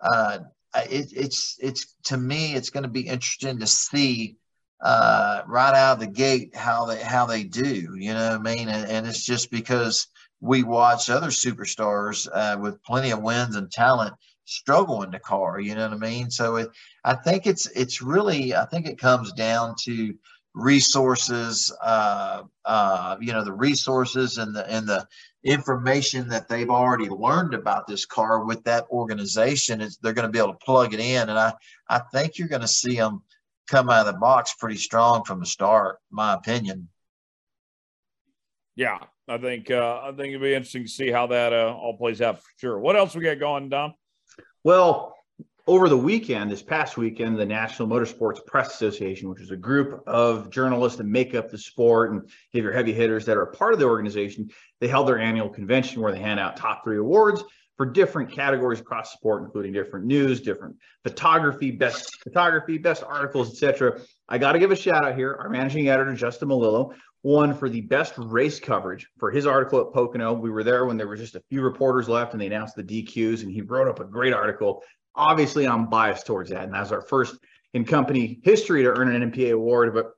uh, 0.00 0.38
it, 0.90 1.12
it's, 1.14 1.56
it's, 1.60 1.96
to 2.04 2.16
me, 2.16 2.54
it's 2.54 2.70
going 2.70 2.84
to 2.84 2.88
be 2.88 3.06
interesting 3.06 3.58
to 3.58 3.66
see, 3.66 4.36
uh, 4.80 5.42
right 5.46 5.74
out 5.74 5.94
of 5.94 6.00
the 6.00 6.06
gate 6.06 6.54
how 6.54 6.86
they 6.86 7.00
how 7.02 7.26
they 7.26 7.44
do. 7.44 7.94
You 7.96 8.14
know 8.14 8.30
what 8.30 8.40
I 8.40 8.54
mean? 8.54 8.68
And, 8.68 8.88
and 8.90 9.06
it's 9.06 9.24
just 9.24 9.50
because 9.50 10.06
we 10.40 10.62
watch 10.62 11.10
other 11.10 11.28
superstars 11.28 12.28
uh, 12.32 12.58
with 12.58 12.82
plenty 12.82 13.10
of 13.10 13.22
wins 13.22 13.56
and 13.56 13.70
talent 13.70 14.14
struggle 14.44 15.02
in 15.02 15.10
the 15.10 15.18
car. 15.18 15.60
You 15.60 15.74
know 15.74 15.88
what 15.88 15.96
I 15.96 16.08
mean? 16.08 16.30
So 16.30 16.56
it, 16.56 16.68
I 17.04 17.14
think 17.14 17.46
it's 17.46 17.66
it's 17.68 18.00
really 18.00 18.54
I 18.54 18.64
think 18.66 18.86
it 18.86 18.98
comes 18.98 19.32
down 19.32 19.74
to 19.84 20.14
resources. 20.54 21.72
Uh, 21.82 22.42
uh, 22.64 23.16
you 23.20 23.32
know 23.32 23.44
the 23.44 23.52
resources 23.52 24.38
and 24.38 24.54
the 24.54 24.68
and 24.70 24.86
the 24.88 25.06
information 25.44 26.28
that 26.28 26.48
they've 26.48 26.70
already 26.70 27.08
learned 27.08 27.54
about 27.54 27.86
this 27.86 28.04
car 28.04 28.44
with 28.44 28.62
that 28.64 28.86
organization. 28.90 29.80
It's, 29.80 29.96
they're 29.96 30.12
going 30.12 30.26
to 30.26 30.32
be 30.32 30.38
able 30.38 30.52
to 30.52 30.64
plug 30.64 30.94
it 30.94 31.00
in, 31.00 31.28
and 31.28 31.38
I 31.38 31.52
I 31.88 32.00
think 32.12 32.38
you're 32.38 32.48
going 32.48 32.62
to 32.62 32.68
see 32.68 32.96
them 32.96 33.22
come 33.68 33.90
out 33.90 34.06
of 34.06 34.14
the 34.14 34.18
box 34.18 34.54
pretty 34.54 34.76
strong 34.76 35.24
from 35.24 35.40
the 35.40 35.46
start. 35.46 35.98
My 36.10 36.34
opinion. 36.34 36.88
Yeah, 38.74 38.98
I 39.26 39.38
think 39.38 39.70
uh, 39.70 40.00
I 40.02 40.12
think 40.12 40.34
it'll 40.34 40.42
be 40.42 40.54
interesting 40.54 40.84
to 40.84 40.90
see 40.90 41.10
how 41.10 41.26
that 41.28 41.52
uh, 41.52 41.74
all 41.74 41.96
plays 41.96 42.20
out 42.20 42.40
for 42.40 42.48
sure. 42.58 42.78
What 42.78 42.96
else 42.96 43.14
we 43.14 43.22
got 43.22 43.38
going, 43.38 43.68
Dom? 43.68 43.94
Well, 44.64 45.14
over 45.66 45.88
the 45.88 45.98
weekend, 45.98 46.50
this 46.50 46.62
past 46.62 46.96
weekend, 46.96 47.38
the 47.38 47.44
National 47.44 47.88
Motorsports 47.88 48.44
Press 48.46 48.72
Association, 48.72 49.28
which 49.28 49.42
is 49.42 49.50
a 49.50 49.56
group 49.56 50.02
of 50.06 50.48
journalists 50.48 50.96
that 50.96 51.04
make 51.04 51.34
up 51.34 51.50
the 51.50 51.58
sport 51.58 52.12
and 52.12 52.22
give 52.54 52.64
your 52.64 52.72
heavy 52.72 52.92
hitters 52.92 53.26
that 53.26 53.36
are 53.36 53.46
part 53.46 53.74
of 53.74 53.78
the 53.78 53.84
organization, 53.84 54.48
they 54.80 54.88
held 54.88 55.06
their 55.06 55.18
annual 55.18 55.50
convention 55.50 56.00
where 56.00 56.10
they 56.10 56.20
hand 56.20 56.40
out 56.40 56.56
top 56.56 56.84
three 56.84 56.96
awards 56.96 57.44
for 57.78 57.86
different 57.86 58.30
categories 58.30 58.80
across 58.80 59.12
sport, 59.12 59.44
including 59.44 59.72
different 59.72 60.04
news, 60.04 60.40
different 60.40 60.76
photography, 61.04 61.70
best 61.70 62.20
photography, 62.22 62.76
best 62.76 63.04
articles, 63.04 63.50
etc. 63.50 64.00
I 64.28 64.36
got 64.36 64.52
to 64.52 64.58
give 64.58 64.72
a 64.72 64.76
shout 64.76 65.04
out 65.04 65.14
here. 65.14 65.36
Our 65.40 65.48
managing 65.48 65.88
editor, 65.88 66.12
Justin 66.14 66.48
Malillo, 66.48 66.92
won 67.22 67.54
for 67.54 67.68
the 67.68 67.80
best 67.80 68.14
race 68.18 68.58
coverage 68.58 69.06
for 69.18 69.30
his 69.30 69.46
article 69.46 69.80
at 69.80 69.92
Pocono. 69.92 70.32
We 70.32 70.50
were 70.50 70.64
there 70.64 70.86
when 70.86 70.96
there 70.96 71.06
were 71.06 71.16
just 71.16 71.36
a 71.36 71.42
few 71.48 71.62
reporters 71.62 72.08
left 72.08 72.32
and 72.32 72.42
they 72.42 72.46
announced 72.46 72.74
the 72.74 72.82
DQs, 72.82 73.44
and 73.44 73.52
he 73.52 73.62
wrote 73.62 73.88
up 73.88 74.00
a 74.00 74.04
great 74.04 74.34
article. 74.34 74.82
Obviously, 75.14 75.66
I'm 75.66 75.88
biased 75.88 76.26
towards 76.26 76.50
that, 76.50 76.64
and 76.64 76.74
that's 76.74 76.90
our 76.90 77.02
first 77.02 77.36
in 77.74 77.84
company 77.84 78.40
history 78.42 78.82
to 78.82 78.90
earn 78.90 79.14
an 79.14 79.30
NMPA 79.30 79.52
award. 79.52 79.94
But 79.94 80.10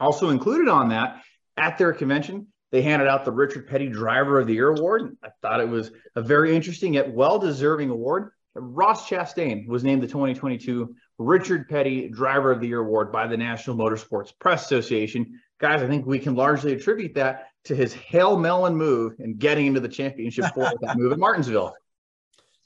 also 0.00 0.30
included 0.30 0.68
on 0.68 0.88
that 0.88 1.22
at 1.56 1.78
their 1.78 1.92
convention, 1.92 2.48
they 2.70 2.82
handed 2.82 3.08
out 3.08 3.24
the 3.24 3.32
Richard 3.32 3.66
Petty 3.66 3.88
Driver 3.88 4.40
of 4.40 4.46
the 4.46 4.54
Year 4.54 4.68
award. 4.68 5.16
I 5.22 5.28
thought 5.42 5.60
it 5.60 5.68
was 5.68 5.90
a 6.14 6.22
very 6.22 6.54
interesting 6.54 6.94
yet 6.94 7.12
well-deserving 7.12 7.90
award. 7.90 8.30
Ross 8.54 9.08
Chastain 9.08 9.66
was 9.66 9.84
named 9.84 10.02
the 10.02 10.06
2022 10.06 10.94
Richard 11.18 11.68
Petty 11.68 12.08
Driver 12.08 12.50
of 12.50 12.60
the 12.60 12.68
Year 12.68 12.80
award 12.80 13.12
by 13.12 13.26
the 13.26 13.36
National 13.36 13.76
Motorsports 13.76 14.32
Press 14.38 14.64
Association 14.64 15.40
guys, 15.60 15.82
I 15.82 15.86
think 15.86 16.06
we 16.06 16.18
can 16.18 16.34
largely 16.34 16.72
attribute 16.72 17.14
that 17.14 17.48
to 17.64 17.76
his 17.76 17.92
Hail 17.92 18.36
Melon 18.36 18.74
move 18.74 19.14
and 19.18 19.38
getting 19.38 19.66
into 19.66 19.80
the 19.80 19.88
championship 19.88 20.46
for 20.54 20.72
that 20.80 20.96
move 20.96 21.12
at 21.12 21.18
Martinsville. 21.18 21.74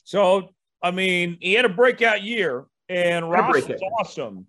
So, 0.05 0.51
I 0.81 0.93
mean, 0.93 1.37
he 1.41 1.55
had 1.55 1.65
a 1.65 1.71
breakout 1.71 2.23
year, 2.23 2.67
and 2.89 3.29
Ross 3.29 3.57
is 3.57 3.81
awesome. 3.99 4.47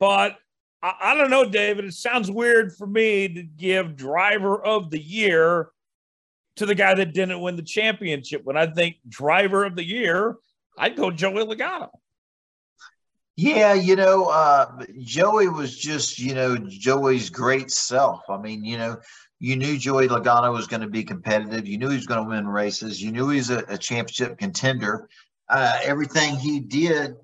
But 0.00 0.36
I, 0.84 0.94
I, 1.00 1.14
don't 1.14 1.30
know, 1.30 1.48
David. 1.48 1.86
It 1.86 1.94
sounds 1.94 2.30
weird 2.30 2.76
for 2.76 2.86
me 2.86 3.26
to 3.28 3.42
give 3.42 3.96
driver 3.96 4.62
of 4.62 4.90
the 4.90 5.00
year 5.00 5.70
to 6.56 6.66
the 6.66 6.74
guy 6.74 6.94
that 6.94 7.14
didn't 7.14 7.40
win 7.40 7.56
the 7.56 7.62
championship. 7.62 8.42
When 8.44 8.58
I 8.58 8.66
think 8.66 8.96
driver 9.08 9.64
of 9.64 9.76
the 9.76 9.84
year, 9.84 10.36
I'd 10.76 10.94
go 10.94 11.10
Joey 11.10 11.44
Logano. 11.44 11.88
Yeah, 13.36 13.72
you 13.72 13.96
know, 13.96 14.26
uh, 14.26 14.84
Joey 15.00 15.48
was 15.48 15.76
just, 15.76 16.18
you 16.18 16.34
know, 16.34 16.56
Joey's 16.56 17.30
great 17.30 17.70
self. 17.70 18.20
I 18.28 18.38
mean, 18.38 18.64
you 18.64 18.76
know, 18.76 18.98
you 19.40 19.56
knew 19.56 19.76
Joey 19.78 20.06
Logano 20.06 20.52
was 20.52 20.68
going 20.68 20.82
to 20.82 20.88
be 20.88 21.02
competitive. 21.02 21.66
You 21.66 21.78
knew 21.78 21.88
he 21.88 21.96
was 21.96 22.06
going 22.06 22.22
to 22.22 22.28
win 22.28 22.46
races. 22.46 23.02
You 23.02 23.10
knew 23.10 23.30
he's 23.30 23.50
a, 23.50 23.64
a 23.68 23.78
championship 23.78 24.38
contender. 24.38 25.08
Uh, 25.48 25.78
everything 25.82 26.36
he 26.36 26.60
did, 26.60 27.16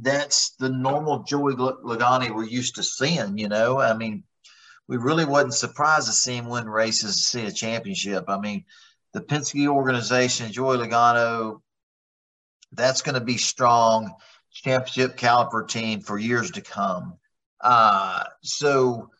that's 0.00 0.52
the 0.58 0.68
normal 0.68 1.24
Joey 1.24 1.54
Logano 1.54 2.34
we're 2.34 2.44
used 2.44 2.76
to 2.76 2.82
seeing. 2.82 3.36
You 3.36 3.48
know, 3.48 3.78
I 3.80 3.94
mean, 3.94 4.24
we 4.88 4.96
really 4.96 5.24
wasn't 5.24 5.54
surprised 5.54 6.06
to 6.06 6.12
see 6.12 6.36
him 6.36 6.48
win 6.48 6.68
races, 6.68 7.16
to 7.16 7.22
see 7.22 7.46
a 7.46 7.52
championship. 7.52 8.24
I 8.28 8.38
mean, 8.38 8.64
the 9.12 9.20
Penske 9.20 9.66
organization, 9.66 10.52
Joey 10.52 10.78
Logano, 10.78 11.60
that's 12.72 13.02
going 13.02 13.14
to 13.14 13.20
be 13.20 13.36
strong 13.36 14.14
championship 14.52 15.16
caliber 15.16 15.64
team 15.64 16.00
for 16.00 16.18
years 16.18 16.50
to 16.52 16.60
come. 16.62 17.18
Uh, 17.60 18.24
so, 18.42 19.10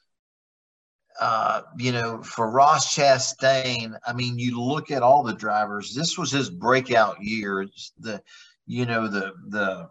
uh, 1.21 1.63
you 1.79 1.93
know, 1.93 2.23
for 2.23 2.51
Ross 2.51 2.95
Chastain, 2.95 3.97
I 4.07 4.13
mean, 4.13 4.39
you 4.39 4.61
look 4.61 4.91
at 4.91 5.03
all 5.03 5.23
the 5.23 5.35
drivers. 5.35 5.95
This 5.95 6.19
was 6.19 6.31
his 6.31 6.51
breakout 6.51 7.23
year. 7.23 7.63
It's 7.63 7.93
the, 7.99 8.23
you 8.67 8.87
know, 8.87 9.09
the 9.09 9.33
the 9.49 9.89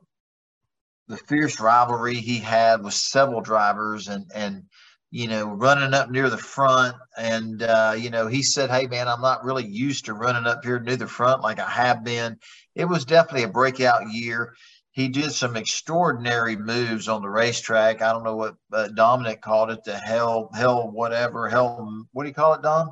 the 1.08 1.18
fierce 1.18 1.60
rivalry 1.60 2.16
he 2.16 2.40
had 2.40 2.84
with 2.84 2.94
several 2.94 3.42
drivers, 3.42 4.08
and 4.08 4.26
and 4.34 4.64
you 5.12 5.28
know, 5.28 5.46
running 5.48 5.94
up 5.94 6.10
near 6.10 6.30
the 6.30 6.38
front. 6.38 6.96
And 7.18 7.64
uh, 7.64 7.96
you 7.98 8.10
know, 8.10 8.28
he 8.28 8.44
said, 8.44 8.70
"Hey, 8.70 8.88
man, 8.88 9.08
I'm 9.08 9.22
not 9.22 9.44
really 9.44 9.66
used 9.66 10.06
to 10.06 10.14
running 10.14 10.46
up 10.46 10.64
here 10.64 10.80
near 10.80 10.98
the 10.98 11.08
front 11.08 11.42
like 11.42 11.60
I 11.60 11.70
have 11.70 12.04
been." 12.04 12.38
It 12.76 12.86
was 12.86 13.06
definitely 13.06 13.44
a 13.44 13.50
breakout 13.50 14.12
year 14.12 14.56
he 14.96 15.10
did 15.10 15.34
some 15.34 15.58
extraordinary 15.58 16.56
moves 16.56 17.10
on 17.10 17.22
the 17.22 17.30
racetrack. 17.30 18.02
I 18.02 18.14
don't 18.14 18.24
know 18.24 18.38
what 18.38 18.56
uh, 18.72 18.88
Dominic 18.88 19.42
called 19.42 19.70
it, 19.70 19.84
the 19.84 19.98
hell, 19.98 20.50
hell, 20.56 20.90
whatever, 20.90 21.50
hell. 21.50 22.06
What 22.14 22.24
do 22.24 22.30
you 22.30 22.34
call 22.34 22.54
it, 22.54 22.62
Dom? 22.62 22.92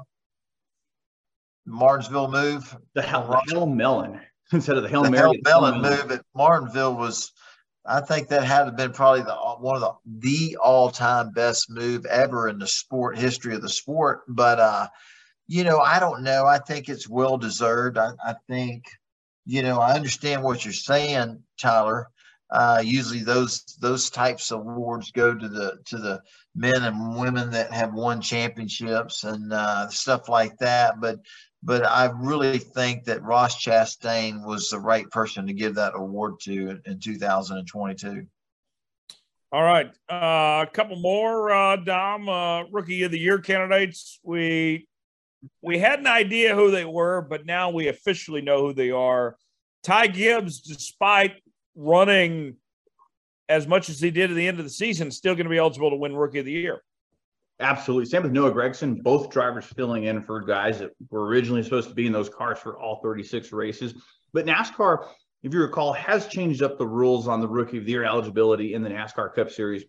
Martinsville 1.65 2.29
move. 2.29 2.77
The 2.93 3.01
hell, 3.01 3.41
the 3.45 3.53
hell 3.53 3.65
melon 3.65 4.19
instead 4.51 4.75
of 4.75 4.83
the 4.83 4.89
hell 4.89 5.03
the 5.03 5.11
Mary. 5.11 5.41
Hell 5.45 5.61
melon 5.61 5.81
move 5.81 6.11
at 6.11 6.25
Martinsville 6.35 6.97
was, 6.97 7.31
I 7.85 8.01
think 8.01 8.27
that 8.27 8.43
had 8.43 8.75
been 8.75 8.91
probably 8.91 9.21
the 9.21 9.35
one 9.35 9.81
of 9.81 9.81
the 9.81 9.93
the 10.05 10.57
all 10.57 10.89
time 10.89 11.31
best 11.31 11.69
move 11.69 12.05
ever 12.05 12.49
in 12.49 12.59
the 12.59 12.67
sport 12.67 13.17
history 13.17 13.55
of 13.55 13.61
the 13.61 13.69
sport. 13.69 14.23
But 14.27 14.59
uh, 14.59 14.87
you 15.47 15.63
know, 15.63 15.79
I 15.79 16.01
don't 16.01 16.23
know. 16.23 16.45
I 16.45 16.57
think 16.57 16.89
it's 16.89 17.07
well 17.07 17.37
deserved. 17.37 17.97
I, 17.97 18.11
I 18.21 18.35
think 18.49 18.83
you 19.45 19.61
know, 19.61 19.79
I 19.79 19.93
understand 19.93 20.43
what 20.43 20.63
you're 20.63 20.73
saying, 20.73 21.43
Tyler. 21.59 22.09
Uh, 22.49 22.81
usually 22.85 23.23
those 23.23 23.63
those 23.81 24.11
types 24.11 24.51
of 24.51 24.59
awards 24.59 25.11
go 25.11 25.33
to 25.33 25.47
the 25.47 25.79
to 25.85 25.97
the 25.97 26.21
men 26.55 26.83
and 26.83 27.17
women 27.17 27.49
that 27.49 27.71
have 27.71 27.93
won 27.93 28.21
championships 28.21 29.23
and 29.23 29.51
uh, 29.51 29.87
stuff 29.89 30.29
like 30.29 30.55
that. 30.59 31.01
But 31.01 31.19
but 31.63 31.83
I 31.85 32.11
really 32.13 32.59
think 32.59 33.05
that 33.05 33.23
Ross 33.23 33.63
Chastain 33.63 34.45
was 34.45 34.69
the 34.69 34.79
right 34.79 35.09
person 35.09 35.47
to 35.47 35.53
give 35.53 35.75
that 35.75 35.93
award 35.95 36.39
to 36.41 36.69
in, 36.69 36.81
in 36.85 36.99
2022. 36.99 38.27
All 39.51 39.63
right, 39.63 39.87
uh, 40.11 40.65
a 40.67 40.69
couple 40.71 40.95
more, 40.95 41.51
uh, 41.51 41.75
Dom. 41.77 42.27
Uh, 42.27 42.63
rookie 42.71 43.03
of 43.03 43.11
the 43.11 43.19
year 43.19 43.39
candidates. 43.39 44.19
We 44.23 44.87
we 45.61 45.79
had 45.79 45.99
an 45.99 46.07
idea 46.07 46.55
who 46.55 46.71
they 46.71 46.85
were, 46.85 47.21
but 47.21 47.45
now 47.45 47.69
we 47.69 47.87
officially 47.87 48.41
know 48.41 48.67
who 48.67 48.73
they 48.73 48.91
are. 48.91 49.37
Ty 49.83 50.07
Gibbs, 50.07 50.61
despite 50.61 51.35
running 51.75 52.55
as 53.49 53.67
much 53.67 53.89
as 53.89 53.99
he 53.99 54.11
did 54.11 54.31
at 54.31 54.35
the 54.35 54.47
end 54.47 54.59
of 54.59 54.65
the 54.65 54.71
season, 54.71 55.11
still 55.11 55.35
going 55.35 55.45
to 55.45 55.49
be 55.49 55.57
eligible 55.57 55.89
to 55.89 55.95
win 55.95 56.15
Rookie 56.15 56.39
of 56.39 56.45
the 56.45 56.51
Year. 56.51 56.81
Absolutely. 57.59 58.05
Same 58.05 58.23
with 58.23 58.31
Noah 58.31 58.51
Gragson. 58.51 59.01
Both 59.03 59.29
drivers 59.29 59.65
filling 59.65 60.05
in 60.05 60.21
for 60.21 60.41
guys 60.41 60.79
that 60.79 60.91
were 61.09 61.25
originally 61.25 61.63
supposed 61.63 61.89
to 61.89 61.95
be 61.95 62.07
in 62.07 62.13
those 62.13 62.29
cars 62.29 62.59
for 62.59 62.79
all 62.79 62.99
36 63.01 63.51
races. 63.51 63.93
But 64.33 64.45
NASCAR, 64.45 65.07
if 65.43 65.53
you 65.53 65.61
recall, 65.61 65.93
has 65.93 66.27
changed 66.27 66.63
up 66.63 66.77
the 66.77 66.87
rules 66.87 67.27
on 67.27 67.41
the 67.41 67.47
Rookie 67.47 67.77
of 67.77 67.85
the 67.85 67.91
Year 67.91 68.05
eligibility 68.05 68.73
in 68.73 68.81
the 68.81 68.89
NASCAR 68.89 69.33
Cup 69.35 69.51
Series. 69.51 69.83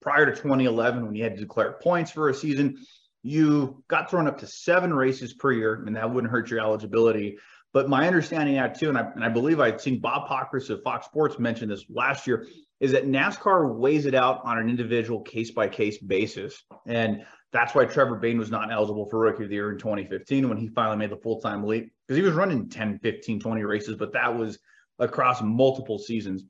Prior 0.00 0.26
to 0.26 0.32
2011, 0.32 1.06
when 1.06 1.14
you 1.14 1.22
had 1.22 1.36
to 1.36 1.40
declare 1.40 1.78
points 1.82 2.10
for 2.10 2.28
a 2.28 2.34
season, 2.34 2.76
you 3.24 3.82
got 3.88 4.10
thrown 4.10 4.28
up 4.28 4.38
to 4.38 4.46
seven 4.46 4.92
races 4.92 5.32
per 5.32 5.50
year, 5.50 5.82
and 5.86 5.96
that 5.96 6.12
wouldn't 6.12 6.30
hurt 6.30 6.50
your 6.50 6.60
eligibility. 6.60 7.38
But 7.72 7.88
my 7.88 8.06
understanding 8.06 8.56
now 8.56 8.68
too, 8.68 8.90
and 8.90 8.98
I, 8.98 9.10
and 9.14 9.24
I 9.24 9.30
believe 9.30 9.58
I'd 9.58 9.80
seen 9.80 9.98
Bob 9.98 10.28
Pockrass 10.28 10.68
of 10.68 10.82
Fox 10.82 11.06
Sports 11.06 11.38
mention 11.38 11.70
this 11.70 11.86
last 11.88 12.26
year, 12.26 12.46
is 12.80 12.92
that 12.92 13.06
NASCAR 13.06 13.74
weighs 13.74 14.04
it 14.04 14.14
out 14.14 14.42
on 14.44 14.58
an 14.58 14.68
individual 14.68 15.22
case 15.22 15.50
by 15.50 15.68
case 15.68 15.98
basis. 15.98 16.62
And 16.86 17.24
that's 17.50 17.74
why 17.74 17.86
Trevor 17.86 18.16
Bayne 18.16 18.38
was 18.38 18.50
not 18.50 18.70
eligible 18.70 19.08
for 19.08 19.18
Rookie 19.20 19.44
of 19.44 19.48
the 19.48 19.54
Year 19.54 19.72
in 19.72 19.78
2015 19.78 20.48
when 20.48 20.58
he 20.58 20.68
finally 20.68 20.98
made 20.98 21.10
the 21.10 21.16
full 21.16 21.40
time 21.40 21.64
leap 21.64 21.90
because 22.06 22.18
he 22.18 22.22
was 22.22 22.34
running 22.34 22.68
10, 22.68 22.98
15, 22.98 23.40
20 23.40 23.62
races, 23.64 23.96
but 23.96 24.12
that 24.12 24.36
was 24.36 24.58
across 24.98 25.40
multiple 25.40 25.98
seasons. 25.98 26.44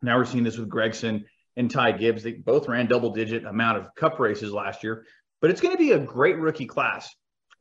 Now 0.00 0.16
we're 0.16 0.24
seeing 0.24 0.44
this 0.44 0.56
with 0.56 0.70
Gragson 0.70 1.24
and 1.58 1.70
Ty 1.70 1.92
Gibbs. 1.92 2.22
They 2.22 2.32
both 2.32 2.66
ran 2.66 2.86
double 2.86 3.10
digit 3.10 3.44
amount 3.44 3.78
of 3.78 3.94
cup 3.94 4.18
races 4.18 4.52
last 4.52 4.82
year 4.82 5.04
but 5.40 5.50
it's 5.50 5.60
going 5.60 5.74
to 5.74 5.78
be 5.78 5.92
a 5.92 5.98
great 5.98 6.38
rookie 6.38 6.66
class. 6.66 7.14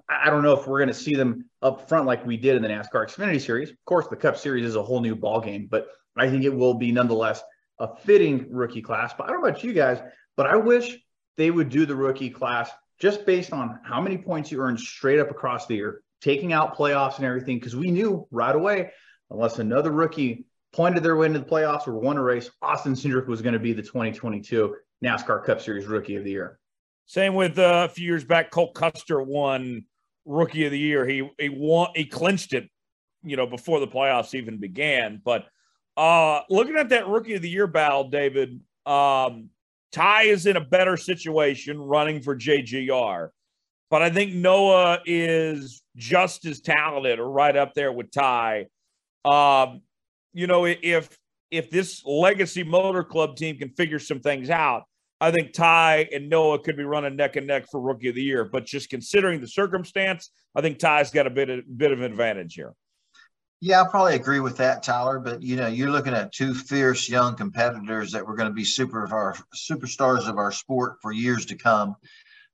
I 0.10 0.30
don't 0.30 0.44
know 0.44 0.54
if 0.54 0.68
we're 0.68 0.80
going 0.80 0.88
to 0.88 0.94
see 0.94 1.16
them 1.16 1.50
up 1.62 1.90
front 1.90 2.06
like 2.06 2.26
we 2.26 2.38
did 2.38 2.56
in 2.56 2.62
the 2.62 2.70
NASCAR 2.70 3.08
Xfinity 3.08 3.42
Series. 3.42 3.70
Of 3.70 3.84
course, 3.86 4.08
the 4.08 4.16
Cup 4.16 4.38
Series 4.38 4.66
is 4.66 4.76
a 4.76 4.84
whole 4.84 5.02
new 5.02 5.16
ball 5.16 5.42
game, 5.42 5.68
but 5.70 5.88
I 6.18 6.30
think 6.30 6.44
it 6.44 6.54
will 6.54 6.74
be 6.74 6.92
nonetheless 6.92 7.42
a 7.80 7.96
fitting 7.96 8.48
rookie 8.50 8.82
class. 8.82 9.14
But 9.18 9.26
I 9.26 9.28
don't 9.32 9.42
know 9.42 9.50
about 9.50 9.64
you 9.64 9.74
guys, 9.74 10.00
but 10.36 10.48
I 10.48 10.56
wish 10.56 10.98
they 11.36 11.52
would 11.52 11.70
do 11.70 11.86
the 11.86 11.96
rookie 11.96 12.30
class 12.30 12.72
just 13.00 13.26
based 13.26 13.54
on 13.54 13.80
how 13.84 14.02
many 14.02 14.18
points 14.18 14.52
you 14.52 14.62
earned 14.62 14.80
straight 14.80 15.20
up 15.20 15.30
across 15.30 15.68
the 15.68 15.76
year, 15.76 16.02
taking 16.22 16.54
out 16.54 16.78
playoffs 16.78 17.18
and 17.18 17.26
everything, 17.26 17.60
because 17.60 17.76
we 17.76 17.92
knew 17.92 18.28
right 18.32 18.56
away, 18.56 18.92
unless 19.30 19.60
another 19.60 19.92
rookie 19.92 20.46
pointed 20.74 21.04
their 21.04 21.16
way 21.16 21.28
into 21.28 21.40
the 21.40 21.46
playoffs 21.46 21.88
or 21.88 21.94
won 21.94 22.18
a 22.18 22.24
race, 22.24 22.50
Austin 22.62 22.94
Cindric 22.94 23.28
was 23.28 23.42
going 23.42 23.54
to 23.54 23.60
be 23.60 23.74
the 23.74 23.82
2022 23.82 24.76
NASCAR 25.04 25.44
Cup 25.46 25.62
Series 25.62 25.86
Rookie 25.86 26.16
of 26.16 26.24
the 26.24 26.32
Year. 26.32 26.60
Same 27.08 27.36
with 27.36 27.58
uh, 27.58 27.88
a 27.90 27.94
few 27.94 28.06
years 28.06 28.26
back, 28.26 28.52
Cole 28.52 28.72
Custer 28.74 29.22
won 29.22 29.86
rookie 30.26 30.66
of 30.66 30.72
the 30.72 30.80
year. 30.80 31.08
He 31.08 31.28
he 31.40 31.50
won 31.50 31.90
he 31.96 32.06
clinched 32.06 32.54
it, 32.54 32.70
you 33.24 33.38
know, 33.38 33.48
before 33.48 33.80
the 33.80 33.88
playoffs 33.88 34.36
even 34.36 34.58
began. 34.58 35.22
But 35.24 35.48
uh 35.96 36.42
looking 36.50 36.76
at 36.76 36.90
that 36.90 37.08
rookie 37.08 37.36
of 37.36 37.42
the 37.42 37.50
year 37.50 37.66
battle, 37.66 38.10
David, 38.10 38.60
um, 38.86 39.50
Ty 39.92 40.24
is 40.24 40.46
in 40.46 40.58
a 40.58 40.62
better 40.62 40.98
situation 40.98 41.80
running 41.80 42.22
for 42.22 42.36
JGR. 42.36 43.30
But 43.90 44.02
I 44.02 44.10
think 44.10 44.34
Noah 44.34 45.00
is 45.06 45.82
just 45.96 46.46
as 46.46 46.60
talented 46.60 47.20
or 47.20 47.32
right 47.32 47.56
up 47.56 47.74
there 47.74 47.94
with 47.94 48.12
Ty. 48.12 48.68
Um, 49.24 49.82
you 50.34 50.46
know, 50.46 50.66
if 50.66 51.18
if 51.52 51.70
this 51.72 52.04
legacy 52.06 52.64
motor 52.64 53.06
club 53.06 53.38
team 53.38 53.58
can 53.58 53.70
figure 53.70 54.00
some 54.00 54.20
things 54.20 54.50
out, 54.50 54.84
I 55.20 55.32
think 55.32 55.54
Ty 55.54 56.10
and 56.14 56.30
Noah 56.30 56.60
could 56.60 56.78
be 56.78 56.84
running 56.84 57.16
neck 57.16 57.36
and 57.36 57.48
neck 57.48 57.66
for 57.72 57.82
rookie 57.82 58.10
of 58.10 58.16
the 58.16 58.22
year. 58.22 58.46
But 58.46 58.66
just 58.66 58.90
considering 58.90 59.42
the 59.42 59.48
circumstance, 59.48 60.32
I 60.56 60.62
think 60.62 60.78
Ty's 60.78 61.12
got 61.12 61.28
a 61.28 61.32
bit 61.32 61.50
of 61.50 61.78
bit 61.78 61.92
of 61.92 62.02
advantage 62.02 62.54
here. 62.54 62.74
Yeah, 63.60 63.82
I 63.82 63.88
probably 63.90 64.14
agree 64.14 64.40
with 64.40 64.58
that, 64.58 64.84
Tyler. 64.84 65.20
But 65.20 65.42
you 65.42 65.56
know, 65.56 65.68
you're 65.68 65.90
looking 65.90 66.14
at 66.14 66.32
two 66.32 66.54
fierce 66.54 67.10
young 67.10 67.36
competitors 67.36 68.12
that 68.12 68.26
were 68.26 68.36
going 68.36 68.50
to 68.50 68.54
be 68.54 68.64
super 68.64 69.04
of 69.04 69.12
our 69.12 69.36
superstars 69.56 70.28
of 70.28 70.38
our 70.38 70.52
sport 70.52 70.98
for 71.02 71.12
years 71.12 71.48
to 71.48 71.56
come. 71.56 71.96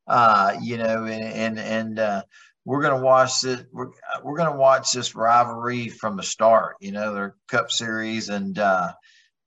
Uh, 0.07 0.55
you 0.61 0.77
know, 0.77 1.03
and 1.03 1.23
and 1.23 1.59
and 1.59 1.99
uh, 1.99 2.23
we're 2.63 2.81
going 2.81 2.97
to 2.97 3.05
watch 3.05 3.43
it. 3.43 3.67
We're 3.73 3.89
we're 4.23 4.37
going 4.37 4.51
to 4.51 4.57
watch 4.57 4.93
this 4.93 5.15
rivalry 5.15 5.89
from 5.89 6.15
the 6.15 6.23
start. 6.23 6.77
You 6.79 6.93
know, 6.93 7.13
their 7.13 7.35
Cup 7.49 7.71
Series, 7.71 8.29
and 8.29 8.57
uh, 8.57 8.93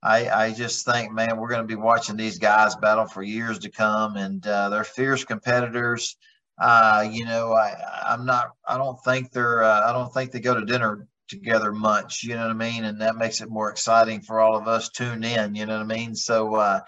I 0.03 0.29
I 0.29 0.53
just 0.53 0.85
think, 0.85 1.11
man, 1.11 1.37
we're 1.37 1.49
going 1.49 1.61
to 1.61 1.67
be 1.67 1.75
watching 1.75 2.17
these 2.17 2.37
guys 2.37 2.75
battle 2.75 3.05
for 3.05 3.23
years 3.23 3.59
to 3.59 3.71
come, 3.71 4.15
and 4.15 4.45
uh, 4.45 4.69
they're 4.69 4.83
fierce 4.83 5.23
competitors. 5.23 6.17
Uh, 6.59 7.07
you 7.11 7.25
know, 7.25 7.53
I 7.53 7.75
I'm 8.05 8.25
not. 8.25 8.51
I 8.67 8.77
don't 8.77 9.01
think 9.03 9.31
they're. 9.31 9.63
Uh, 9.63 9.89
I 9.89 9.93
don't 9.93 10.13
think 10.13 10.31
they 10.31 10.39
go 10.39 10.55
to 10.55 10.65
dinner 10.65 11.07
together 11.27 11.71
much. 11.71 12.23
You 12.23 12.35
know 12.35 12.41
what 12.41 12.51
I 12.51 12.53
mean? 12.53 12.85
And 12.85 13.01
that 13.01 13.15
makes 13.15 13.41
it 13.41 13.49
more 13.49 13.69
exciting 13.69 14.21
for 14.21 14.39
all 14.39 14.55
of 14.55 14.67
us 14.67 14.89
tuned 14.89 15.25
in. 15.25 15.55
You 15.55 15.65
know 15.65 15.77
what 15.77 15.91
I 15.91 15.95
mean? 15.95 16.15
So, 16.15 16.55
uh, 16.55 16.79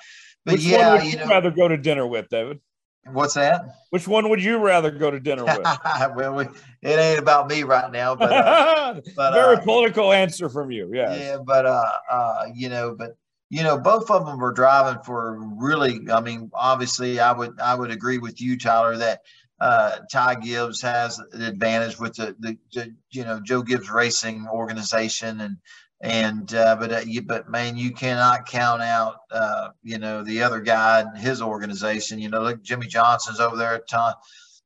but 0.45 0.53
Which 0.53 0.66
yeah, 0.66 0.89
one 0.89 0.97
would 0.97 1.05
you 1.05 1.12
you 1.12 1.18
know, 1.18 1.28
rather 1.28 1.51
go 1.51 1.68
to 1.68 1.78
dinner 1.78 2.07
with, 2.07 2.30
David? 2.30 2.60
What's 3.06 3.34
that? 3.36 3.62
Which 3.89 4.08
one 4.08 4.30
would 4.30 4.43
you 4.43 4.58
rather 4.58 4.91
go 4.91 5.12
to 5.12 5.20
dinner 5.20 5.45
with? 5.45 5.60
well, 6.16 6.36
we, 6.36 6.45
it 6.82 7.00
ain't 7.00 7.20
about 7.20 7.47
me 7.47 7.64
right 7.64 7.91
now, 7.91 8.16
but 8.16 8.32
uh, 8.32 9.02
but, 9.16 9.34
Very 9.34 9.58
uh, 9.58 9.62
political 9.62 10.12
answer 10.12 10.50
from 10.50 10.72
you. 10.72 10.91
Yes. 10.93 11.20
yeah, 11.20 11.38
but 11.43 11.66
uh, 11.66 11.91
uh, 12.12 12.43
you 12.54 12.70
know, 12.70 12.95
but 12.97 13.18
you 13.50 13.64
know, 13.64 13.80
both 13.80 14.12
of 14.12 14.26
them 14.26 14.39
were 14.39 14.52
driving 14.52 15.02
for 15.04 15.39
really. 15.58 16.08
I 16.12 16.22
mean, 16.22 16.52
obviously, 16.54 17.20
I 17.20 17.32
would 17.32 17.60
I 17.60 17.76
would 17.76 17.91
agree 17.91 18.20
with 18.20 18.39
you, 18.41 18.58
Tyler, 18.58 18.97
that 18.97 19.22
uh, 19.60 20.00
Ty 20.12 20.36
Gibbs 20.36 20.82
has 20.82 21.20
an 21.20 21.41
advantage 21.41 22.00
with 22.00 22.16
the, 22.16 22.36
the, 22.39 22.58
the 22.74 22.95
you 23.12 23.24
know 23.24 23.39
Joe 23.39 23.62
Gibbs 23.62 23.89
Racing 23.89 24.47
organization 24.47 25.41
and 25.41 25.58
and 26.02 26.54
uh, 26.54 26.76
but 26.78 26.91
uh, 26.91 27.02
you, 27.06 27.22
but 27.22 27.50
man, 27.50 27.76
you 27.76 27.91
cannot 27.91 28.47
count 28.47 28.82
out 28.82 29.18
uh, 29.32 29.70
you 29.84 29.97
know 29.97 30.24
the 30.24 30.43
other 30.43 30.62
guy 30.62 31.02
and 31.02 31.18
his 31.18 31.41
organization. 31.41 32.20
You 32.20 32.30
know, 32.30 32.41
look, 32.41 32.64
Jimmie 32.64 32.88
Johnson's 32.88 33.39
over 33.39 33.58
there. 33.58 33.80
Tom, 33.89 34.14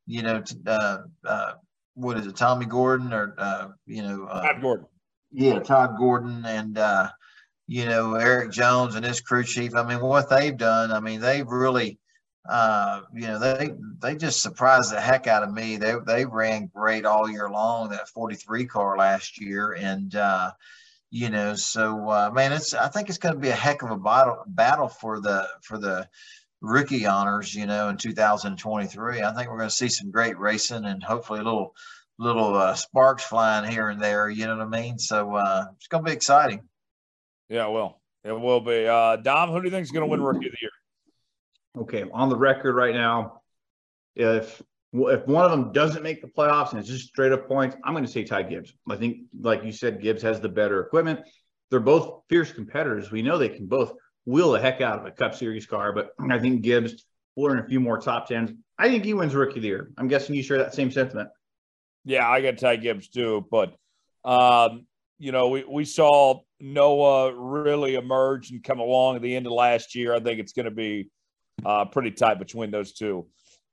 you 0.05 0.21
know, 0.21 0.43
uh, 0.67 0.97
uh, 1.25 1.53
what 1.95 2.17
is 2.17 2.27
it, 2.27 2.35
Tommy 2.35 2.65
Gordon 2.65 3.13
or 3.13 3.33
uh, 3.37 3.69
you 3.87 4.03
know, 4.03 4.25
uh, 4.25 4.41
Todd 4.41 4.61
Gordon. 4.61 4.85
yeah, 5.31 5.59
Todd 5.59 5.95
Gordon 5.97 6.45
and 6.45 6.77
uh, 6.77 7.09
you 7.67 7.85
know 7.85 8.13
Erik 8.13 8.51
Jones 8.51 8.95
and 8.95 9.05
his 9.05 9.21
crew 9.21 9.43
chief. 9.43 9.75
I 9.75 9.83
mean, 9.83 10.01
what 10.01 10.29
they've 10.29 10.55
done. 10.55 10.91
I 10.91 10.99
mean, 10.99 11.19
they've 11.19 11.47
really, 11.47 11.97
uh, 12.47 13.01
you 13.11 13.25
know, 13.25 13.39
they 13.39 13.71
they 13.99 14.15
just 14.15 14.43
surprised 14.43 14.91
the 14.91 15.01
heck 15.01 15.25
out 15.25 15.41
of 15.41 15.51
me. 15.51 15.77
They 15.77 15.95
they 16.05 16.25
ran 16.25 16.69
great 16.73 17.05
all 17.05 17.27
year 17.27 17.49
long. 17.49 17.89
That 17.89 18.09
43 18.09 18.67
car 18.67 18.97
last 18.97 19.41
year, 19.41 19.73
and 19.73 20.13
uh, 20.15 20.51
you 21.13 21.29
know, 21.29 21.53
so 21.53 22.09
uh, 22.09 22.31
man, 22.33 22.51
it's 22.51 22.73
I 22.73 22.87
think 22.87 23.07
it's 23.07 23.19
going 23.19 23.35
to 23.35 23.39
be 23.39 23.49
a 23.49 23.55
heck 23.55 23.83
of 23.83 23.91
a 23.91 23.97
battle 23.97 24.43
battle 24.47 24.87
for 24.87 25.19
the 25.19 25.47
for 25.61 25.77
the 25.77 26.09
rookie 26.59 27.05
honors. 27.05 27.53
You 27.53 27.67
know, 27.67 27.89
in 27.89 27.97
2023, 27.97 29.21
I 29.21 29.33
think 29.35 29.47
we're 29.47 29.57
going 29.57 29.69
to 29.69 29.75
see 29.75 29.89
some 29.89 30.09
great 30.09 30.39
racing 30.39 30.85
and 30.85 31.03
hopefully 31.03 31.41
a 31.41 31.43
little 31.43 31.75
little 32.17 32.55
uh, 32.55 32.73
sparks 32.73 33.23
flying 33.23 33.69
here 33.69 33.89
and 33.89 34.01
there. 34.01 34.27
You 34.27 34.47
know 34.47 34.57
what 34.57 34.65
I 34.65 34.81
mean? 34.81 34.97
So 34.97 35.35
uh, 35.35 35.65
it's 35.75 35.85
going 35.85 36.03
to 36.03 36.09
be 36.09 36.15
exciting. 36.15 36.61
Yeah, 37.47 37.67
well, 37.67 38.01
it 38.23 38.31
will 38.31 38.61
be. 38.61 38.87
Uh, 38.87 39.17
Dom, 39.17 39.51
who 39.51 39.59
do 39.59 39.65
you 39.65 39.71
think 39.71 39.83
is 39.83 39.91
going 39.91 40.07
to 40.07 40.09
win 40.09 40.19
Rookie 40.19 40.47
of 40.47 40.51
the 40.51 40.57
Year? 40.61 40.71
Okay, 41.77 42.09
on 42.11 42.29
the 42.29 42.37
record 42.37 42.73
right 42.73 42.95
now, 42.95 43.43
if 44.15 44.63
if 44.93 45.25
one 45.27 45.43
of 45.43 45.51
them 45.51 45.71
doesn't 45.71 46.03
make 46.03 46.21
the 46.21 46.27
playoffs 46.27 46.71
and 46.71 46.79
it's 46.79 46.87
just 46.87 47.07
straight 47.07 47.31
up 47.31 47.47
points, 47.47 47.75
I'm 47.83 47.93
going 47.93 48.05
to 48.05 48.11
say 48.11 48.23
Ty 48.23 48.43
Gibbs. 48.43 48.73
I 48.89 48.95
think, 48.95 49.17
like 49.39 49.63
you 49.63 49.71
said, 49.71 50.01
Gibbs 50.01 50.21
has 50.21 50.39
the 50.39 50.49
better 50.49 50.81
equipment. 50.81 51.21
They're 51.71 51.79
both 51.79 52.21
fierce 52.29 52.51
competitors. 52.51 53.11
We 53.11 53.23
know 53.23 53.37
they 53.37 53.49
can 53.49 53.65
both 53.65 53.93
wheel 54.25 54.51
the 54.51 54.59
heck 54.59 54.81
out 54.81 54.99
of 54.99 55.05
a 55.05 55.11
Cup 55.11 55.33
Series 55.33 55.65
car, 55.65 55.93
but 55.93 56.11
I 56.29 56.37
think 56.37 56.61
Gibbs 56.61 57.05
will 57.35 57.51
earn 57.51 57.59
a 57.59 57.67
few 57.67 57.79
more 57.79 57.99
top 57.99 58.27
tens. 58.27 58.51
I 58.77 58.89
think 58.89 59.03
he 59.03 59.13
wins 59.13 59.33
Rookie 59.33 59.57
of 59.57 59.61
the 59.63 59.67
Year. 59.67 59.91
I'm 59.97 60.07
guessing 60.07 60.35
you 60.35 60.43
share 60.43 60.59
that 60.59 60.75
same 60.75 60.91
sentiment. 60.91 61.29
Yeah, 62.05 62.29
I 62.29 62.41
got 62.41 62.59
Ty 62.59 62.75
Gibbs 62.77 63.07
too, 63.07 63.47
but 63.49 63.75
um, 64.23 64.85
you 65.17 65.31
know, 65.31 65.49
we, 65.49 65.63
we 65.63 65.85
saw 65.85 66.41
Noah 66.59 67.33
really 67.35 67.95
emerge 67.95 68.51
and 68.51 68.63
come 68.63 68.79
along 68.79 69.15
at 69.15 69.21
the 69.21 69.35
end 69.35 69.47
of 69.47 69.53
last 69.53 69.95
year. 69.95 70.13
I 70.13 70.19
think 70.19 70.39
it's 70.39 70.53
going 70.53 70.65
to 70.65 70.71
be 70.71 71.09
uh, 71.65 71.85
pretty 71.85 72.11
tight 72.11 72.39
between 72.39 72.71
those 72.71 72.93
two. 72.93 73.27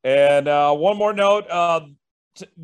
And 0.05 0.49
uh, 0.49 0.75
one 0.75 0.97
more 0.97 1.13
note, 1.13 1.49
uh, 1.51 1.81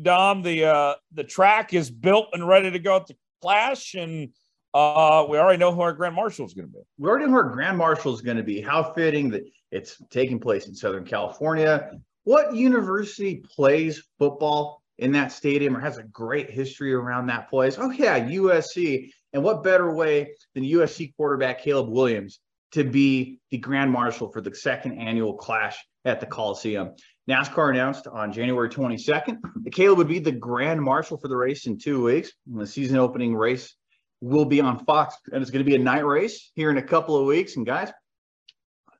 Dom, 0.01 0.41
the 0.41 0.65
uh, 0.65 0.93
the 1.13 1.23
track 1.23 1.73
is 1.73 1.91
built 1.91 2.29
and 2.33 2.47
ready 2.47 2.71
to 2.71 2.79
go 2.79 2.95
at 2.95 3.07
the 3.07 3.15
Clash, 3.41 3.93
and 3.93 4.29
uh, 4.73 5.25
we 5.29 5.37
already 5.37 5.59
know 5.59 5.71
who 5.71 5.81
our 5.81 5.93
Grand 5.93 6.15
Marshal 6.15 6.45
is 6.45 6.53
going 6.53 6.67
to 6.67 6.73
be. 6.73 6.79
We 6.97 7.09
already 7.09 7.25
know 7.25 7.31
who 7.31 7.37
our 7.37 7.49
Grand 7.49 7.77
Marshal 7.77 8.13
is 8.13 8.21
going 8.21 8.37
to 8.37 8.43
be. 8.43 8.61
How 8.61 8.93
fitting 8.93 9.29
that 9.31 9.43
it's 9.71 10.01
taking 10.09 10.39
place 10.39 10.67
in 10.67 10.75
Southern 10.75 11.05
California. 11.05 11.91
What 12.23 12.55
university 12.55 13.43
plays 13.55 14.03
football 14.17 14.81
in 14.97 15.11
that 15.13 15.31
stadium 15.31 15.77
or 15.77 15.79
has 15.79 15.97
a 15.97 16.03
great 16.03 16.49
history 16.49 16.93
around 16.93 17.27
that 17.27 17.49
place? 17.49 17.77
Oh, 17.79 17.91
yeah, 17.91 18.19
USC. 18.19 19.11
And 19.33 19.43
what 19.43 19.63
better 19.63 19.93
way 19.93 20.31
than 20.55 20.63
USC 20.63 21.15
quarterback 21.15 21.61
Caleb 21.61 21.89
Williams 21.89 22.39
to 22.71 22.83
be 22.83 23.39
the 23.51 23.57
Grand 23.57 23.91
Marshal 23.91 24.31
for 24.31 24.41
the 24.41 24.53
second 24.53 24.99
annual 24.99 25.33
Clash 25.33 25.77
at 26.05 26.19
the 26.19 26.25
Coliseum? 26.25 26.93
NASCAR 27.29 27.71
announced 27.71 28.07
on 28.07 28.31
January 28.31 28.69
22nd 28.69 29.39
that 29.63 29.73
Caleb 29.73 29.97
would 29.97 30.07
be 30.07 30.19
the 30.19 30.31
Grand 30.31 30.81
Marshal 30.81 31.17
for 31.17 31.27
the 31.27 31.35
race 31.35 31.65
in 31.67 31.77
two 31.77 32.03
weeks. 32.03 32.31
And 32.49 32.59
the 32.59 32.67
season 32.67 32.97
opening 32.97 33.35
race 33.35 33.75
will 34.21 34.45
be 34.45 34.61
on 34.61 34.83
Fox, 34.85 35.15
and 35.31 35.41
it's 35.41 35.51
going 35.51 35.63
to 35.63 35.69
be 35.69 35.75
a 35.75 35.79
night 35.79 36.05
race 36.05 36.51
here 36.55 36.71
in 36.71 36.77
a 36.77 36.81
couple 36.81 37.17
of 37.17 37.25
weeks. 37.25 37.57
And 37.57 37.65
guys, 37.65 37.91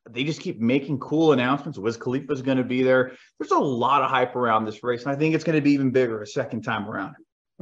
they 0.09 0.23
just 0.23 0.41
keep 0.41 0.59
making 0.59 0.99
cool 0.99 1.31
announcements. 1.31 1.77
Wiz 1.77 1.97
Khalifa 1.97 2.31
is 2.33 2.41
going 2.41 2.57
to 2.57 2.63
be 2.63 2.83
there. 2.83 3.13
There's 3.39 3.51
a 3.51 3.57
lot 3.57 4.03
of 4.03 4.09
hype 4.09 4.35
around 4.35 4.65
this 4.65 4.83
race, 4.83 5.03
and 5.03 5.11
I 5.11 5.15
think 5.15 5.35
it's 5.35 5.43
going 5.43 5.55
to 5.55 5.61
be 5.61 5.71
even 5.71 5.91
bigger 5.91 6.21
a 6.21 6.27
second 6.27 6.61
time 6.63 6.87
around. 6.87 7.15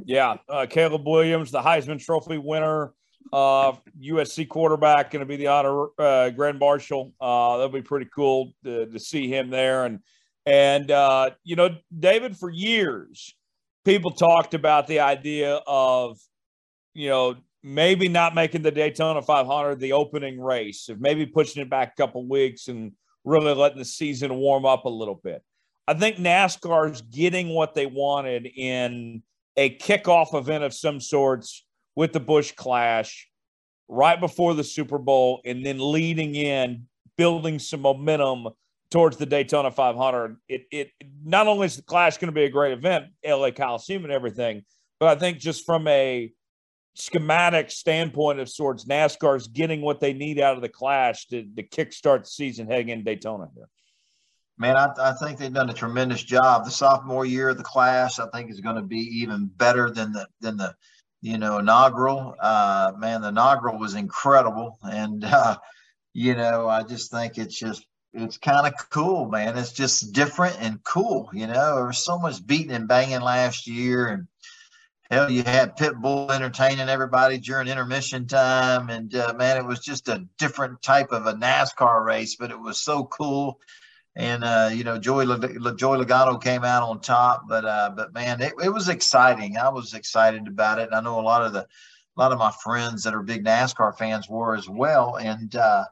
Yeah, 0.03 0.35
uh, 0.49 0.65
Caleb 0.69 1.07
Williams, 1.07 1.51
the 1.51 1.61
Heisman 1.61 2.03
Trophy 2.03 2.37
winner, 2.37 2.93
uh, 3.33 3.73
USC 4.01 4.47
quarterback, 4.47 5.11
going 5.11 5.21
to 5.21 5.25
be 5.25 5.35
the 5.35 5.47
honor 5.47 5.87
uh, 5.97 6.29
Grand 6.29 6.59
Marshal. 6.59 7.13
Uh, 7.19 7.57
that'll 7.57 7.69
be 7.69 7.81
pretty 7.81 8.07
cool 8.13 8.53
to, 8.63 8.85
to 8.85 8.99
see 8.99 9.27
him 9.27 9.49
there. 9.49 9.85
And 9.85 9.99
and 10.45 10.91
uh, 10.91 11.31
you 11.43 11.55
know, 11.55 11.75
David, 11.97 12.37
for 12.37 12.49
years, 12.49 13.35
people 13.83 14.11
talked 14.11 14.53
about 14.53 14.87
the 14.87 14.99
idea 14.99 15.61
of 15.67 16.19
you 16.93 17.09
know 17.09 17.35
maybe 17.63 18.07
not 18.07 18.35
making 18.35 18.61
the 18.61 18.71
Daytona 18.71 19.21
500 19.21 19.79
the 19.79 19.93
opening 19.93 20.39
race, 20.39 20.87
of 20.87 21.01
maybe 21.01 21.25
pushing 21.25 21.63
it 21.63 21.69
back 21.69 21.93
a 21.93 22.01
couple 22.01 22.27
weeks 22.27 22.67
and 22.67 22.91
really 23.23 23.55
letting 23.55 23.79
the 23.79 23.85
season 23.85 24.35
warm 24.35 24.65
up 24.65 24.85
a 24.85 24.89
little 24.89 25.19
bit. 25.23 25.43
I 25.87 25.95
think 25.95 26.17
NASCAR's 26.17 27.01
getting 27.01 27.49
what 27.49 27.73
they 27.73 27.87
wanted 27.87 28.45
in 28.45 29.23
a 29.57 29.75
kickoff 29.77 30.33
event 30.35 30.63
of 30.63 30.73
some 30.73 30.99
sorts 30.99 31.64
with 31.95 32.13
the 32.13 32.19
Busch 32.19 32.51
Clash 32.51 33.27
right 33.87 34.19
before 34.19 34.53
the 34.53 34.63
Super 34.63 34.97
Bowl 34.97 35.41
and 35.45 35.65
then 35.65 35.77
leading 35.79 36.35
in, 36.35 36.87
building 37.17 37.59
some 37.59 37.81
momentum 37.81 38.49
towards 38.91 39.17
the 39.17 39.25
Daytona 39.25 39.71
500. 39.71 40.37
It, 40.47 40.65
it 40.71 40.91
not 41.23 41.47
only 41.47 41.67
is 41.67 41.77
the 41.77 41.83
Clash 41.83 42.17
going 42.17 42.27
to 42.27 42.35
be 42.35 42.45
a 42.45 42.49
great 42.49 42.73
event, 42.73 43.05
LA 43.25 43.51
Coliseum 43.51 44.03
and 44.03 44.13
everything, 44.13 44.63
but 44.99 45.09
I 45.09 45.19
think 45.19 45.39
just 45.39 45.65
from 45.65 45.87
a 45.87 46.31
schematic 46.95 47.71
standpoint 47.71 48.39
of 48.39 48.49
sorts, 48.49 48.85
NASCAR's 48.85 49.47
getting 49.47 49.81
what 49.81 49.99
they 49.99 50.13
need 50.13 50.39
out 50.39 50.55
of 50.55 50.61
the 50.61 50.69
Clash 50.69 51.27
to, 51.27 51.43
to 51.43 51.63
kickstart 51.63 52.21
the 52.21 52.29
season 52.29 52.67
heading 52.67 52.89
in 52.89 53.03
Daytona 53.03 53.49
here. 53.53 53.69
Man, 54.57 54.77
I, 54.77 54.89
I 54.97 55.13
think 55.13 55.37
they've 55.37 55.53
done 55.53 55.69
a 55.69 55.73
tremendous 55.73 56.23
job. 56.23 56.63
The 56.63 56.71
sophomore 56.71 57.25
year 57.25 57.49
of 57.49 57.57
the 57.57 57.63
class, 57.63 58.19
I 58.19 58.27
think, 58.29 58.49
is 58.49 58.61
going 58.61 58.77
to 58.77 58.81
be 58.81 58.99
even 58.99 59.47
better 59.57 59.89
than 59.89 60.13
the 60.13 60.27
than 60.39 60.55
the 60.55 60.73
you 61.25 61.39
know 61.39 61.57
inaugural. 61.57 62.35
Uh, 62.39 62.91
man, 62.97 63.21
the 63.21 63.29
inaugural 63.29 63.79
was 63.79 63.95
incredible, 63.95 64.77
and 64.83 65.25
uh, 65.25 65.57
you 66.13 66.35
know 66.35 66.69
I 66.69 66.83
just 66.83 67.09
think 67.09 67.39
it's 67.39 67.57
just 67.57 67.85
it's 68.13 68.37
kind 68.37 68.67
of 68.67 68.89
cool, 68.91 69.27
man. 69.27 69.57
It's 69.57 69.73
just 69.73 70.13
different 70.13 70.57
and 70.61 70.83
cool. 70.83 71.29
You 71.33 71.47
know, 71.47 71.75
there 71.75 71.85
was 71.87 72.05
so 72.05 72.19
much 72.19 72.45
beating 72.45 72.71
and 72.71 72.87
banging 72.87 73.21
last 73.21 73.65
year, 73.65 74.09
and 74.09 74.27
hell, 75.09 75.31
you 75.31 75.41
had 75.41 75.75
Pitbull 75.75 76.29
entertaining 76.29 76.89
everybody 76.89 77.39
during 77.39 77.69
intermission 77.69 78.27
time, 78.27 78.91
and 78.91 79.13
uh, 79.15 79.33
man, 79.35 79.57
it 79.57 79.65
was 79.65 79.79
just 79.79 80.07
a 80.07 80.27
different 80.37 80.79
type 80.83 81.11
of 81.11 81.25
a 81.25 81.33
NASCAR 81.33 82.05
race, 82.05 82.35
but 82.35 82.51
it 82.51 82.59
was 82.59 82.79
so 82.79 83.05
cool. 83.05 83.59
And 84.15 84.43
uh, 84.43 84.69
you 84.71 84.83
know, 84.83 84.97
Joey 84.97 85.25
Le- 85.25 85.75
Joey 85.75 85.97
Logano 86.03 86.41
came 86.41 86.63
out 86.63 86.83
on 86.83 87.01
top, 87.01 87.45
but 87.49 87.65
uh, 87.65 87.91
but 87.95 88.13
man, 88.13 88.41
it, 88.41 88.53
it 88.63 88.69
was 88.69 88.87
exciting. 88.87 89.57
I 89.57 89.69
was 89.69 89.93
excited 89.93 90.47
about 90.47 90.79
it, 90.79 90.87
and 90.87 90.95
I 90.95 91.01
know 91.01 91.19
a 91.19 91.21
lot 91.21 91.43
of 91.43 91.51
the 91.51 91.61
a 91.61 92.19
lot 92.19 92.31
of 92.31 92.39
my 92.39 92.51
friends 92.63 93.03
that 93.03 93.13
are 93.13 93.23
big 93.23 93.43
NASCAR 93.43 93.97
fans 93.97 94.29
were 94.29 94.55
as 94.55 94.69
well, 94.69 95.17
and 95.17 95.53
uh, 95.55 95.83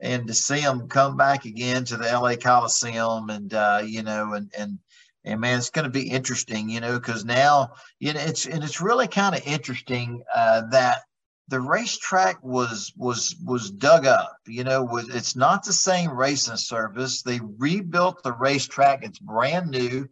and 0.00 0.26
to 0.26 0.34
see 0.34 0.60
them 0.60 0.88
come 0.88 1.16
back 1.16 1.44
again 1.44 1.84
to 1.84 1.96
the 1.96 2.10
LA 2.10 2.34
Coliseum 2.34 3.30
and 3.30 3.54
uh, 3.54 3.82
you 3.84 4.02
know 4.02 4.32
and 4.32 4.52
and 4.58 4.78
and 5.24 5.40
man, 5.40 5.58
it's 5.58 5.70
going 5.70 5.84
to 5.84 5.90
be 5.90 6.08
interesting, 6.10 6.68
you 6.70 6.80
know, 6.80 6.98
because 6.98 7.24
now 7.24 7.72
you 8.00 8.12
know 8.12 8.20
it's 8.20 8.46
and 8.46 8.64
it's 8.64 8.80
really 8.80 9.06
kind 9.06 9.34
of 9.34 9.46
interesting 9.46 10.22
uh, 10.34 10.62
that 10.70 11.02
the 11.48 11.60
racetrack 11.60 12.42
was 12.42 12.92
was 12.96 13.36
was 13.44 13.70
dug 13.70 14.06
up. 14.06 14.36
You 14.46 14.64
know, 14.64 14.84
was 14.84 15.08
it's 15.08 15.36
not 15.36 15.64
the 15.64 15.72
same 15.72 16.10
racing 16.10 16.56
surface. 16.56 17.22
They 17.22 17.40
rebuilt 17.58 18.22
the 18.22 18.32
racetrack. 18.32 19.02
It's 19.02 19.18
brand 19.18 19.70
new. 19.70 20.08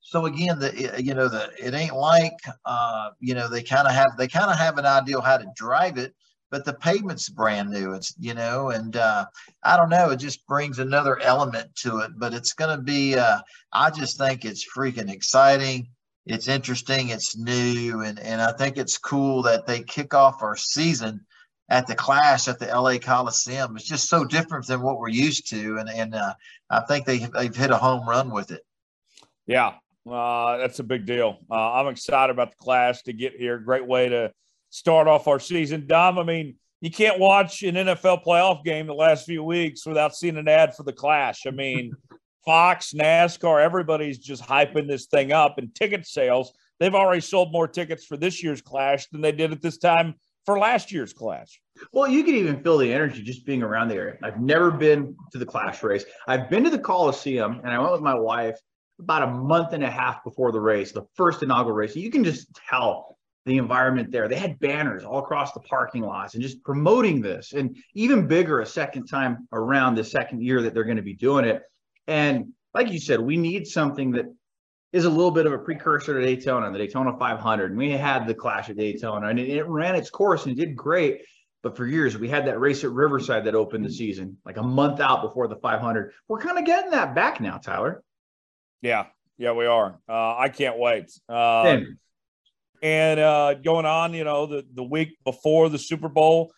So 0.00 0.26
again, 0.26 0.58
the 0.58 1.02
you 1.02 1.14
know 1.14 1.28
the 1.28 1.50
it 1.58 1.74
ain't 1.74 1.96
like 1.96 2.36
uh, 2.64 3.10
you 3.20 3.34
know 3.34 3.48
they 3.48 3.62
kind 3.62 3.88
of 3.88 3.94
have 3.94 4.16
they 4.16 4.28
kind 4.28 4.50
of 4.50 4.56
have 4.56 4.78
an 4.78 4.86
idea 4.86 5.20
how 5.20 5.38
to 5.38 5.46
drive 5.56 5.98
it 5.98 6.14
but 6.50 6.64
the 6.64 6.74
pavement's 6.74 7.28
brand 7.28 7.70
new. 7.70 7.92
It's 7.92 8.14
you 8.18 8.34
know, 8.34 8.70
and 8.70 8.96
uh, 8.96 9.26
I 9.62 9.76
don't 9.76 9.88
know. 9.88 10.10
It 10.10 10.16
just 10.16 10.46
brings 10.46 10.78
another 10.78 11.20
element 11.20 11.74
to 11.76 11.98
it. 11.98 12.12
But 12.16 12.34
it's 12.34 12.52
going 12.52 12.76
to 12.76 12.82
be. 12.82 13.16
Uh, 13.16 13.38
I 13.72 13.90
just 13.90 14.18
think 14.18 14.44
it's 14.44 14.66
freaking 14.68 15.10
exciting. 15.10 15.88
It's 16.26 16.48
interesting. 16.48 17.08
It's 17.08 17.36
new, 17.36 18.02
and 18.02 18.18
and 18.18 18.40
I 18.40 18.52
think 18.52 18.76
it's 18.76 18.98
cool 18.98 19.42
that 19.42 19.66
they 19.66 19.82
kick 19.82 20.14
off 20.14 20.42
our 20.42 20.56
season 20.56 21.24
at 21.68 21.86
the 21.86 21.94
Clash 21.94 22.48
at 22.48 22.58
the 22.58 22.66
LA 22.66 22.98
Coliseum. 22.98 23.76
It's 23.76 23.86
just 23.86 24.08
so 24.08 24.24
different 24.24 24.66
than 24.66 24.82
what 24.82 24.98
we're 24.98 25.08
used 25.08 25.48
to, 25.50 25.78
and 25.78 25.88
and 25.88 26.14
uh, 26.14 26.34
I 26.68 26.80
think 26.80 27.06
they 27.06 27.18
they've 27.18 27.54
hit 27.54 27.70
a 27.70 27.76
home 27.76 28.06
run 28.06 28.30
with 28.30 28.50
it. 28.50 28.62
Yeah, 29.46 29.74
uh, 30.10 30.58
that's 30.58 30.78
a 30.78 30.84
big 30.84 31.06
deal. 31.06 31.38
Uh, 31.50 31.72
I'm 31.72 31.88
excited 31.88 32.32
about 32.32 32.50
the 32.50 32.62
Clash 32.62 33.02
to 33.02 33.12
get 33.12 33.34
here. 33.34 33.58
Great 33.58 33.86
way 33.86 34.08
to 34.08 34.32
start 34.68 35.08
off 35.08 35.26
our 35.26 35.40
season. 35.40 35.86
Dom, 35.86 36.18
I 36.18 36.22
mean, 36.22 36.56
you 36.80 36.90
can't 36.90 37.18
watch 37.18 37.62
an 37.62 37.74
NFL 37.74 38.24
playoff 38.24 38.64
game 38.64 38.86
the 38.86 38.94
last 38.94 39.26
few 39.26 39.42
weeks 39.42 39.86
without 39.86 40.14
seeing 40.14 40.36
an 40.36 40.48
ad 40.48 40.74
for 40.74 40.82
the 40.82 40.92
Clash. 40.92 41.46
I 41.46 41.50
mean, 41.50 41.92
Fox, 42.44 42.92
NASCAR, 42.92 43.62
everybody's 43.62 44.18
just 44.18 44.42
hyping 44.42 44.88
this 44.88 45.06
thing 45.06 45.32
up, 45.32 45.58
and 45.58 45.74
ticket 45.74 46.06
sales. 46.06 46.52
They've 46.78 46.94
already 46.94 47.20
sold 47.20 47.52
more 47.52 47.68
tickets 47.68 48.06
for 48.06 48.16
this 48.16 48.42
year's 48.42 48.62
Clash 48.62 49.06
than 49.08 49.20
they 49.20 49.32
did 49.32 49.52
at 49.52 49.60
this 49.60 49.78
time 49.78 50.14
for 50.46 50.58
last 50.58 50.90
year's 50.90 51.12
Clash. 51.12 51.60
Well, 51.92 52.08
you 52.08 52.24
can 52.24 52.34
even 52.34 52.62
feel 52.62 52.78
the 52.78 52.92
energy 52.92 53.22
just 53.22 53.44
being 53.44 53.62
around 53.62 53.88
the 53.88 53.96
area. 53.96 54.16
I've 54.22 54.40
never 54.40 54.70
been 54.70 55.14
to 55.32 55.38
the 55.38 55.46
Clash 55.46 55.82
race. 55.82 56.04
I've 56.26 56.48
been 56.48 56.64
to 56.64 56.70
the 56.70 56.78
Coliseum, 56.78 57.60
and 57.62 57.72
I 57.72 57.78
went 57.78 57.92
with 57.92 58.00
my 58.00 58.14
wife 58.14 58.58
about 58.98 59.22
a 59.22 59.26
month 59.26 59.72
and 59.72 59.84
a 59.84 59.90
half 59.90 60.24
before 60.24 60.52
the 60.52 60.60
race, 60.60 60.92
the 60.92 61.06
first 61.14 61.42
inaugural 61.42 61.76
race. 61.76 61.96
You 61.96 62.10
can 62.10 62.24
just 62.24 62.48
tell 62.68 63.18
the 63.46 63.56
environment 63.56 64.10
there. 64.10 64.28
They 64.28 64.36
had 64.36 64.58
banners 64.58 65.04
all 65.04 65.18
across 65.18 65.52
the 65.52 65.60
parking 65.60 66.02
lots 66.02 66.34
and 66.34 66.42
just 66.42 66.62
promoting 66.62 67.20
this, 67.20 67.52
and 67.52 67.76
even 67.94 68.26
bigger 68.26 68.60
a 68.60 68.66
second 68.66 69.06
time 69.06 69.48
around 69.52 69.94
the 69.94 70.04
second 70.04 70.42
year 70.42 70.62
that 70.62 70.74
they're 70.74 70.84
going 70.84 70.96
to 70.96 71.02
be 71.02 71.14
doing 71.14 71.44
it. 71.44 71.62
And 72.10 72.52
like 72.74 72.90
you 72.90 72.98
said, 72.98 73.20
we 73.20 73.36
need 73.36 73.68
something 73.68 74.10
that 74.12 74.26
is 74.92 75.04
a 75.04 75.10
little 75.10 75.30
bit 75.30 75.46
of 75.46 75.52
a 75.52 75.58
precursor 75.58 76.18
to 76.18 76.20
Daytona, 76.20 76.70
the 76.72 76.78
Daytona 76.78 77.16
500. 77.16 77.70
And 77.70 77.78
we 77.78 77.92
had 77.92 78.26
the 78.26 78.34
Clash 78.34 78.68
at 78.68 78.76
Daytona, 78.76 79.28
and 79.28 79.38
it, 79.38 79.48
it 79.48 79.66
ran 79.68 79.94
its 79.94 80.10
course 80.10 80.44
and 80.44 80.58
it 80.58 80.66
did 80.66 80.74
great. 80.74 81.22
But 81.62 81.76
for 81.76 81.86
years, 81.86 82.18
we 82.18 82.28
had 82.28 82.46
that 82.46 82.58
race 82.58 82.82
at 82.82 82.90
Riverside 82.90 83.44
that 83.44 83.54
opened 83.54 83.84
the 83.84 83.92
season, 83.92 84.38
like 84.44 84.56
a 84.56 84.62
month 84.62 84.98
out 84.98 85.22
before 85.22 85.46
the 85.46 85.56
500. 85.56 86.12
We're 86.26 86.40
kind 86.40 86.58
of 86.58 86.64
getting 86.64 86.90
that 86.90 87.14
back 87.14 87.40
now, 87.40 87.58
Tyler. 87.58 88.02
Yeah, 88.82 89.06
yeah, 89.38 89.52
we 89.52 89.66
are. 89.66 90.00
Uh, 90.08 90.36
I 90.36 90.48
can't 90.48 90.78
wait. 90.78 91.12
Uh, 91.28 91.80
and 92.82 93.20
uh, 93.20 93.54
going 93.54 93.86
on, 93.86 94.14
you 94.14 94.24
know, 94.24 94.46
the, 94.46 94.66
the 94.74 94.82
week 94.82 95.18
before 95.22 95.68
the 95.68 95.78
Super 95.78 96.08
Bowl, 96.08 96.50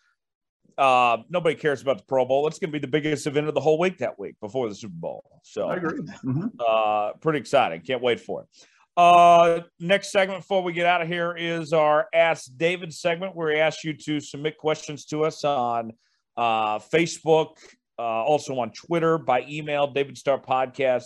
uh, 0.82 1.18
nobody 1.28 1.54
cares 1.54 1.80
about 1.80 1.98
the 1.98 2.04
Pro 2.04 2.24
Bowl. 2.24 2.48
It's 2.48 2.58
going 2.58 2.70
to 2.70 2.72
be 2.72 2.80
the 2.80 2.90
biggest 2.90 3.28
event 3.28 3.46
of 3.46 3.54
the 3.54 3.60
whole 3.60 3.78
week 3.78 3.98
that 3.98 4.18
week 4.18 4.34
before 4.40 4.68
the 4.68 4.74
Super 4.74 4.96
Bowl. 4.96 5.24
So 5.44 5.68
I 5.68 5.76
agree. 5.76 6.00
Mm-hmm. 6.00 6.46
Uh, 6.58 7.12
pretty 7.20 7.38
exciting. 7.38 7.82
Can't 7.82 8.02
wait 8.02 8.18
for 8.18 8.42
it. 8.42 8.48
Uh, 8.96 9.60
next 9.78 10.10
segment 10.10 10.40
before 10.40 10.64
we 10.64 10.72
get 10.72 10.86
out 10.86 11.00
of 11.00 11.06
here 11.06 11.36
is 11.38 11.72
our 11.72 12.08
Ask 12.12 12.50
David 12.56 12.92
segment, 12.92 13.36
where 13.36 13.54
we 13.54 13.60
ask 13.60 13.84
you 13.84 13.94
to 13.94 14.18
submit 14.18 14.58
questions 14.58 15.04
to 15.06 15.24
us 15.24 15.44
on 15.44 15.92
uh, 16.36 16.80
Facebook, 16.80 17.54
uh, 17.96 18.02
also 18.02 18.58
on 18.58 18.72
Twitter, 18.72 19.18
by 19.18 19.46
email, 19.48 19.86
David 19.86 20.18
Star 20.18 20.40
Podcast 20.40 21.04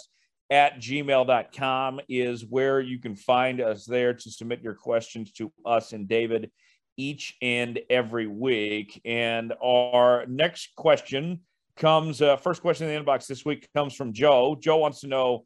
at 0.49 0.79
gmail.com 0.79 2.01
is 2.09 2.47
where 2.49 2.81
you 2.81 2.99
can 2.99 3.15
find 3.15 3.61
us 3.61 3.85
there 3.85 4.15
to 4.15 4.31
submit 4.31 4.63
your 4.63 4.75
questions 4.75 5.33
to 5.33 5.53
us 5.67 5.93
and 5.93 6.09
David 6.09 6.51
each 6.97 7.37
and 7.43 7.79
every 7.91 8.27
week. 8.27 9.01
And 9.05 9.53
our 9.63 10.27
next 10.27 10.75
question 10.77 11.41
comes, 11.77 12.23
uh, 12.23 12.37
first 12.37 12.63
question 12.63 12.89
in 12.89 12.95
the 12.95 13.11
inbox 13.11 13.27
this 13.27 13.45
week 13.45 13.69
comes 13.75 13.95
from 13.95 14.13
Joe. 14.13 14.57
Joe 14.59 14.79
wants 14.79 15.01
to 15.01 15.09
know, 15.09 15.45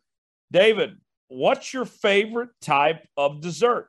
David, 0.52 0.96
what's 1.28 1.72
your 1.72 1.84
favorite 1.84 2.50
type 2.60 3.06
of 3.16 3.40
dessert? 3.40 3.88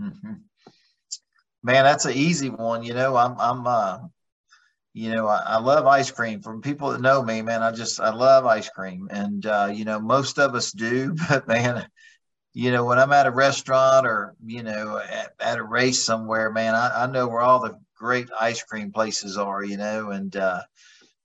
Mm-hmm. 0.00 0.32
Man, 1.62 1.84
that's 1.84 2.04
an 2.04 2.14
easy 2.14 2.50
one. 2.50 2.82
You 2.82 2.94
know, 2.94 3.16
I'm, 3.16 3.38
I'm, 3.38 3.66
uh, 3.66 3.98
you 4.94 5.10
know, 5.10 5.26
I, 5.26 5.42
I, 5.46 5.58
love 5.58 5.86
ice 5.86 6.10
cream. 6.10 6.40
From 6.40 6.60
people 6.60 6.90
that 6.90 7.00
know 7.00 7.22
me, 7.22 7.42
man, 7.42 7.62
I 7.62 7.72
just 7.72 8.00
I 8.00 8.12
love 8.12 8.46
ice 8.46 8.68
cream, 8.68 9.08
and 9.10 9.44
uh, 9.46 9.70
you 9.72 9.84
know, 9.84 10.00
most 10.00 10.38
of 10.38 10.54
us 10.54 10.72
do. 10.72 11.14
But 11.28 11.46
man, 11.46 11.86
you 12.58 12.72
know, 12.72 12.84
when 12.84 12.98
I'm 12.98 13.12
at 13.12 13.28
a 13.28 13.30
restaurant 13.30 14.04
or 14.04 14.34
you 14.44 14.64
know 14.64 14.98
at, 14.98 15.32
at 15.38 15.58
a 15.58 15.62
race 15.62 16.04
somewhere, 16.04 16.50
man, 16.50 16.74
I, 16.74 17.04
I, 17.04 17.06
know 17.06 17.28
where 17.28 17.40
all 17.40 17.60
the 17.60 17.78
great 17.96 18.28
ice 18.40 18.64
cream 18.64 18.90
places 18.90 19.38
are. 19.38 19.62
You 19.62 19.76
know, 19.76 20.10
and 20.10 20.34
uh, 20.34 20.62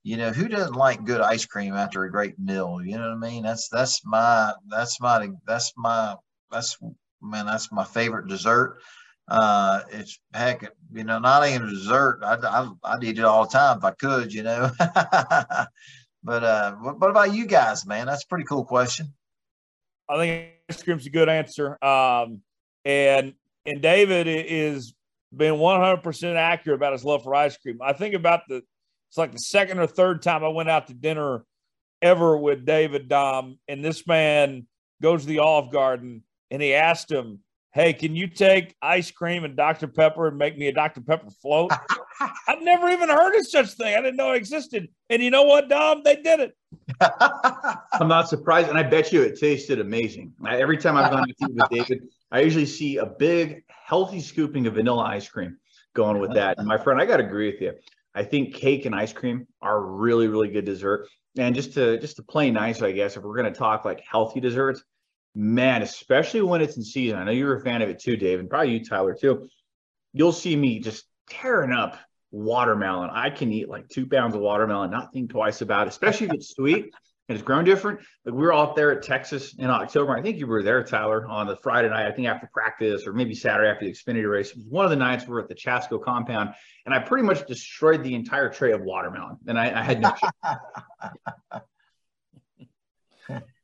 you 0.03 0.17
know 0.17 0.29
who 0.29 0.47
doesn't 0.47 0.75
like 0.75 1.05
good 1.05 1.21
ice 1.21 1.45
cream 1.47 1.73
after 1.73 2.03
a 2.03 2.11
great 2.11 2.38
meal? 2.38 2.81
You 2.86 2.99
know 2.99 3.09
what 3.09 3.25
I 3.25 3.31
mean? 3.31 3.41
That's 3.41 3.67
that's 3.67 4.05
my 4.05 4.53
that's 4.69 5.01
my 5.01 5.27
that's 5.47 5.73
my 5.75 6.15
that's 6.51 6.77
man 7.19 7.47
that's 7.47 7.71
my 7.71 7.84
favorite 7.84 8.27
dessert 8.27 8.77
uh, 9.27 9.81
it's 9.89 10.19
heck, 10.34 10.69
you 10.93 11.03
know, 11.03 11.17
not 11.17 11.47
even 11.47 11.67
dessert. 11.67 12.19
I, 12.23 12.36
I, 12.36 12.69
I'd 12.84 13.03
eat 13.03 13.17
it 13.17 13.25
all 13.25 13.45
the 13.45 13.51
time 13.51 13.77
if 13.77 13.84
I 13.84 13.91
could, 13.91 14.34
you 14.34 14.43
know. 14.43 14.69
but 16.23 16.43
uh, 16.43 16.73
what, 16.73 16.99
what, 16.99 17.09
about 17.09 17.34
you 17.34 17.47
guys, 17.47 17.86
man? 17.86 18.07
That's 18.07 18.25
a 18.25 18.27
pretty 18.27 18.45
cool 18.45 18.65
question. 18.65 19.13
I 20.14 20.18
think 20.18 20.51
ice 20.70 20.84
cream's 20.84 21.07
a 21.07 21.09
good 21.09 21.30
answer. 21.30 21.84
Um, 21.84 22.41
and 22.86 23.34
and 23.66 23.82
David 23.82 24.28
is 24.28 24.93
been 25.36 25.55
100% 25.55 26.36
accurate 26.36 26.78
about 26.78 26.93
his 26.93 27.03
love 27.03 27.24
for 27.24 27.34
ice 27.34 27.57
cream. 27.57 27.80
I 27.82 27.93
think 27.93 28.14
about 28.14 28.41
the 28.47 28.57
it's 29.09 29.18
like 29.18 29.32
the 29.32 29.39
second 29.39 29.80
or 29.80 29.88
third 29.88 30.22
time 30.22 30.43
I 30.43 30.49
went 30.49 30.70
out 30.70 30.88
to 30.88 30.93
dinner 30.93 31.45
ever 32.01 32.38
with 32.38 32.66
David 32.66 33.07
Dom, 33.07 33.57
and 33.68 33.84
this 33.84 34.05
man 34.05 34.68
goes 35.01 35.22
to 35.22 35.28
the 35.28 35.39
Olive 35.39 35.72
Garden 35.72 36.24
and 36.51 36.61
he 36.61 36.74
asked 36.74 37.11
him, 37.11 37.39
hey, 37.74 37.91
can 37.93 38.15
you 38.15 38.28
take 38.28 38.76
ice 38.82 39.09
cream 39.11 39.43
and 39.43 39.55
Dr. 39.55 39.88
Pepper 39.88 40.28
and 40.28 40.38
make 40.38 40.57
me 40.57 40.67
a 40.67 40.71
Dr. 40.71 41.01
Pepper 41.01 41.30
float? 41.41 41.71
I've 42.47 42.61
never 42.61 42.88
even 42.89 43.09
heard 43.09 43.36
of 43.36 43.47
such 43.47 43.71
thing. 43.71 43.95
I 43.95 44.01
didn't 44.01 44.15
know 44.15 44.32
it 44.32 44.38
existed. 44.38 44.88
And 45.09 45.21
you 45.21 45.32
know 45.32 45.43
what, 45.43 45.69
Dom? 45.69 46.03
They 46.03 46.17
did 46.17 46.39
it. 46.39 46.57
I'm 47.93 48.07
not 48.07 48.30
surprised. 48.30 48.69
And 48.69 48.78
I 48.78 48.84
bet 48.84 49.11
you 49.11 49.21
it 49.21 49.39
tasted 49.39 49.80
amazing. 49.80 50.34
I, 50.45 50.57
every 50.57 50.78
time 50.78 50.95
I've 50.95 51.11
gone 51.11 51.28
to 51.28 51.34
eat 51.34 51.53
with 51.53 51.69
David, 51.69 52.07
I 52.32 52.41
usually 52.41 52.67
see 52.67 52.97
a 52.97 53.05
big, 53.05 53.63
healthy 53.67 54.19
scooping 54.21 54.67
of 54.67 54.76
vanilla 54.76 55.03
ice 55.03 55.28
cream 55.28 55.57
going 55.95 56.19
with 56.19 56.34
that. 56.36 56.59
And 56.59 56.67
my 56.67 56.78
friend, 56.78 57.01
I 57.01 57.05
got 57.05 57.17
to 57.17 57.26
agree 57.26 57.51
with 57.51 57.61
you. 57.61 57.74
I 58.15 58.24
think 58.24 58.53
cake 58.53 58.86
and 58.86 58.93
ice 58.93 59.11
cream 59.11 59.47
are 59.61 59.82
really, 59.82 60.28
really 60.28 60.49
good 60.49 60.65
dessert. 60.65 61.07
And 61.38 61.55
just 61.55 61.74
to 61.74 61.99
just 61.99 62.17
to 62.17 62.24
play 62.24 62.51
nice, 62.51 62.84
I 62.84 62.91
guess, 62.91 63.17
if 63.17 63.24
we're 63.24 63.36
going 63.36 63.51
to 63.51 63.57
talk 63.57 63.86
like 63.86 64.01
healthy 64.01 64.39
desserts, 64.39 64.84
man, 65.36 65.81
especially 65.81 66.41
when 66.41 66.61
it's 66.61 66.77
in 66.77 66.84
season. 66.84 67.17
I 67.17 67.23
know 67.23 67.31
you're 67.31 67.57
a 67.57 67.61
fan 67.61 67.81
of 67.81 67.89
it 67.89 67.99
too, 67.99 68.17
Dave, 68.17 68.39
and 68.39 68.49
probably 68.49 68.73
you, 68.73 68.86
Tyler, 68.86 69.15
too. 69.19 69.47
You'll 70.13 70.31
see 70.31 70.55
me 70.55 70.79
just 70.79 71.05
tearing 71.29 71.71
up 71.71 71.97
watermelon. 72.31 73.09
I 73.11 73.29
can 73.29 73.51
eat 73.51 73.69
like 73.69 73.89
two 73.89 74.07
pounds 74.07 74.36
of 74.36 74.41
watermelon, 74.41 74.91
not 74.91 75.13
think 75.13 75.31
twice 75.31 75.61
about 75.61 75.88
it, 75.88 75.89
especially 75.89 76.27
if 76.27 76.34
it's 76.34 76.49
sweet. 76.55 76.93
and 77.29 77.38
it's 77.38 77.41
grown 77.41 77.63
different. 77.63 77.99
Like 78.25 78.36
we 78.36 78.41
were 78.41 78.53
out 78.53 78.75
there 78.75 78.91
at 78.91 79.03
Texas 79.03 79.55
in 79.57 79.69
October. 79.69 80.15
I 80.15 80.21
think 80.21 80.38
you 80.38 80.45
were 80.45 80.61
there, 80.61 80.84
Tyler, 80.84 81.25
on 81.27 81.47
the 81.47 81.55
Friday 81.55 81.89
night. 81.89 82.05
I 82.05 82.11
think 82.11 82.27
after 82.27 82.49
practice 82.53 83.07
or 83.07 83.13
maybe 83.13 83.34
Saturday 83.34 83.69
after 83.69 83.86
the 83.86 83.91
Xfinity 83.91 84.29
race. 84.29 84.51
It 84.51 84.57
was 84.57 84.65
one 84.67 84.86
of 84.86 84.91
the 84.91 84.97
nights 84.97 85.25
we 85.25 85.34
were 85.34 85.41
at 85.41 85.47
the 85.47 85.55
Chasco 85.55 86.03
compound, 86.03 86.53
and 86.86 86.93
I 86.93 86.99
pretty 86.99 87.23
much 87.23 87.47
destroyed 87.47 88.03
the 88.03 88.13
entire 88.13 88.49
tray 88.49 88.71
of 88.71 88.81
watermelon, 88.81 89.38
and 89.47 89.57
I, 89.57 89.79
I 89.79 89.84
had 89.84 90.01
no. 90.01 90.13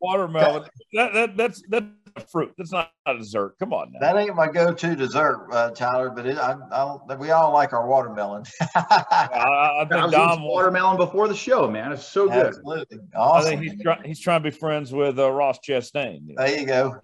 watermelon. 0.01 0.63
that, 0.93 1.13
that 1.13 1.37
that's 1.37 1.63
that's 1.69 1.85
fruit. 2.31 2.53
That's 2.57 2.71
not 2.71 2.91
a 3.05 3.17
dessert. 3.17 3.55
Come 3.59 3.73
on 3.73 3.91
now. 3.93 3.99
That 3.99 4.17
ain't 4.17 4.35
my 4.35 4.47
go-to 4.47 4.95
dessert, 4.95 5.47
uh, 5.51 5.71
Tyler. 5.71 6.09
But 6.09 6.25
it, 6.25 6.37
I, 6.37 6.55
I, 6.71 7.15
we 7.15 7.31
all 7.31 7.53
like 7.53 7.73
our 7.73 7.87
watermelon. 7.87 8.43
I, 8.75 9.81
I 9.81 9.85
think 9.89 10.11
Dom 10.11 10.43
watermelon 10.43 10.97
before 10.97 11.27
the 11.27 11.35
show, 11.35 11.69
man. 11.69 11.91
It's 11.91 12.05
so 12.05 12.27
good. 12.27 12.47
Absolutely, 12.47 12.99
awesome. 13.15 13.47
I 13.47 13.49
think 13.49 13.61
he's 13.61 13.81
trying. 13.81 14.03
He's 14.03 14.19
trying 14.19 14.43
to 14.43 14.51
be 14.51 14.55
friends 14.55 14.91
with 14.91 15.19
uh, 15.19 15.31
Ross 15.31 15.59
Chastain. 15.59 16.35
There 16.35 16.59
you 16.59 16.65
go. 16.65 16.97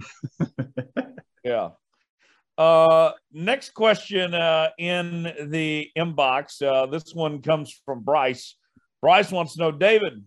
yeah. 1.43 1.69
Uh, 2.57 3.11
next 3.33 3.73
question 3.73 4.33
uh, 4.33 4.69
in 4.77 5.23
the 5.49 5.89
inbox. 5.97 6.61
Uh, 6.61 6.85
this 6.85 7.13
one 7.13 7.41
comes 7.41 7.81
from 7.85 8.01
Bryce. 8.01 8.55
Bryce 9.01 9.31
wants 9.31 9.53
to 9.53 9.59
know, 9.59 9.71
David, 9.71 10.23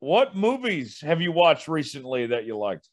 what 0.00 0.36
movies 0.36 1.00
have 1.00 1.20
you 1.20 1.32
watched 1.32 1.68
recently 1.68 2.26
that 2.26 2.44
you 2.46 2.56
liked? 2.56 2.88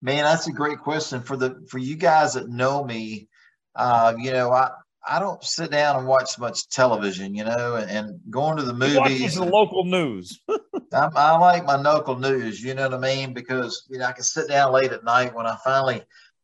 Man, 0.00 0.24
that's 0.24 0.46
a 0.46 0.52
great 0.52 0.78
question 0.78 1.22
for 1.22 1.36
the 1.36 1.66
for 1.70 1.78
you 1.78 1.96
guys 1.96 2.34
that 2.34 2.48
know 2.48 2.84
me. 2.84 3.28
Uh, 3.74 4.14
you 4.18 4.32
know, 4.32 4.52
I 4.52 4.70
I 5.06 5.18
don't 5.18 5.42
sit 5.42 5.70
down 5.70 5.96
and 5.96 6.06
watch 6.06 6.38
much 6.38 6.68
television, 6.68 7.34
you 7.34 7.44
know, 7.44 7.76
and, 7.76 7.90
and 7.90 8.20
going 8.30 8.58
to 8.58 8.62
the 8.62 8.74
movies. 8.74 9.34
the 9.34 9.44
local 9.44 9.84
news. 9.84 10.40
I, 10.48 11.08
I 11.14 11.38
like 11.38 11.64
my 11.64 11.76
local 11.76 12.16
news, 12.16 12.62
you 12.62 12.74
know 12.74 12.88
what 12.88 12.94
I 12.94 12.98
mean? 12.98 13.32
Because 13.32 13.86
you 13.88 13.98
know 13.98 14.06
I 14.06 14.12
can 14.12 14.24
sit 14.24 14.48
down 14.48 14.72
late 14.72 14.92
at 14.92 15.04
night 15.04 15.34
when 15.34 15.46
I 15.46 15.56
finally 15.64 16.02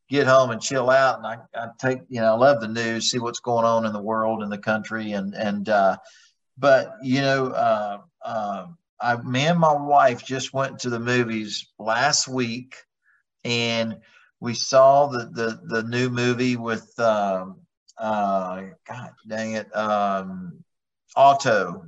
get 0.09 0.27
home 0.27 0.51
and 0.51 0.61
chill 0.61 0.89
out, 0.89 1.17
and 1.17 1.27
I, 1.27 1.37
I 1.55 1.67
take 1.79 1.99
you 2.09 2.19
know 2.19 2.33
I 2.33 2.37
love 2.37 2.59
the 2.59 2.67
news, 2.67 3.09
see 3.09 3.19
what's 3.19 3.39
going 3.39 3.65
on 3.65 3.85
in 3.85 3.93
the 3.93 4.01
world 4.01 4.43
in 4.43 4.49
the 4.49 4.57
country, 4.57 5.13
and 5.13 5.33
and 5.33 5.69
uh, 5.69 5.97
but 6.57 6.95
you 7.01 7.21
know. 7.21 7.47
Uh, 7.47 7.99
uh, 8.21 8.65
I, 9.01 9.17
me 9.17 9.47
and 9.47 9.59
my 9.59 9.73
wife 9.73 10.25
just 10.25 10.53
went 10.53 10.79
to 10.79 10.89
the 10.89 10.99
movies 10.99 11.67
last 11.77 12.27
week, 12.27 12.75
and 13.43 13.97
we 14.39 14.53
saw 14.53 15.07
the 15.07 15.25
the, 15.25 15.59
the 15.63 15.83
new 15.83 16.09
movie 16.09 16.55
with 16.55 16.97
um, 16.99 17.57
uh, 17.97 18.63
God 18.87 19.11
dang 19.27 19.53
it, 19.53 19.75
um, 19.75 20.63
Otto. 21.15 21.85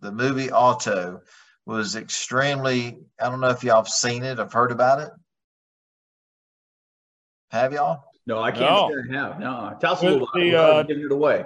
The 0.00 0.12
movie 0.12 0.50
Otto 0.50 1.22
was 1.66 1.96
extremely. 1.96 2.98
I 3.20 3.28
don't 3.28 3.40
know 3.40 3.50
if 3.50 3.64
y'all 3.64 3.76
have 3.76 3.88
seen 3.88 4.22
it. 4.22 4.38
I've 4.38 4.52
heard 4.52 4.72
about 4.72 5.00
it. 5.00 5.10
Have 7.50 7.72
y'all? 7.72 8.04
No, 8.26 8.40
I 8.40 8.50
can't 8.50 9.10
no. 9.10 9.18
have. 9.18 9.38
No, 9.38 9.76
tell 9.80 9.92
us 9.92 10.02
a 10.02 10.04
little 10.04 10.28
bit. 10.34 10.54
Uh, 10.54 10.82
giving 10.82 11.04
it 11.04 11.12
away. 11.12 11.44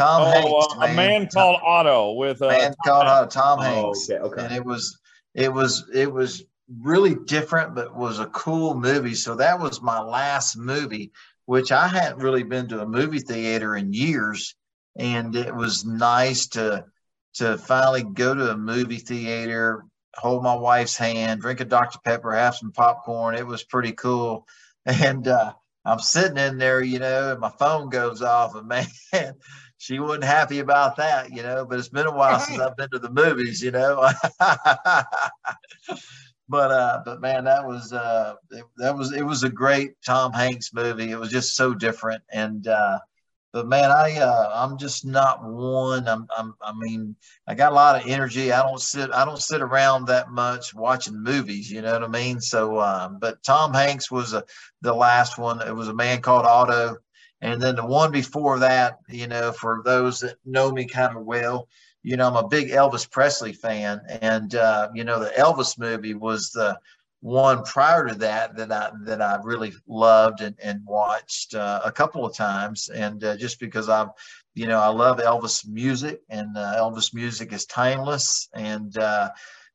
Tom 0.00 0.22
oh, 0.22 0.30
Hanks, 0.30 0.74
uh, 0.78 0.80
a 0.80 0.94
man 0.94 1.28
called 1.28 1.60
Otto 1.62 2.12
with 2.12 2.40
a 2.40 2.48
man 2.48 2.74
called 2.84 3.06
Otto, 3.06 3.28
Tom 3.28 3.58
oh, 3.58 3.62
Hanks. 3.62 4.08
Okay, 4.08 4.18
okay. 4.18 4.44
And 4.44 4.54
it 4.54 4.64
was 4.64 4.98
it 5.34 5.52
was 5.52 5.84
it 5.92 6.10
was 6.10 6.42
really 6.80 7.14
different, 7.14 7.74
but 7.74 7.94
was 7.94 8.18
a 8.18 8.26
cool 8.26 8.74
movie. 8.74 9.14
So 9.14 9.34
that 9.34 9.60
was 9.60 9.82
my 9.82 10.00
last 10.00 10.56
movie, 10.56 11.12
which 11.44 11.70
I 11.70 11.86
hadn't 11.86 12.22
really 12.22 12.44
been 12.44 12.66
to 12.68 12.80
a 12.80 12.86
movie 12.86 13.18
theater 13.18 13.76
in 13.76 13.92
years, 13.92 14.54
and 14.96 15.36
it 15.36 15.54
was 15.54 15.84
nice 15.84 16.46
to 16.48 16.86
to 17.34 17.58
finally 17.58 18.02
go 18.02 18.34
to 18.34 18.52
a 18.52 18.56
movie 18.56 18.96
theater, 18.96 19.84
hold 20.14 20.42
my 20.42 20.54
wife's 20.54 20.96
hand, 20.96 21.42
drink 21.42 21.60
a 21.60 21.66
Dr 21.66 21.98
Pepper, 22.02 22.32
have 22.32 22.56
some 22.56 22.72
popcorn. 22.72 23.34
It 23.34 23.46
was 23.46 23.64
pretty 23.64 23.92
cool, 23.92 24.46
and 24.86 25.28
uh, 25.28 25.52
I'm 25.84 25.98
sitting 25.98 26.38
in 26.38 26.56
there, 26.56 26.80
you 26.80 27.00
know, 27.00 27.32
and 27.32 27.40
my 27.40 27.50
phone 27.50 27.90
goes 27.90 28.22
off, 28.22 28.54
and 28.54 28.66
man 28.66 28.86
she 29.80 29.98
wasn't 29.98 30.24
happy 30.24 30.58
about 30.58 30.96
that, 30.96 31.32
you 31.32 31.42
know. 31.42 31.64
But 31.64 31.78
it's 31.78 31.88
been 31.88 32.06
a 32.06 32.14
while 32.14 32.38
since 32.38 32.60
I've 32.60 32.76
been 32.76 32.90
to 32.90 32.98
the 32.98 33.08
movies, 33.08 33.62
you 33.62 33.70
know. 33.70 34.06
but 36.50 36.70
uh, 36.70 37.00
but 37.02 37.22
man, 37.22 37.44
that 37.44 37.66
was 37.66 37.90
uh, 37.90 38.34
it, 38.50 38.64
that 38.76 38.94
was 38.94 39.12
it 39.12 39.22
was 39.22 39.42
a 39.42 39.48
great 39.48 39.92
Tom 40.04 40.34
Hanks 40.34 40.74
movie. 40.74 41.10
It 41.10 41.18
was 41.18 41.30
just 41.30 41.56
so 41.56 41.72
different, 41.72 42.22
and 42.30 42.68
uh, 42.68 42.98
but 43.54 43.68
man, 43.68 43.90
I 43.90 44.18
uh, 44.18 44.50
I'm 44.52 44.76
just 44.76 45.06
not 45.06 45.42
one. 45.42 46.06
I'm, 46.06 46.26
I'm 46.36 46.54
I 46.60 46.74
mean, 46.74 47.16
I 47.46 47.54
got 47.54 47.72
a 47.72 47.74
lot 47.74 47.96
of 47.96 48.06
energy. 48.06 48.52
I 48.52 48.62
don't 48.62 48.82
sit 48.82 49.10
I 49.10 49.24
don't 49.24 49.40
sit 49.40 49.62
around 49.62 50.08
that 50.08 50.30
much 50.30 50.74
watching 50.74 51.22
movies. 51.22 51.72
You 51.72 51.80
know 51.80 51.94
what 51.94 52.04
I 52.04 52.08
mean? 52.08 52.42
So, 52.42 52.76
uh, 52.76 53.08
but 53.08 53.42
Tom 53.42 53.72
Hanks 53.72 54.10
was 54.10 54.34
a, 54.34 54.44
the 54.82 54.92
last 54.92 55.38
one. 55.38 55.66
It 55.66 55.74
was 55.74 55.88
a 55.88 55.94
man 55.94 56.20
called 56.20 56.44
Otto 56.44 56.98
and 57.40 57.60
then 57.60 57.76
the 57.76 57.86
one 57.86 58.10
before 58.12 58.58
that, 58.58 58.98
you 59.08 59.26
know, 59.26 59.52
for 59.52 59.82
those 59.84 60.20
that 60.20 60.36
know 60.44 60.70
me 60.70 60.84
kind 60.84 61.16
of 61.16 61.24
well, 61.24 61.68
you 62.02 62.16
know, 62.16 62.28
I'm 62.28 62.36
a 62.36 62.48
big 62.48 62.70
Elvis 62.70 63.10
Presley 63.10 63.52
fan. 63.52 64.00
And, 64.20 64.54
uh, 64.54 64.88
you 64.94 65.04
know, 65.04 65.18
the 65.18 65.30
Elvis 65.30 65.78
movie 65.78 66.14
was 66.14 66.50
the 66.50 66.78
one 67.20 67.62
prior 67.64 68.08
to 68.08 68.14
that 68.14 68.56
that 68.56 68.72
I, 68.72 68.90
that 69.04 69.20
I 69.20 69.38
really 69.42 69.72
loved 69.86 70.40
and, 70.40 70.56
and 70.62 70.80
watched 70.86 71.54
uh, 71.54 71.80
a 71.84 71.92
couple 71.92 72.24
of 72.24 72.34
times. 72.34 72.88
And 72.88 73.22
uh, 73.24 73.36
just 73.36 73.60
because 73.60 73.88
I'm, 73.88 74.10
you 74.54 74.66
know, 74.66 74.80
I 74.80 74.88
love 74.88 75.18
Elvis 75.18 75.66
music 75.66 76.20
and 76.28 76.56
uh, 76.56 76.74
Elvis 76.76 77.14
music 77.14 77.52
is 77.52 77.66
timeless. 77.66 78.48
And, 78.54 78.96
uh, 78.96 79.30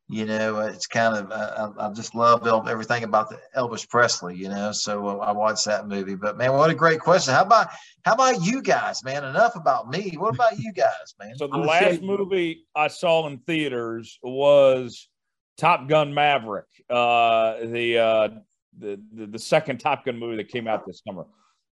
you 0.08 0.24
know, 0.24 0.60
it's 0.60 0.86
kind 0.86 1.16
of 1.16 1.32
I, 1.32 1.86
I 1.86 1.92
just 1.92 2.14
love 2.14 2.46
everything 2.68 3.02
about 3.02 3.28
the 3.28 3.40
Elvis 3.56 3.88
Presley. 3.88 4.36
You 4.36 4.48
know, 4.48 4.70
so 4.70 5.20
I 5.20 5.32
watched 5.32 5.64
that 5.64 5.88
movie. 5.88 6.14
But 6.14 6.38
man, 6.38 6.52
what 6.52 6.70
a 6.70 6.74
great 6.74 7.00
question! 7.00 7.34
How 7.34 7.42
about 7.42 7.68
how 8.04 8.14
about 8.14 8.40
you 8.42 8.62
guys, 8.62 9.02
man? 9.02 9.24
Enough 9.24 9.56
about 9.56 9.90
me. 9.90 10.14
What 10.16 10.34
about 10.34 10.58
you 10.58 10.72
guys, 10.72 11.14
man? 11.18 11.34
So 11.36 11.48
the 11.48 11.58
last 11.58 12.02
movie 12.02 12.66
I 12.76 12.86
saw 12.86 13.26
in 13.26 13.38
theaters 13.38 14.18
was 14.22 15.08
Top 15.56 15.88
Gun 15.88 16.14
Maverick, 16.14 16.66
uh, 16.88 17.56
the, 17.64 17.98
uh, 17.98 18.28
the 18.78 19.00
the 19.12 19.26
the 19.26 19.38
second 19.40 19.78
Top 19.78 20.04
Gun 20.04 20.18
movie 20.18 20.36
that 20.36 20.48
came 20.48 20.68
out 20.68 20.86
this 20.86 21.02
summer. 21.06 21.26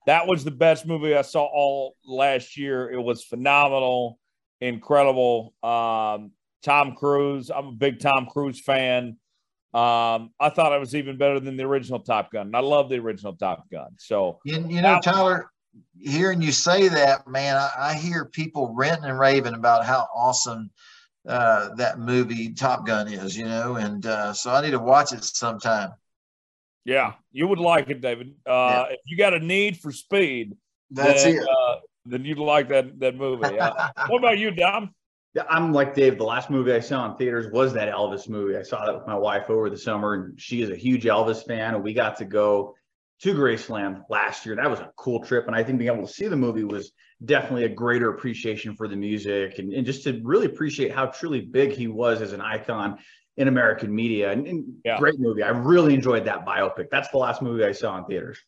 That 0.08 0.28
was 0.28 0.44
the 0.44 0.52
best 0.52 0.88
movie 0.88 1.16
I 1.16 1.22
saw 1.22 1.44
all 1.44 1.96
last 2.04 2.58
year. 2.58 2.90
It 2.92 3.02
was 3.02 3.24
phenomenal, 3.24 4.18
incredible. 4.60 5.54
Um, 5.62 6.32
Tom 6.64 6.96
Cruise. 6.96 7.52
I'm 7.52 7.68
a 7.68 7.72
big 7.72 8.00
Tom 8.00 8.28
Cruise 8.32 8.60
fan. 8.60 9.18
Um, 9.74 10.30
I 10.40 10.50
thought 10.50 10.72
it 10.74 10.80
was 10.80 10.96
even 10.96 11.18
better 11.18 11.40
than 11.40 11.58
the 11.58 11.64
original 11.64 12.00
Top 12.00 12.32
Gun. 12.32 12.54
I 12.54 12.60
love 12.60 12.90
the 12.90 12.98
original 12.98 13.34
Top 13.34 13.70
Gun. 13.72 13.90
So 13.98 14.40
you, 14.46 14.66
you 14.70 14.82
know, 14.82 15.00
Tyler, 15.04 15.50
hearing 16.00 16.42
you 16.42 16.52
say 16.52 16.88
that, 16.90 17.28
man, 17.28 17.56
I, 17.56 17.70
I, 17.78 17.94
hear 17.96 18.26
people 18.26 18.74
ranting 18.76 19.10
and 19.10 19.18
raving 19.18 19.56
about 19.56 19.84
how 19.84 20.08
awesome 20.16 20.70
uh, 21.28 21.74
that 21.76 21.98
movie 21.98 22.54
Top 22.54 22.86
Gun 22.86 23.08
is. 23.08 23.36
You 23.36 23.46
know, 23.46 23.78
and 23.78 24.06
uh, 24.06 24.34
so 24.34 24.52
I 24.52 24.62
need 24.62 24.72
to 24.72 24.80
watch 24.80 25.12
it 25.12 25.24
sometime. 25.24 25.90
Yeah, 26.86 27.14
you 27.32 27.48
would 27.48 27.60
like 27.60 27.90
it, 27.90 28.00
David. 28.00 28.36
Uh, 28.46 28.86
yeah. 28.90 28.94
If 28.94 29.00
you 29.06 29.18
got 29.18 29.34
a 29.34 29.40
need 29.40 29.78
for 29.78 29.92
speed, 29.92 30.56
that's 30.92 31.24
then, 31.24 31.38
it. 31.38 31.48
Uh, 31.48 31.76
then 32.06 32.26
you'd 32.26 32.38
like 32.38 32.70
that 32.70 33.00
that 33.00 33.16
movie. 33.16 33.58
Uh, 33.58 33.90
what 34.08 34.20
about 34.20 34.38
you, 34.38 34.52
Dom? 34.52 34.94
Yeah, 35.34 35.44
I'm 35.50 35.74
like 35.74 35.96
Dave. 35.96 36.18
The 36.18 36.24
last 36.24 36.50
movie 36.50 36.74
I 36.74 36.80
saw 36.80 37.10
in 37.10 37.18
theaters 37.18 37.52
was 37.52 37.74
that 37.74 37.92
Elvis 37.92 38.30
movie. 38.30 38.56
I 38.56 38.62
saw 38.62 38.86
that 38.86 38.96
with 38.96 39.08
my 39.08 39.16
wife 39.16 39.50
over 39.50 39.70
the 39.70 39.78
summer, 39.78 40.14
and 40.14 40.40
she 40.40 40.62
is 40.62 40.70
a 40.70 40.76
huge 40.76 41.06
Elvis 41.06 41.46
fan. 41.46 41.74
And 41.74 41.84
we 41.84 41.94
got 41.94 42.18
to 42.18 42.26
go 42.26 42.76
to 43.22 43.34
Graceland 43.34 44.04
last 44.10 44.46
year. 44.46 44.56
That 44.56 44.70
was 44.70 44.80
a 44.80 44.92
cool 44.96 45.24
trip. 45.24 45.48
And 45.48 45.56
I 45.56 45.64
think 45.64 45.80
being 45.80 45.92
able 45.92 46.06
to 46.06 46.14
see 46.14 46.28
the 46.28 46.36
movie 46.36 46.64
was 46.64 46.92
definitely 47.24 47.64
a 47.64 47.70
greater 47.70 48.10
appreciation 48.10 48.76
for 48.76 48.88
the 48.88 48.96
music 48.96 49.60
and, 49.60 49.72
and 49.72 49.86
just 49.86 50.04
to 50.04 50.20
really 50.24 50.46
appreciate 50.46 50.92
how 50.92 51.06
truly 51.06 51.40
big 51.40 51.72
he 51.72 51.88
was 51.88 52.22
as 52.22 52.34
an 52.34 52.42
icon 52.42 53.00
in 53.38 53.48
American 53.48 53.96
media. 53.96 54.32
And, 54.32 54.46
and 54.46 54.66
yeah. 54.84 55.00
great 55.00 55.20
movie. 55.20 55.42
I 55.42 55.50
really 55.50 55.94
enjoyed 55.94 56.26
that 56.26 56.46
biopic. 56.46 56.88
That's 56.92 57.10
the 57.10 57.18
last 57.18 57.42
movie 57.42 57.64
I 57.64 57.72
saw 57.72 57.98
in 57.98 58.06
theaters. 58.06 58.40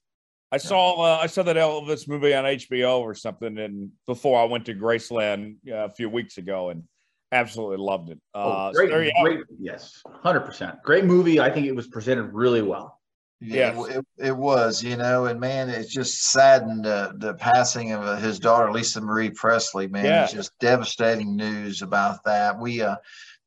I 0.52 0.58
saw 0.58 1.02
uh, 1.02 1.20
I 1.22 1.28
saw 1.28 1.44
that 1.44 1.56
Elvis 1.56 2.08
movie 2.08 2.34
on 2.34 2.46
HBO 2.46 3.00
or 3.00 3.16
something, 3.16 3.58
and 3.58 3.92
before 4.06 4.40
I 4.40 4.46
went 4.46 4.66
to 4.66 4.74
Graceland 4.74 5.58
uh, 5.70 5.86
a 5.86 5.90
few 5.90 6.10
weeks 6.10 6.38
ago, 6.38 6.70
and 6.70 6.84
absolutely 7.32 7.78
loved 7.78 8.10
it. 8.10 8.20
Oh, 8.34 8.42
uh, 8.42 8.70
oh, 8.70 8.74
great, 8.74 9.14
so 9.16 9.24
great, 9.24 9.40
yes, 9.60 10.02
hundred 10.24 10.42
percent, 10.42 10.82
great 10.84 11.06
movie. 11.06 11.40
I 11.40 11.50
think 11.50 11.68
it 11.68 11.76
was 11.76 11.88
presented 11.88 12.34
really 12.34 12.62
well. 12.62 13.00
Yeah, 13.42 13.78
yes. 13.78 13.96
it, 13.98 14.06
it, 14.18 14.38
was, 14.38 14.82
you 14.82 14.96
know, 14.96 15.26
and 15.26 15.40
man, 15.40 15.70
it's 15.70 15.94
just 15.94 16.32
saddened 16.32 16.86
uh, 16.86 17.12
the 17.18 17.34
passing 17.34 17.92
of 17.92 18.02
uh, 18.02 18.16
his 18.16 18.40
daughter, 18.40 18.72
Lisa 18.72 19.02
Marie 19.02 19.30
Presley. 19.30 19.88
Man, 19.88 20.06
yeah. 20.06 20.24
it's 20.24 20.34
just 20.34 20.58
devastating 20.60 21.36
news 21.36 21.82
about 21.82 22.24
that. 22.24 22.58
We, 22.58 22.82
uh, 22.82 22.96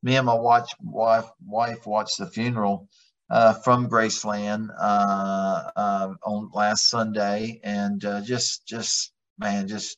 me 0.03 0.15
and 0.15 0.27
my 0.27 0.35
watch 0.35 0.71
wife 0.81 1.25
wife 1.43 1.87
watched 1.87 2.19
the 2.19 2.27
funeral 2.27 2.87
uh, 3.29 3.53
from 3.53 3.89
Graceland 3.89 4.69
uh, 4.79 5.71
uh, 5.75 6.13
on 6.23 6.49
last 6.53 6.89
Sunday, 6.89 7.59
and 7.63 8.03
uh, 8.03 8.21
just 8.21 8.67
just 8.67 9.13
man, 9.37 9.67
just 9.67 9.97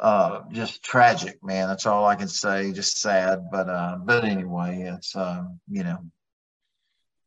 uh, 0.00 0.42
just 0.52 0.82
tragic, 0.82 1.42
man. 1.42 1.68
That's 1.68 1.86
all 1.86 2.06
I 2.06 2.16
can 2.16 2.28
say. 2.28 2.72
Just 2.72 3.00
sad, 3.00 3.50
but 3.50 3.68
uh, 3.68 3.98
but 4.04 4.24
anyway, 4.24 4.90
it's 4.94 5.14
um, 5.16 5.60
you 5.68 5.84
know, 5.84 5.98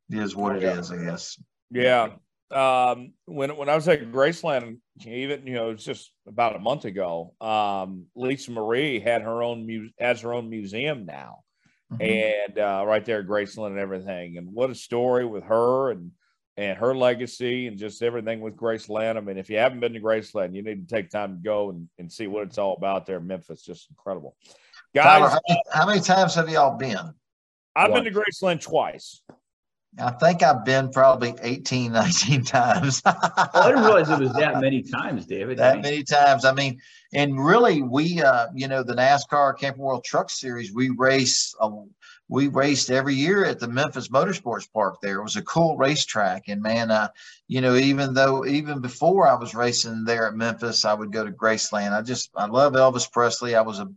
it 0.10 0.18
is 0.20 0.36
what 0.36 0.56
it 0.56 0.64
is, 0.64 0.92
I 0.92 0.98
guess. 1.04 1.40
Yeah. 1.72 2.10
Um, 2.52 3.14
when 3.26 3.56
when 3.58 3.70
I 3.70 3.76
was 3.76 3.88
at 3.88 4.12
Graceland, 4.12 4.80
even 5.06 5.46
you 5.46 5.54
know, 5.54 5.70
it's 5.70 5.84
just 5.84 6.12
about 6.28 6.56
a 6.56 6.60
month 6.60 6.86
ago. 6.86 7.36
Um, 7.40 8.08
Lisa 8.16 8.50
Marie 8.50 9.00
had 9.00 9.22
her 9.22 9.44
own 9.44 9.68
mu- 9.68 9.90
has 10.00 10.22
her 10.22 10.34
own 10.34 10.50
museum 10.50 11.06
now, 11.06 11.44
mm-hmm. 11.92 12.02
and 12.02 12.60
uh, 12.60 12.84
right 12.86 13.04
there 13.06 13.20
at 13.20 13.28
Graceland 13.28 13.68
and 13.68 13.80
everything. 13.80 14.38
And 14.38 14.54
what 14.54 14.70
a 14.70 14.76
story 14.76 15.26
with 15.26 15.44
her 15.46 15.92
and 15.92 16.12
and 16.60 16.78
her 16.78 16.94
legacy 16.94 17.68
and 17.68 17.78
just 17.78 18.04
everything 18.04 18.42
with 18.42 18.58
Graceland. 18.58 19.16
I 19.16 19.22
mean, 19.22 19.38
if 19.38 19.50
you 19.50 19.58
haven't 19.58 19.80
been 19.80 19.94
to 19.94 20.02
Graceland, 20.02 20.54
you 20.54 20.62
need 20.62 20.88
to 20.90 20.94
take 20.94 21.10
time 21.10 21.38
to 21.38 21.42
go 21.42 21.70
and, 21.70 21.88
and 21.98 22.12
see 22.12 22.28
what 22.28 22.44
it's 22.44 22.58
all 22.58 22.76
about 22.76 23.06
there 23.06 23.18
in 23.18 23.28
Memphis. 23.28 23.62
Just 23.62 23.90
incredible. 23.90 24.36
Guys, 24.94 25.06
Tyler, 25.06 25.30
how, 25.30 25.40
many, 25.48 25.62
how, 25.72 25.88
many, 25.88 26.02
times 26.02 26.36
have 26.36 26.50
y'all 26.50 26.78
been? 26.78 27.14
I've 27.78 27.94
been 27.94 28.04
to 28.04 28.12
Graceland 28.12 28.62
twice. 28.62 29.22
I 29.98 30.12
think 30.12 30.44
I've 30.44 30.64
been 30.66 30.90
probably 30.92 31.34
18, 31.42 31.92
19 31.94 32.44
times. 32.44 33.02
oh, 33.06 33.14
I 33.54 33.70
didn't 33.70 33.84
realize 33.84 34.10
it 34.10 34.20
was 34.20 34.34
that 34.34 34.62
many 34.62 34.82
times, 34.82 35.26
David. 35.26 35.58
That 35.58 35.72
I 35.72 35.74
mean, 35.74 35.82
many 35.82 36.04
times. 36.04 36.46
I 36.46 36.54
mean, 36.54 36.80
and 37.14 37.44
really, 37.44 37.82
we, 37.82 38.22
uh, 38.22 38.48
you 38.54 38.68
know, 38.68 38.84
the 38.84 38.94
NASCAR 38.94 39.58
Camping 39.58 39.82
World 39.82 40.04
Truck 40.04 40.30
Series, 40.30 40.74
we 40.74 40.90
race 40.90 41.56
a, 41.60 41.70
we 42.28 42.48
raced 42.48 42.92
every 42.92 43.16
year 43.16 43.44
at 43.44 43.60
the 43.60 43.68
Memphis 43.68 44.10
Motorsports 44.10 44.72
Park. 44.72 44.98
There 45.02 45.20
it 45.20 45.24
was 45.24 45.36
a 45.36 45.42
cool 45.42 45.76
racetrack, 45.78 46.48
and 46.48 46.62
man, 46.62 46.92
uh, 46.92 47.08
you 47.48 47.60
know, 47.60 47.76
even 47.76 48.14
though 48.14 48.46
even 48.46 48.82
before 48.82 49.28
I 49.28 49.34
was 49.34 49.56
racing 49.56 50.04
there 50.06 50.28
at 50.28 50.36
Memphis, 50.36 50.86
I 50.86 50.94
would 50.94 51.12
go 51.12 51.26
to 51.26 51.32
Graceland. 51.32 51.92
I 51.92 52.04
just 52.04 52.30
I 52.36 52.46
love 52.46 52.74
Elvis 52.74 53.12
Presley. 53.12 53.56
I 53.56 53.62
was 53.62 53.80
a 53.80 53.90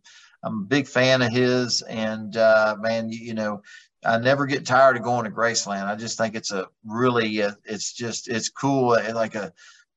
I'm 0.43 0.61
a 0.61 0.65
big 0.65 0.89
fan 0.89 1.21
of 1.23 1.31
his, 1.31 1.83
and 1.83 2.37
uh, 2.37 2.77
man, 2.81 3.11
you, 3.11 3.19
you 3.19 3.35
know, 3.35 3.63
I 4.05 4.19
never 4.19 4.47
get 4.47 4.67
tired 4.67 4.97
of 4.97 5.03
going 5.03 5.25
to 5.25 5.31
Graceland. 5.31 5.87
I 5.87 5.95
just 5.95 6.19
think 6.19 6.35
it's 6.35 6.53
a 6.53 6.67
really, 6.85 7.43
uh, 7.43 7.53
it's 7.65 7.93
just 7.93 8.29
it's 8.29 8.49
cool, 8.49 8.99
like 9.15 9.35
a 9.35 9.53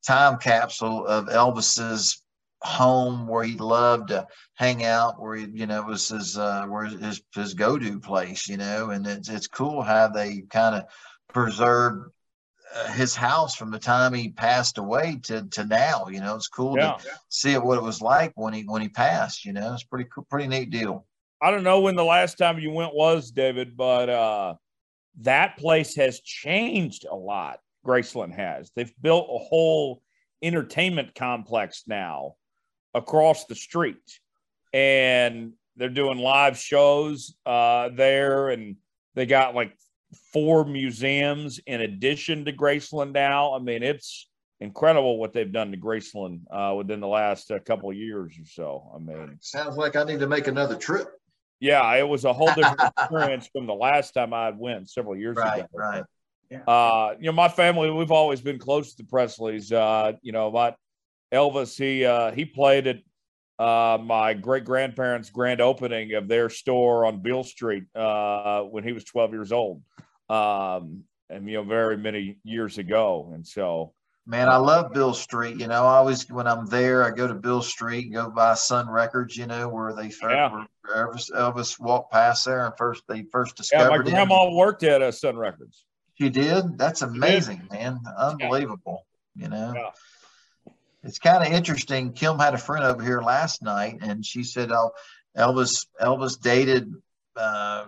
time 0.06 0.38
capsule 0.38 1.06
of 1.08 1.28
Elvis's 1.28 2.22
home 2.62 3.28
where 3.28 3.43
he 3.43 3.56
loved 3.58 4.10
to 4.10 4.28
hang 4.56 4.84
out, 4.84 5.20
where 5.20 5.36
he, 5.36 5.47
you 5.53 5.68
know, 5.68 5.82
it 5.82 5.88
was 5.88 6.10
his, 6.10 6.38
uh, 6.38 6.66
where 6.66 6.86
his, 6.86 7.22
his 7.34 7.53
go-to 7.53 7.99
place, 7.99 8.47
you 8.47 8.58
know, 8.58 8.89
and 8.89 9.06
it's, 9.06 9.30
it's 9.30 9.47
cool 9.47 9.82
how 9.82 10.08
they 10.08 10.41
kind 10.49 10.76
of 10.76 10.86
preserved 11.32 12.10
uh, 12.76 12.91
his 12.93 13.16
house 13.16 13.56
from 13.56 13.72
the 13.72 13.80
time 13.80 14.14
he 14.14 14.30
passed 14.30 14.78
away 14.78 15.20
to, 15.24 15.43
to 15.49 15.66
now, 15.66 16.08
you 16.10 16.20
know, 16.20 16.36
it's 16.36 16.47
cool 16.47 16.76
yeah. 16.78 16.93
to 16.93 17.10
see 17.30 17.56
what 17.58 17.78
it 17.78 17.84
was 17.84 18.01
like 18.01 18.32
when 18.36 18.53
he, 18.53 18.64
when 18.64 18.82
he 18.82 18.89
passed, 18.89 19.45
you 19.45 19.53
know, 19.53 19.74
it's 19.74 19.84
pretty 19.84 20.10
cool, 20.14 20.26
pretty 20.30 20.47
neat 20.47 20.70
deal. 20.70 21.06
I 21.46 21.52
don't 21.52 21.64
know 21.64 21.82
when 21.82 21.96
the 21.96 22.04
last 22.04 22.39
time 22.39 22.58
you 22.58 22.72
went 22.72 22.96
was, 22.96 23.30
David, 23.30 23.78
but, 23.78 24.10
uh, 24.10 24.56
that 25.22 25.60
place 25.60 25.96
has 25.96 26.20
changed 26.22 27.06
a 27.06 27.16
lot. 27.16 27.60
Graceland 27.86 28.34
has. 28.34 28.72
They've 28.76 28.91
built 29.00 29.28
a 29.30 29.38
whole 29.38 30.02
entertainment 30.41 31.14
complex 31.14 31.84
now 31.86 32.34
across 32.96 33.46
the 33.46 33.54
street 33.54 34.20
and 34.74 35.54
they're 35.76 35.89
doing 35.89 36.18
live 36.18 36.58
shows 36.58 37.36
uh, 37.46 37.89
there 37.89 38.50
and 38.50 38.78
they 39.14 39.28
got 39.28 39.54
like 39.54 39.78
four 40.34 40.66
museums 40.66 41.60
in 41.68 41.82
addition 41.82 42.46
to 42.46 42.54
graceland 42.54 43.12
now 43.12 43.54
i 43.54 43.60
mean 43.60 43.84
it's 43.84 44.30
incredible 44.62 45.18
what 45.18 45.34
they've 45.34 45.52
done 45.52 45.72
to 45.72 45.78
graceland 45.78 46.39
uh, 46.52 46.74
within 46.74 47.02
the 47.02 47.08
last 47.08 47.52
uh, 47.52 47.60
couple 47.60 47.89
of 47.89 47.98
years 47.98 48.34
or 48.39 48.46
so 48.46 48.91
i 48.96 49.00
mean 49.00 49.38
sounds 49.41 49.76
like 49.76 49.98
i 49.98 50.04
need 50.06 50.20
to 50.20 50.28
make 50.28 50.48
another 50.48 50.76
trip 50.76 51.10
yeah 51.60 51.93
it 51.95 52.08
was 52.08 52.26
a 52.26 52.34
whole 52.34 52.53
different 52.53 52.82
experience 52.99 53.47
from 53.51 53.66
the 53.66 53.74
last 53.74 54.12
time 54.12 54.34
i 54.34 54.49
went 54.51 54.89
several 54.89 55.16
years 55.16 55.38
right, 55.38 55.60
ago 55.60 55.68
right 55.74 56.03
yeah. 56.49 56.62
Uh, 56.68 57.16
you 57.20 57.26
know, 57.26 57.32
my 57.32 57.49
family, 57.49 57.89
we've 57.89 58.12
always 58.12 58.41
been 58.41 58.60
close 58.60 58.93
to 58.93 59.03
the 59.03 59.10
Presleys. 59.10 59.72
Uh, 59.72 60.14
you 60.22 60.32
know, 60.32 60.51
my 60.51 60.76
Elvis, 61.34 61.78
he 61.78 62.06
uh, 62.06 62.32
he 62.32 62.45
played 62.45 62.88
at 62.88 62.97
uh, 63.58 63.97
my 64.01 64.34
great 64.34 64.66
grandparents' 64.66 65.30
grand 65.30 65.62
opening 65.62 66.14
of 66.14 66.28
their 66.28 66.49
store 66.49 67.06
on 67.06 67.22
Beale 67.22 67.43
Street 67.43 67.84
uh, 67.95 68.62
when 68.62 68.84
he 68.84 68.91
was 68.91 69.03
12 69.06 69.32
years 69.32 69.51
old, 69.51 69.82
um, 70.30 71.03
and 71.30 71.49
you 71.49 71.56
know, 71.56 71.64
very 71.64 71.97
many 71.97 72.38
years 72.43 72.78
ago. 72.78 73.32
And 73.34 73.45
so, 73.45 73.93
man, 74.26 74.49
I 74.49 74.57
love 74.57 74.93
Bill 74.93 75.13
Street. 75.13 75.59
You 75.59 75.67
know, 75.67 75.84
I 75.86 75.97
always 75.97 76.30
when 76.30 76.47
I'm 76.47 76.65
there, 76.65 77.03
I 77.03 77.11
go 77.11 77.28
to 77.28 77.34
Bill 77.34 77.61
Street 77.61 78.05
and 78.05 78.13
go 78.13 78.30
by 78.30 78.53
Sun 78.55 78.89
Records. 78.89 79.36
You 79.38 79.47
know, 79.47 79.69
where 79.69 79.93
they 79.93 80.09
first, 80.09 80.36
yeah. 80.36 80.65
where 80.82 81.07
Elvis, 81.07 81.32
Elvis 81.32 81.80
walked 81.80 82.11
past 82.11 82.45
there 82.45 82.65
and 82.65 82.73
first 82.78 83.03
they 83.07 83.23
first 83.32 83.55
discovered. 83.55 83.84
Yeah, 83.84 83.97
my 83.97 84.03
grandma 84.03 84.47
him. 84.47 84.55
worked 84.55 84.84
at 84.84 85.01
uh, 85.01 85.11
Sun 85.11 85.38
Records. 85.38 85.86
She 86.15 86.30
did. 86.30 86.78
That's 86.78 87.01
amazing, 87.01 87.67
man. 87.71 87.99
Unbelievable. 88.17 89.05
You 89.36 89.49
know. 89.49 89.73
Yeah 89.76 89.89
it's 91.05 91.19
kind 91.19 91.45
of 91.45 91.53
interesting. 91.53 92.13
Kim 92.13 92.39
had 92.39 92.53
a 92.53 92.57
friend 92.57 92.84
over 92.84 93.03
here 93.03 93.21
last 93.21 93.61
night, 93.61 93.99
and 94.01 94.26
she 94.26 94.43
said, 94.43 94.71
"Oh, 94.71 94.91
Elvis 95.38 95.86
Elvis 96.01 96.41
dated 96.41 96.91
uh, 97.36 97.86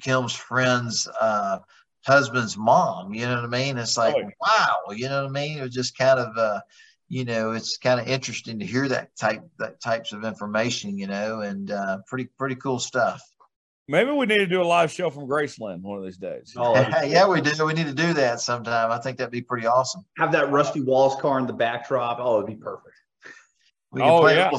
Kim's 0.00 0.34
friend's 0.34 1.08
uh, 1.20 1.58
husband's 2.04 2.56
mom." 2.56 3.14
You 3.14 3.26
know 3.26 3.36
what 3.36 3.44
I 3.44 3.48
mean? 3.48 3.78
It's 3.78 3.96
like, 3.96 4.14
oh. 4.16 4.30
wow. 4.40 4.94
You 4.94 5.08
know 5.08 5.22
what 5.22 5.30
I 5.30 5.32
mean? 5.32 5.58
It 5.58 5.62
was 5.62 5.74
just 5.74 5.96
kind 5.96 6.18
of, 6.18 6.36
uh, 6.36 6.60
you 7.08 7.24
know, 7.24 7.52
it's 7.52 7.78
kind 7.78 8.00
of 8.00 8.08
interesting 8.08 8.58
to 8.58 8.66
hear 8.66 8.88
that 8.88 9.16
type 9.16 9.42
that 9.58 9.80
types 9.80 10.12
of 10.12 10.24
information. 10.24 10.98
You 10.98 11.06
know, 11.06 11.40
and 11.40 11.70
uh, 11.70 11.98
pretty 12.06 12.28
pretty 12.38 12.56
cool 12.56 12.78
stuff. 12.78 13.22
Maybe 13.88 14.10
we 14.12 14.26
need 14.26 14.38
to 14.38 14.46
do 14.46 14.62
a 14.62 14.64
live 14.64 14.92
show 14.92 15.10
from 15.10 15.26
Graceland 15.26 15.82
one 15.82 15.98
of 15.98 16.04
these 16.04 16.16
days. 16.16 16.54
Oh, 16.56 16.74
yeah, 17.04 17.26
we 17.26 17.40
do. 17.40 17.66
We 17.66 17.74
need 17.74 17.86
to 17.86 17.94
do 17.94 18.14
that 18.14 18.40
sometime. 18.40 18.90
I 18.90 18.98
think 18.98 19.18
that'd 19.18 19.32
be 19.32 19.42
pretty 19.42 19.66
awesome. 19.66 20.04
Have 20.18 20.32
that 20.32 20.50
Rusty 20.50 20.80
Wallace 20.80 21.20
car 21.20 21.38
in 21.38 21.46
the 21.46 21.52
backdrop. 21.52 22.18
Oh, 22.20 22.36
it'd 22.36 22.46
be 22.46 22.54
perfect. 22.54 22.94
We 23.90 24.00
can 24.00 24.08
oh, 24.08 24.26
yeah. 24.28 24.50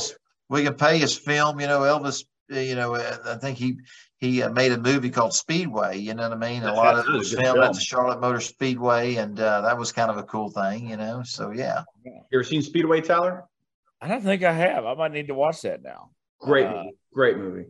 we 0.50 0.64
can 0.64 0.76
pay 0.76 0.98
his 0.98 1.18
film. 1.18 1.60
You 1.60 1.68
know, 1.68 1.80
Elvis. 1.80 2.26
You 2.50 2.76
know, 2.76 2.96
uh, 2.96 3.18
I 3.26 3.36
think 3.36 3.58
he 3.58 3.78
he 4.24 4.42
uh, 4.42 4.50
made 4.50 4.72
a 4.72 4.78
movie 4.78 5.10
called 5.10 5.34
Speedway. 5.34 5.98
You 5.98 6.14
know 6.14 6.24
what 6.24 6.32
I 6.32 6.50
mean? 6.50 6.64
A 6.64 6.74
lot 6.74 6.98
of 6.98 7.06
it 7.06 7.12
was 7.12 7.34
filmed 7.34 7.46
film. 7.46 7.60
at 7.60 7.74
the 7.74 7.80
Charlotte 7.80 8.22
Motor 8.22 8.40
Speedway, 8.40 9.16
and 9.16 9.38
uh, 9.38 9.62
that 9.62 9.78
was 9.78 9.92
kind 9.92 10.10
of 10.10 10.18
a 10.18 10.24
cool 10.24 10.50
thing. 10.50 10.90
You 10.90 10.96
know, 10.96 11.24
so 11.24 11.52
yeah. 11.52 11.84
You 12.06 12.22
ever 12.34 12.44
seen 12.44 12.62
Speedway, 12.62 13.02
Tyler? 13.02 13.44
I 14.02 14.08
don't 14.08 14.24
think 14.24 14.44
I 14.44 14.54
have. 14.54 14.86
I 14.86 14.94
might 14.94 15.12
need 15.12 15.28
to 15.28 15.34
watch 15.34 15.62
that 15.64 15.84
now. 15.84 16.12
Great, 16.40 16.68
uh, 16.68 16.84
movie. 16.84 16.98
great 17.14 17.38
movie. 17.38 17.66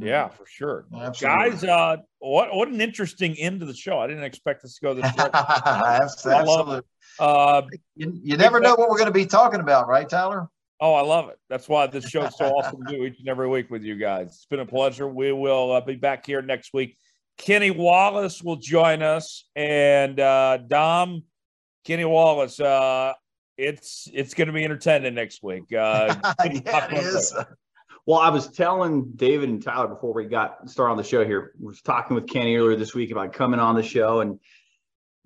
Yeah, 0.00 0.28
for 0.28 0.44
sure. 0.46 0.84
Absolutely. 0.94 1.50
Guys, 1.50 1.64
uh, 1.64 1.96
what 2.18 2.54
what 2.54 2.68
an 2.68 2.82
interesting 2.82 3.34
end 3.38 3.60
to 3.60 3.66
the 3.66 3.74
show. 3.74 3.98
I 3.98 4.06
didn't 4.06 4.24
expect 4.24 4.62
this 4.62 4.74
to 4.74 4.80
go 4.82 4.92
this 4.92 5.04
way. 5.16 5.30
Absolutely. 5.34 6.82
Uh, 7.18 7.62
you, 7.96 8.20
you 8.22 8.36
never 8.36 8.60
know 8.60 8.74
what 8.74 8.90
we're 8.90 8.98
going 8.98 9.06
to 9.06 9.12
be 9.12 9.24
talking 9.24 9.60
about, 9.60 9.88
right, 9.88 10.06
Tyler? 10.06 10.50
Oh, 10.80 10.94
I 10.94 11.02
love 11.02 11.28
it. 11.28 11.38
That's 11.48 11.68
why 11.68 11.86
this 11.86 12.04
show's 12.08 12.36
so 12.36 12.46
awesome 12.46 12.84
to 12.84 12.96
do 12.96 13.04
each 13.04 13.18
and 13.18 13.28
every 13.28 13.48
week 13.48 13.70
with 13.70 13.82
you 13.82 13.96
guys. 13.96 14.28
It's 14.28 14.46
been 14.46 14.60
a 14.60 14.66
pleasure. 14.66 15.06
We 15.06 15.32
will 15.32 15.72
uh, 15.72 15.80
be 15.80 15.96
back 15.96 16.24
here 16.24 16.42
next 16.42 16.72
week. 16.72 16.96
Kenny 17.36 17.70
Wallace 17.70 18.42
will 18.42 18.56
join 18.56 19.02
us, 19.02 19.46
and 19.56 20.20
uh, 20.20 20.58
Dom, 20.58 21.24
Kenny 21.84 22.04
Wallace. 22.04 22.60
Uh, 22.60 23.14
it's 23.56 24.08
it's 24.12 24.34
going 24.34 24.48
to 24.48 24.52
be 24.52 24.64
entertaining 24.64 25.14
next 25.14 25.42
week. 25.42 25.72
Uh, 25.72 26.16
yeah, 26.44 26.86
it 26.86 27.04
is. 27.04 27.34
Well, 28.06 28.18
I 28.18 28.30
was 28.30 28.48
telling 28.48 29.12
David 29.16 29.48
and 29.48 29.62
Tyler 29.62 29.88
before 29.88 30.12
we 30.12 30.24
got 30.24 30.68
started 30.68 30.92
on 30.92 30.96
the 30.96 31.04
show 31.04 31.24
here, 31.24 31.52
we 31.58 31.66
was 31.66 31.82
talking 31.82 32.14
with 32.14 32.26
Kenny 32.26 32.56
earlier 32.56 32.76
this 32.76 32.94
week 32.94 33.10
about 33.10 33.32
coming 33.32 33.60
on 33.60 33.74
the 33.74 33.82
show, 33.82 34.20
and 34.20 34.38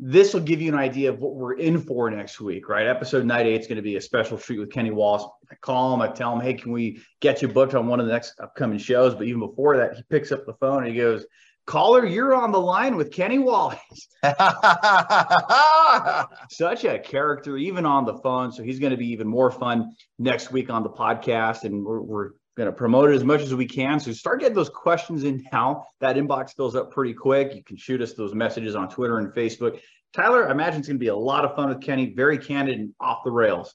this 0.06 0.34
will 0.34 0.42
give 0.42 0.60
you 0.60 0.70
an 0.70 0.78
idea 0.78 1.08
of 1.08 1.18
what 1.18 1.34
we're 1.34 1.54
in 1.54 1.80
for 1.80 2.10
next 2.10 2.38
week, 2.38 2.68
right? 2.68 2.86
Episode 2.86 3.24
98 3.24 3.60
is 3.62 3.66
going 3.66 3.76
to 3.76 3.82
be 3.82 3.96
a 3.96 4.00
special 4.02 4.36
treat 4.36 4.58
with 4.58 4.70
Kenny 4.70 4.90
Wallace. 4.90 5.24
I 5.50 5.54
call 5.54 5.94
him, 5.94 6.02
I 6.02 6.08
tell 6.08 6.34
him, 6.34 6.42
hey, 6.42 6.52
can 6.52 6.72
we 6.72 7.00
get 7.20 7.40
you 7.40 7.48
booked 7.48 7.74
on 7.74 7.86
one 7.86 8.00
of 8.00 8.06
the 8.06 8.12
next 8.12 8.38
upcoming 8.38 8.76
shows? 8.76 9.14
But 9.14 9.28
even 9.28 9.40
before 9.40 9.78
that, 9.78 9.96
he 9.96 10.02
picks 10.10 10.30
up 10.30 10.44
the 10.44 10.52
phone 10.60 10.84
and 10.84 10.92
he 10.92 11.00
goes, 11.00 11.24
Caller, 11.64 12.04
you're 12.04 12.34
on 12.34 12.52
the 12.52 12.60
line 12.60 12.96
with 12.96 13.12
Kenny 13.12 13.38
Wallace. 13.38 13.78
Such 16.50 16.84
a 16.84 16.98
character, 16.98 17.56
even 17.56 17.86
on 17.86 18.04
the 18.04 18.18
phone. 18.18 18.52
So 18.52 18.62
he's 18.62 18.78
going 18.78 18.90
to 18.90 18.98
be 18.98 19.10
even 19.12 19.26
more 19.26 19.50
fun 19.50 19.96
next 20.18 20.52
week 20.52 20.68
on 20.68 20.82
the 20.82 20.90
podcast. 20.90 21.64
And 21.64 21.82
we're, 21.82 22.02
we're 22.02 22.30
going 22.56 22.66
to 22.68 22.72
promote 22.72 23.10
it 23.10 23.14
as 23.14 23.24
much 23.24 23.40
as 23.40 23.54
we 23.54 23.66
can. 23.66 23.98
So 23.98 24.12
start 24.12 24.40
getting 24.40 24.54
those 24.54 24.70
questions 24.70 25.24
in 25.24 25.44
now. 25.52 25.86
That 26.00 26.16
inbox 26.16 26.54
fills 26.54 26.76
up 26.76 26.90
pretty 26.90 27.14
quick. 27.14 27.54
You 27.54 27.64
can 27.64 27.76
shoot 27.76 28.00
us 28.00 28.12
those 28.14 28.34
messages 28.34 28.76
on 28.76 28.88
Twitter 28.88 29.18
and 29.18 29.32
Facebook. 29.32 29.80
Tyler, 30.12 30.48
I 30.48 30.52
imagine 30.52 30.78
it's 30.78 30.88
going 30.88 30.98
to 30.98 31.00
be 31.00 31.08
a 31.08 31.16
lot 31.16 31.44
of 31.44 31.56
fun 31.56 31.68
with 31.68 31.80
Kenny. 31.80 32.14
Very 32.14 32.38
candid 32.38 32.78
and 32.78 32.94
off 33.00 33.24
the 33.24 33.32
rails. 33.32 33.74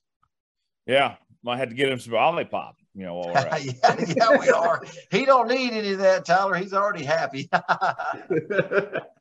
Yeah, 0.85 1.15
I 1.45 1.57
had 1.57 1.69
to 1.69 1.75
get 1.75 1.89
him 1.89 1.99
some 1.99 2.13
lollipop. 2.13 2.77
You 2.95 3.05
know, 3.05 3.21
yeah, 3.33 3.57
yeah, 3.59 4.37
we 4.37 4.49
are. 4.49 4.81
he 5.11 5.25
don't 5.25 5.47
need 5.47 5.71
any 5.71 5.91
of 5.91 5.99
that, 5.99 6.25
Tyler. 6.25 6.55
He's 6.55 6.73
already 6.73 7.03
happy. 7.03 7.49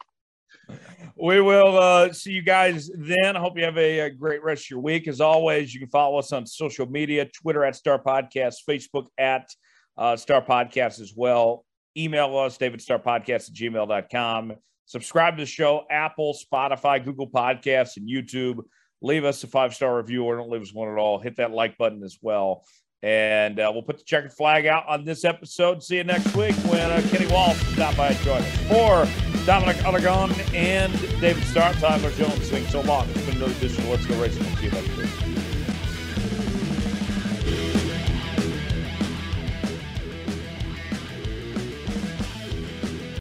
we 1.16 1.40
will 1.40 1.78
uh, 1.78 2.12
see 2.12 2.32
you 2.32 2.42
guys 2.42 2.90
then. 2.94 3.36
I 3.36 3.40
hope 3.40 3.58
you 3.58 3.64
have 3.64 3.78
a, 3.78 4.00
a, 4.00 4.10
great 4.10 4.42
rest 4.42 4.66
of 4.66 4.70
your 4.70 4.80
week. 4.80 5.08
As 5.08 5.20
always, 5.20 5.74
you 5.74 5.80
can 5.80 5.88
follow 5.88 6.18
us 6.18 6.32
on 6.32 6.46
social 6.46 6.86
media 6.86 7.26
Twitter 7.26 7.64
at 7.64 7.76
Star 7.76 8.00
Podcast, 8.02 8.56
Facebook 8.68 9.06
at 9.18 9.48
uh, 9.96 10.16
Star 10.16 10.42
Podcast 10.42 11.00
as 11.00 11.12
well. 11.16 11.64
Email 11.96 12.36
us, 12.38 12.58
davidstarpodcast 12.58 13.48
at 13.48 13.54
gmail.com. 13.54 14.54
Subscribe 14.86 15.36
to 15.36 15.42
the 15.42 15.46
show, 15.46 15.84
Apple, 15.90 16.34
Spotify, 16.34 17.04
Google 17.04 17.28
Podcasts, 17.28 17.96
and 17.96 18.08
YouTube. 18.08 18.60
Leave 19.02 19.24
us 19.24 19.42
a 19.44 19.46
five 19.46 19.74
star 19.74 19.96
review 19.96 20.24
or 20.24 20.36
don't 20.36 20.50
leave 20.50 20.62
us 20.62 20.72
one 20.72 20.88
at 20.88 20.98
all. 20.98 21.18
Hit 21.18 21.36
that 21.36 21.50
like 21.50 21.76
button 21.76 22.02
as 22.02 22.18
well. 22.22 22.64
And 23.02 23.60
uh, 23.60 23.70
we'll 23.72 23.82
put 23.82 23.98
the 23.98 24.04
checkered 24.04 24.32
flag 24.32 24.66
out 24.66 24.88
on 24.88 25.04
this 25.04 25.24
episode. 25.24 25.82
See 25.82 25.96
you 25.96 26.04
next 26.04 26.34
week 26.34 26.56
when 26.64 26.90
uh, 26.90 27.02
Kenny 27.10 27.26
Walsh 27.26 27.58
stop 27.74 27.96
by 27.96 28.08
and 28.08 28.18
join 28.18 28.42
us. 28.42 28.56
For 28.68 29.27
Dominic 29.48 29.82
Aragon 29.82 30.30
and 30.52 30.92
David 31.22 31.42
Starr, 31.44 31.72
Tyler 31.72 32.10
Jones, 32.10 32.50
saying 32.50 32.66
so 32.66 32.82
long. 32.82 33.08
It's 33.08 33.24
been 33.24 33.36
another 33.36 33.52
edition 33.52 33.82
of 33.84 33.88
Let's 33.88 34.04
Go 34.04 34.20
Racing. 34.20 34.44
We'll 34.44 34.56
see 34.56 34.66
you 34.66 34.70
week. 34.72 35.37